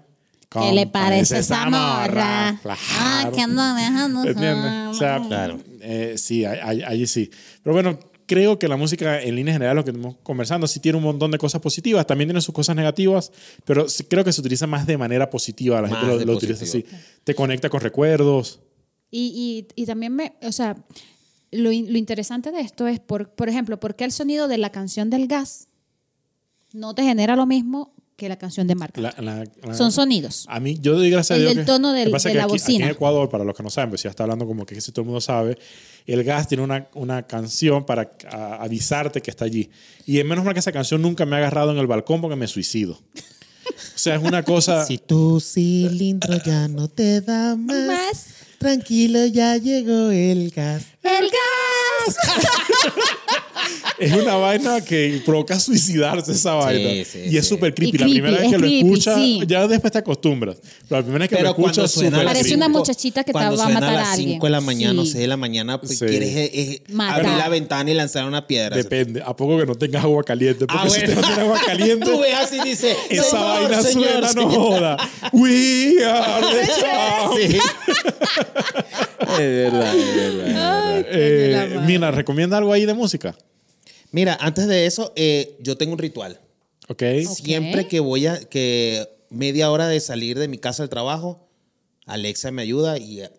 ¿Qué 0.50 0.72
le 0.74 0.88
parece 0.88 1.38
esa 1.38 1.70
morra? 1.70 2.58
Claro. 2.64 2.80
Ah, 2.98 3.30
que 3.32 3.40
anda 3.42 3.76
dejando. 3.76 4.24
¿Entiendes? 4.24 4.72
O 4.90 4.94
sea, 4.96 5.22
Claro. 5.22 5.60
eh, 5.82 6.16
sí, 6.18 6.46
ahí 6.46 6.82
ahí 6.82 7.06
sí. 7.06 7.30
Pero 7.62 7.76
bueno, 7.76 8.00
creo 8.26 8.58
que 8.58 8.68
la 8.68 8.76
música 8.76 9.22
en 9.22 9.36
línea 9.36 9.54
general, 9.54 9.76
lo 9.76 9.84
que 9.84 9.92
estamos 9.92 10.16
conversando, 10.24 10.66
sí 10.66 10.80
tiene 10.80 10.98
un 10.98 11.04
montón 11.04 11.30
de 11.30 11.38
cosas 11.38 11.62
positivas, 11.62 12.08
también 12.08 12.30
tiene 12.30 12.42
sus 12.42 12.56
cosas 12.56 12.76
negativas, 12.76 13.32
pero 13.66 13.86
creo 14.10 14.24
que 14.24 14.34
se 14.34 14.42
utiliza 14.42 14.66
más 14.66 14.88
de 14.88 14.98
manera 14.98 15.30
positiva. 15.30 15.76
La 15.80 15.90
Más 15.90 15.92
gente 16.00 16.08
lo, 16.08 16.18
de 16.18 16.26
lo 16.26 16.34
utiliza 16.38 16.64
así. 16.64 16.84
Te 17.24 17.36
conecta 17.36 17.70
con 17.70 17.82
recuerdos. 17.82 18.62
Y, 19.12 19.68
y, 19.76 19.82
y 19.84 19.86
también 19.86 20.16
me, 20.16 20.34
o 20.42 20.52
sea, 20.52 20.76
lo, 21.54 21.72
in- 21.72 21.92
lo 21.92 21.98
interesante 21.98 22.52
de 22.52 22.62
esto 22.62 22.88
es, 22.88 23.00
por, 23.00 23.30
por 23.30 23.50
ejemplo, 23.50 23.80
¿por 23.80 23.96
qué 23.96 24.04
el 24.04 24.12
sonido 24.12 24.48
de 24.48 24.58
la 24.58 24.72
canción 24.72 25.10
del 25.10 25.28
gas 25.28 25.68
no 26.74 26.96
te 26.96 27.04
genera 27.04 27.36
lo 27.36 27.46
mismo 27.46 27.94
que 28.16 28.30
la 28.30 28.38
canción 28.38 28.68
de 28.68 28.76
marca? 28.76 29.02
La- 29.02 29.16
la- 29.20 29.44
la- 29.64 29.74
Son 29.76 29.92
sonidos. 29.92 30.46
A 30.50 30.60
mí, 30.60 30.78
yo 30.80 30.96
doy 30.96 31.10
gracias 31.10 31.32
a 31.32 31.36
El 31.38 31.42
Dios. 31.42 31.56
del 31.56 31.66
que- 31.66 31.72
tono 31.72 31.92
del- 31.94 32.12
de 32.12 32.18
que 32.18 32.34
la 32.36 32.44
aquí, 32.44 32.54
aquí 32.54 32.62
bocina. 32.62 32.86
en 32.86 32.92
Ecuador, 32.92 33.30
para 33.30 33.44
los 33.44 33.56
que 33.56 33.64
no 33.64 33.70
saben, 33.70 33.90
pues 33.90 34.04
ya 34.04 34.10
está 34.10 34.24
hablando 34.24 34.46
como 34.46 34.66
que 34.66 34.80
si 34.82 34.92
todo 34.92 35.02
el 35.02 35.06
mundo 35.08 35.22
sabe, 35.22 35.58
el 36.06 36.24
gas 36.24 36.48
tiene 36.48 36.64
una, 36.64 36.88
una 36.96 37.24
canción 37.28 37.86
para 37.86 38.12
a- 38.30 38.56
avisarte 38.64 39.22
que 39.22 39.32
está 39.32 39.46
allí. 39.46 39.70
Y 40.06 40.20
es 40.20 40.26
menos 40.26 40.44
mal 40.46 40.54
que 40.54 40.60
esa 40.60 40.72
canción 40.72 41.02
nunca 41.02 41.26
me 41.26 41.36
ha 41.36 41.40
agarrado 41.40 41.72
en 41.72 41.78
el 41.78 41.88
balcón 41.88 42.22
porque 42.22 42.36
me 42.36 42.48
suicido. 42.48 42.94
O 43.66 43.98
sea, 43.98 44.16
es 44.16 44.22
una 44.24 44.44
cosa. 44.44 44.86
Si 44.88 44.98
tu 44.98 45.40
cilindro 45.40 46.38
ya 46.46 46.68
no 46.68 46.90
te 46.90 47.22
da 47.22 47.56
más, 47.58 47.88
Más. 47.88 48.26
Tranquilo, 48.64 49.26
ya 49.26 49.58
llegó 49.58 50.10
el 50.10 50.50
gas. 50.50 50.86
¡El 51.04 51.30
gas! 51.30 52.18
es 54.00 54.14
una 54.14 54.36
vaina 54.36 54.82
que 54.82 55.22
provoca 55.26 55.60
suicidarse 55.60 56.32
esa 56.32 56.54
vaina. 56.56 56.90
sí, 57.06 57.20
y 57.30 57.38
es 57.38 57.46
sí. 57.46 57.50
súper 57.50 57.74
creepy. 57.74 57.96
Y 57.96 58.00
La 58.00 58.06
primera 58.06 58.38
creepy, 58.38 58.44
vez 58.44 58.46
es 58.46 58.50
que 58.52 58.58
lo 58.58 58.68
creepy, 58.68 58.80
escuchas, 58.88 59.16
sí. 59.16 59.42
ya 59.48 59.68
después 59.68 59.92
te 59.94 60.00
acostumbras. 60.00 60.58
Pero 60.88 61.00
la 61.00 61.04
primera 61.04 61.20
vez 61.24 61.30
que 61.30 61.36
Pero 61.38 61.50
lo 61.50 61.56
cuando 61.56 61.72
escuchas, 61.84 61.92
suena 61.92 62.18
las 62.18 62.26
Parece 62.26 62.44
creepy. 62.44 62.56
una 62.58 62.70
muchachita 62.70 63.24
que 63.24 63.34
te 63.34 63.40
va 63.40 63.48
a 63.48 63.52
matar 63.70 63.84
a 63.84 63.90
a 63.90 63.92
las 63.94 64.08
alguien. 64.10 64.30
5 64.34 64.46
de 64.46 64.52
la 64.52 64.62
mañana 64.62 65.02
o 65.02 65.06
Sí. 65.06 65.12
6 65.12 65.22
de 65.22 65.28
la 65.28 65.38
mañana, 65.38 65.80
pues 65.80 65.98
Sí. 65.98 66.06
quieres 66.06 66.30
eh, 66.30 66.52
eh, 66.54 66.84
Matar. 66.90 67.20
abrir 67.26 67.38
la 67.38 67.50
ventana 67.50 67.92
y 67.92 67.94
lanzar 67.94 68.26
una 68.26 68.48
piedra. 68.48 68.76
Depende. 68.76 69.22
¿A 69.26 69.36
poco 69.36 69.58
que 69.60 69.66
no 69.66 69.76
tengas 69.76 70.04
agua 70.04 70.24
caliente? 70.24 70.66
Porque 70.66 70.82
Ah, 70.88 70.90
si 70.90 71.00
bueno. 71.00 71.16
te 71.16 71.22
tienes 71.22 71.38
agua 71.40 71.60
caliente, 71.66 72.06
Tú 72.12 72.20
ves 72.20 72.34
así 72.36 72.58
dice, 72.64 72.96
esa 73.10 73.24
"Señor, 73.30 73.46
vaina 73.70 73.82
señor, 73.82 74.04
suena, 74.06 74.20
no 74.22 74.28
señor". 74.28 74.52
joda. 74.54 74.98
We 75.32 76.06
are 76.06 76.46
the 76.48 76.68
champ. 76.82 77.34
Sí. 77.38 77.58
es 79.34 79.38
verdad, 79.38 79.96
es 79.98 80.16
verdad. 80.36 80.96
Ay, 80.96 81.06
Eh. 81.16 81.80
Mina, 81.86 82.12
¿recomienda 82.12 82.58
algo 82.58 82.74
ahí 82.74 82.86
de 82.86 82.94
música? 82.94 83.36
Mira, 84.14 84.38
antes 84.40 84.68
de 84.68 84.86
eso, 84.86 85.12
eh, 85.18 85.58
yo 85.60 85.76
tengo 85.76 85.92
un 85.94 86.00
ritual. 86.00 86.40
Ok. 86.88 87.04
Siempre 87.36 87.88
que 87.90 88.00
voy 88.00 88.28
a, 88.28 88.40
que 88.40 89.06
media 89.30 89.70
hora 89.72 89.88
de 89.90 90.00
salir 90.00 90.40
de 90.40 90.48
mi 90.48 90.58
casa 90.58 90.84
al 90.84 90.90
trabajo, 90.90 91.50
Alexa 92.06 92.52
me 92.52 92.62
ayuda 92.62 92.98
y 92.98 93.22
eh, 93.22 93.30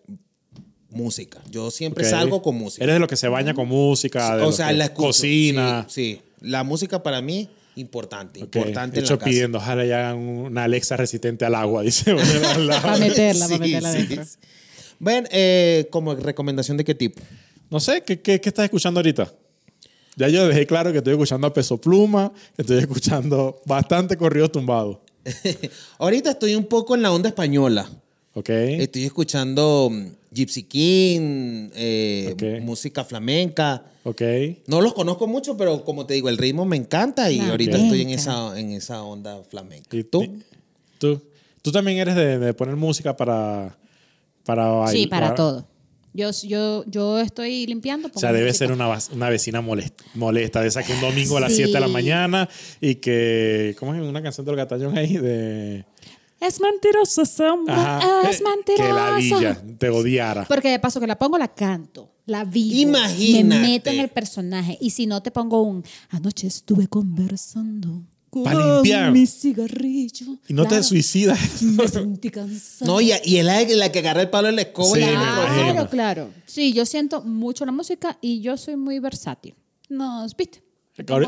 música. 0.89 1.41
Yo 1.49 1.71
siempre 1.71 2.03
ok. 2.05 2.09
salgo 2.09 2.41
con 2.41 2.55
música. 2.55 2.83
Eres 2.83 2.95
de 2.95 2.99
los 2.99 3.07
que 3.09 3.15
se 3.15 3.27
baña 3.27 3.53
con 3.53 3.67
música, 3.67 4.35
de 4.35 4.43
o 4.43 4.45
los 4.47 4.55
sea, 4.57 4.67
que 4.67 4.73
la 4.75 4.85
escucho. 4.85 5.07
cocina. 5.07 5.85
Sí, 5.89 6.19
sí. 6.19 6.21
La 6.41 6.63
música 6.63 7.01
para 7.03 7.21
mí, 7.21 7.49
importante. 7.75 8.43
Ok. 8.43 8.55
Importante 8.57 8.95
De 8.95 8.99
en 8.99 9.05
hecho, 9.05 9.13
la 9.13 9.19
casa. 9.19 9.29
pidiendo, 9.29 9.57
ojalá 9.59 9.85
ya 9.85 10.09
hagan 10.09 10.17
una 10.19 10.65
Alexa 10.65 10.97
resistente 10.97 11.45
al 11.45 11.55
agua, 11.55 11.81
dice. 11.83 12.13
Para 12.13 12.25
meterla, 12.27 12.81
para 12.81 12.97
Sí, 12.97 13.01
meterla 13.59 13.91
sí. 13.91 13.97
adentro. 13.97 14.23
Ven, 14.99 15.27
eh, 15.31 15.87
como 15.91 16.15
recomendación 16.15 16.77
de 16.77 16.83
qué 16.83 16.95
tipo. 16.95 17.21
No 17.69 17.79
sé, 17.79 18.01
¿qué, 18.03 18.21
qué, 18.21 18.39
qué 18.41 18.49
estás 18.49 18.65
escuchando 18.65 18.99
ahorita? 18.99 19.31
Ya 20.15 20.29
yo 20.29 20.47
dejé 20.47 20.65
claro 20.65 20.91
que 20.91 20.99
estoy 20.99 21.13
escuchando 21.13 21.47
a 21.47 21.53
Peso 21.53 21.77
Pluma, 21.79 22.31
estoy 22.57 22.77
escuchando 22.77 23.59
bastante 23.65 24.15
corridos 24.15 24.51
tumbados. 24.51 24.97
Ahorita 25.97 26.31
estoy 26.31 26.55
un 26.55 26.65
poco 26.65 26.95
en 26.95 27.01
la 27.01 27.11
onda 27.11 27.29
española. 27.29 27.89
¿Ok? 28.33 28.49
Estoy 28.49 29.05
escuchando 29.05 29.89
mm, 29.91 30.07
Gypsy 30.31 30.63
King, 30.63 31.69
eh, 31.73 32.59
música 32.63 33.03
flamenca. 33.03 33.83
¿Ok? 34.03 34.21
No 34.67 34.81
los 34.81 34.93
conozco 34.93 35.25
mucho, 35.27 35.57
pero 35.57 35.83
como 35.83 36.05
te 36.05 36.13
digo, 36.13 36.29
el 36.29 36.37
ritmo 36.37 36.65
me 36.65 36.75
encanta 36.75 37.29
y 37.31 37.35
Flamenca. 37.35 37.51
ahorita 37.51 37.77
estoy 37.77 38.01
en 38.01 38.09
esa, 38.09 38.59
en 38.59 38.71
esa 38.71 39.03
onda 39.03 39.41
flamenca. 39.43 39.95
¿Y 39.95 40.03
¿Tú? 40.03 40.25
¿Tú? 40.97 41.21
¿Tú 41.61 41.71
también 41.71 41.97
eres 41.97 42.15
de, 42.15 42.37
de 42.37 42.53
poner 42.53 42.75
música 42.75 43.17
para, 43.17 43.77
para 44.45 44.67
bailar? 44.67 44.93
Sí, 44.95 45.07
para 45.07 45.33
todo. 45.33 45.67
Yo, 46.15 46.31
yo, 46.43 46.85
yo 46.87 47.19
estoy 47.19 47.67
limpiando. 47.67 48.09
O 48.13 48.19
sea, 48.19 48.31
debe 48.31 48.47
música. 48.47 48.65
ser 48.67 48.71
una, 48.71 48.87
una 49.11 49.29
vecina 49.29 49.59
molesta, 49.61 50.03
molesta, 50.13 50.61
de 50.61 50.69
esa 50.69 50.81
que 50.81 50.93
un 50.93 51.01
domingo 51.01 51.35
a 51.37 51.41
las 51.41 51.51
Sí. 51.51 51.57
7 51.57 51.73
de 51.73 51.79
la 51.81 51.87
mañana 51.89 52.47
y 52.79 52.95
que. 52.95 53.75
¿Cómo 53.79 53.93
es 53.93 54.01
una 54.01 54.23
canción 54.23 54.45
del 54.45 54.55
gatallón 54.55 54.97
ahí? 54.97 55.17
De. 55.17 55.85
Es 56.39 56.59
mentirosa 56.61 57.23
esa 57.23 57.47
sombra, 57.49 57.97
Ajá, 57.97 58.29
es 58.29 58.37
que- 58.37 58.43
mentirosa. 58.43 58.83
Que 58.87 58.93
la 58.93 59.15
villa 59.17 59.61
te 59.77 59.89
odiara. 59.89 60.45
Porque 60.45 60.69
de 60.69 60.79
paso 60.79 60.99
que 60.99 61.07
la 61.07 61.17
pongo, 61.17 61.37
la 61.37 61.47
canto, 61.53 62.11
la 62.25 62.43
vivo. 62.45 62.75
Imagínate. 62.91 63.43
Me 63.43 63.59
meto 63.59 63.89
en 63.89 63.99
el 63.99 64.09
personaje. 64.09 64.77
Y 64.81 64.91
si 64.91 65.07
no, 65.07 65.21
te 65.21 65.31
pongo 65.31 65.61
un 65.63 65.83
anoche 66.09 66.47
estuve 66.47 66.87
conversando 66.87 68.03
Pa' 68.43 68.51
con 68.53 68.73
limpiar. 68.75 69.11
mi 69.11 69.25
cigarrillo. 69.27 70.37
Y 70.47 70.53
no 70.53 70.63
te 70.63 70.69
Claro, 70.69 70.83
suicidas. 70.83 71.39
Me 71.61 71.87
sentí 71.87 72.29
cansada. 72.29 72.91
No, 72.91 73.01
y, 73.01 73.11
y 73.23 73.37
es 73.37 73.45
la, 73.45 73.61
la 73.63 73.91
que 73.91 73.99
agarra 73.99 74.21
el 74.21 74.29
palo 74.29 74.49
en 74.49 74.55
la 74.57 74.63
escoba. 74.63 74.95
Sí, 74.95 75.01
y 75.01 75.05
me 75.05 75.11
Claro, 75.11 75.53
imagino. 75.61 75.89
claro. 75.89 76.29
Sí, 76.45 76.73
yo 76.73 76.85
siento 76.85 77.21
mucho 77.21 77.65
la 77.65 77.71
música 77.71 78.17
y 78.21 78.41
yo 78.41 78.57
soy 78.57 78.75
muy 78.75 78.99
versátil. 78.99 79.55
No, 79.89 80.25
¿viste? 80.37 80.63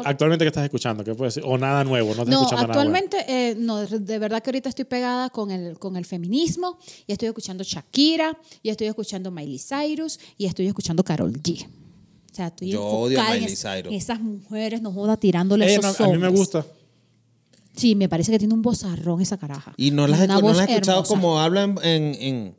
Actualmente, 0.05 0.45
¿qué 0.45 0.47
estás 0.47 0.63
escuchando? 0.63 1.03
¿Qué 1.03 1.13
puedes 1.13 1.35
decir? 1.35 1.49
O 1.49 1.57
nada 1.57 1.83
nuevo, 1.83 2.07
no 2.15 2.21
estás 2.21 2.27
No, 2.29 2.41
escuchando 2.43 2.67
nada 2.67 2.73
actualmente, 2.79 3.17
eh, 3.27 3.55
no, 3.57 3.85
de 3.85 4.17
verdad 4.19 4.41
que 4.41 4.49
ahorita 4.49 4.69
estoy 4.69 4.85
pegada 4.85 5.29
con 5.29 5.51
el, 5.51 5.77
con 5.77 5.97
el 5.97 6.05
feminismo 6.05 6.77
y 7.05 7.11
estoy 7.11 7.27
escuchando 7.27 7.65
Shakira 7.65 8.37
y 8.63 8.69
estoy 8.69 8.87
escuchando 8.87 9.29
Miley 9.29 9.59
Cyrus 9.59 10.19
y 10.37 10.45
estoy 10.45 10.67
escuchando 10.67 11.03
Carol 11.03 11.33
G. 11.33 11.65
O 11.65 12.33
sea, 12.33 12.47
estoy 12.47 12.69
Yo 12.69 12.81
odio 12.85 13.19
a 13.19 13.29
Miley 13.33 13.55
Cyrus. 13.57 13.87
en 13.87 13.93
esas 13.93 14.21
mujeres, 14.21 14.81
no 14.81 14.93
joda, 14.93 15.17
tirándole 15.17 15.65
Eh, 15.65 15.75
esos 15.75 15.99
no, 15.99 16.05
a 16.05 16.09
mí 16.13 16.17
me 16.17 16.29
gusta. 16.29 16.65
Sí, 17.77 17.95
me 17.95 18.09
parece 18.09 18.31
que 18.31 18.39
tiene 18.39 18.53
un 18.53 18.61
vozarrón 18.61 19.21
esa 19.21 19.37
caraja. 19.37 19.73
Y 19.77 19.91
no 19.91 20.05
las, 20.07 20.27
no 20.27 20.41
voz 20.41 20.57
las 20.57 20.67
he 20.67 20.71
escuchado 20.73 20.97
hermosa. 20.99 21.09
como 21.13 21.39
hablan 21.39 21.75
en, 21.83 22.15
en, 22.15 22.55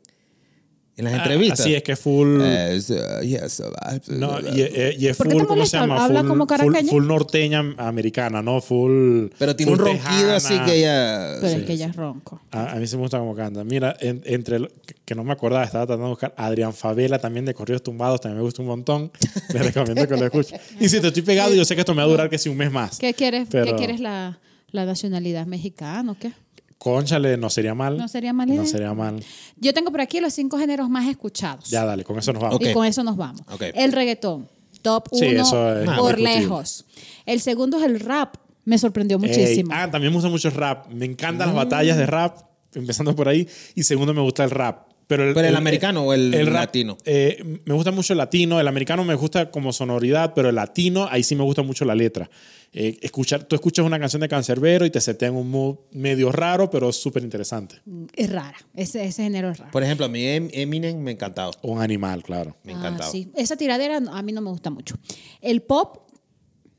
en 0.95 1.05
las 1.05 1.13
entrevistas. 1.13 1.59
Así 1.61 1.75
es 1.75 1.83
que 1.83 1.91
es 1.93 1.99
full. 1.99 2.39
Eh, 2.41 2.81
so, 2.81 3.21
yes, 3.21 3.59
uh, 3.61 4.13
no, 4.15 4.39
y, 4.39 4.61
eh, 4.61 4.95
y 4.99 5.07
es 5.07 5.15
¿Por 5.17 5.27
qué 5.27 5.33
full, 5.35 5.45
¿cómo 5.45 5.65
se 5.65 5.77
llama? 5.77 6.03
¿Habla 6.03 6.21
full, 6.21 6.29
como 6.29 6.43
full, 6.45 6.49
caraqueña? 6.57 6.89
full 6.89 7.05
norteña 7.07 7.59
americana, 7.77 8.41
¿no? 8.41 8.59
Full. 8.61 9.27
Pero 9.37 9.55
tiene 9.55 9.71
un 9.73 9.77
full 9.77 9.87
ronquido 9.87 10.03
tejana. 10.07 10.35
así 10.35 10.59
que 10.59 10.75
ella... 10.79 11.37
Pero 11.41 11.59
es 11.59 11.65
que 11.65 11.73
ella 11.73 11.85
es 11.87 11.95
ronco. 11.95 12.41
A, 12.51 12.71
a 12.71 12.75
mí 12.75 12.87
sí 12.87 12.95
me 12.97 13.01
gusta 13.03 13.19
cómo 13.19 13.35
canta. 13.35 13.63
Mira, 13.63 13.95
en- 13.99 14.21
entre 14.25 14.59
lo- 14.59 14.69
que- 15.05 15.15
no 15.15 15.23
me 15.23 15.31
acordaba, 15.33 15.63
estaba 15.63 15.85
tratando 15.85 16.05
de 16.05 16.09
buscar 16.11 16.33
Adrián 16.37 16.73
Favela 16.73 17.19
también 17.19 17.45
de 17.45 17.53
Corridos 17.53 17.83
Tumbados, 17.83 18.21
también 18.21 18.37
me 18.37 18.43
gusta 18.43 18.61
un 18.61 18.67
montón. 18.69 19.11
Les 19.53 19.65
recomiendo 19.65 20.07
que 20.07 20.15
lo 20.17 20.25
escuchen. 20.25 20.59
Y 20.79 20.87
si 20.89 20.99
te 21.01 21.07
estoy 21.07 21.23
pegado, 21.23 21.53
yo 21.53 21.63
sé 21.65 21.75
que 21.75 21.81
esto 21.81 21.93
me 21.93 22.01
va 22.01 22.07
a 22.07 22.11
durar 22.11 22.29
que 22.29 22.37
si 22.37 22.47
un 22.49 22.57
mes 22.57 22.71
más. 22.71 22.97
¿Qué 22.99 23.13
quieres, 23.13 23.47
Pero- 23.51 23.65
¿qué 23.65 23.75
quieres 23.75 23.99
la, 24.01 24.37
la 24.71 24.85
nacionalidad 24.85 25.45
mexicana 25.45 26.11
o 26.11 26.15
qué? 26.17 26.31
Conchale, 26.77 27.35
no 27.37 27.49
sería 27.49 27.75
mal. 27.75 27.97
No 27.97 28.07
sería 28.07 28.31
mala 28.31 28.53
No 28.53 28.61
idea. 28.61 28.71
sería 28.71 28.93
mal. 28.93 29.23
Yo 29.57 29.73
tengo 29.73 29.91
por 29.91 29.99
aquí 30.01 30.19
los 30.21 30.33
cinco 30.33 30.57
géneros 30.57 30.89
más 30.89 31.07
escuchados. 31.09 31.69
Ya, 31.69 31.83
dale, 31.85 32.03
con 32.05 32.17
eso 32.17 32.31
nos 32.31 32.41
vamos. 32.41 32.55
Ok. 32.55 32.65
Y 32.69 32.73
con 32.73 32.85
eso 32.85 33.03
nos 33.03 33.17
vamos. 33.17 33.41
El 33.73 33.91
reggaetón, 33.91 34.47
top 34.81 35.09
Sí, 35.11 35.25
uno 35.27 35.41
eso 35.41 35.79
es 35.81 35.89
por 35.89 36.19
lejos. 36.19 36.85
El 37.25 37.41
segundo 37.41 37.77
es 37.79 37.83
el 37.83 37.99
rap. 37.99 38.35
Me 38.63 38.77
sorprendió 38.77 39.17
Ey, 39.17 39.27
muchísimo. 39.27 39.71
ah, 39.73 39.89
también 39.91 40.11
me 40.13 40.17
gusta 40.17 40.29
mucho 40.29 40.47
el 40.47 40.53
rap. 40.53 40.87
Me 40.89 41.05
encantan 41.05 41.47
las 41.47 41.55
batallas 41.55 41.97
de 41.97 42.05
rap, 42.05 42.37
empezando 42.73 43.15
por 43.15 43.27
ahí. 43.27 43.47
Y 43.75 43.83
segundo, 43.83 44.13
me 44.13 44.21
gusta 44.21 44.43
el 44.45 44.51
rap. 44.51 44.88
Pero 45.09 45.27
el, 45.27 45.33
¿Pero 45.33 45.47
el 45.47 45.55
americano 45.55 46.03
o 46.03 46.13
el 46.13 46.53
latino? 46.53 46.95
eh, 47.03 47.59
me 47.65 47.73
gusta 47.73 47.91
mucho 47.91 48.13
el 48.13 48.17
latino. 48.17 48.59
El 48.59 48.67
americano 48.67 49.03
me 49.03 49.15
gusta 49.15 49.49
como 49.49 49.73
sonoridad, 49.73 50.35
pero 50.35 50.49
el 50.49 50.55
latino, 50.55 51.07
ahí 51.09 51.23
sí 51.23 51.35
me 51.35 51.41
gusta 51.43 51.63
mucho 51.63 51.83
la 51.83 51.95
letra. 51.95 52.29
Eh, 52.71 52.99
escuchar, 53.01 53.43
tú 53.45 53.55
escuchas 53.55 53.83
una 53.83 53.97
canción 53.99 54.19
de 54.21 54.29
Cancerbero 54.29 54.85
y 54.85 54.91
te 54.91 55.01
setean 55.01 55.35
un 55.35 55.49
mood 55.49 55.77
medio 55.93 56.31
raro, 56.31 56.69
pero 56.69 56.91
súper 56.93 57.23
interesante. 57.23 57.77
Es 58.15 58.29
rara. 58.31 58.55
Ese, 58.75 59.03
ese 59.03 59.23
género 59.23 59.49
es 59.49 59.57
raro. 59.57 59.71
Por 59.71 59.81
ejemplo, 59.81 60.05
a 60.05 60.09
mí 60.09 60.23
Em- 60.23 60.49
Eminem 60.53 60.99
me 60.99 61.09
encantaba. 61.09 61.49
Un 61.63 61.81
animal, 61.81 62.21
claro. 62.21 62.55
Me 62.63 62.73
Ah, 62.73 62.77
encantaba. 62.77 63.09
sí. 63.09 63.31
Esa 63.35 63.57
tiradera 63.57 63.99
no- 63.99 64.13
a 64.15 64.21
mí 64.21 64.31
no 64.31 64.41
me 64.41 64.51
gusta 64.51 64.69
mucho. 64.69 64.93
El 65.41 65.63
pop 65.63 66.07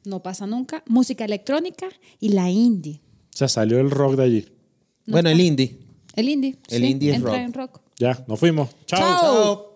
no 0.05 0.23
pasa 0.23 0.47
nunca. 0.47 0.85
Música 0.87 1.25
electrónica 1.25 1.89
y 2.21 2.29
la 2.29 2.49
indie. 2.49 3.01
O 3.35 3.37
sea, 3.37 3.49
salió 3.49 3.81
el 3.81 3.91
rock 3.91 4.15
de 4.15 4.23
allí. 4.23 4.47
Bueno, 5.09 5.31
el 5.31 5.41
indie. 5.41 5.77
El 6.15 6.29
indie. 6.29 6.57
El 6.69 6.83
sí, 6.83 6.89
indie 6.91 7.11
es 7.11 7.17
entra 7.17 7.33
rock. 7.33 7.41
en 7.41 7.53
rock. 7.53 7.81
Ya, 8.01 8.25
nos 8.27 8.41
fuimos. 8.41 8.71
Chao. 8.87 8.99
Chao. 8.99 9.21
Chao. 9.21 9.70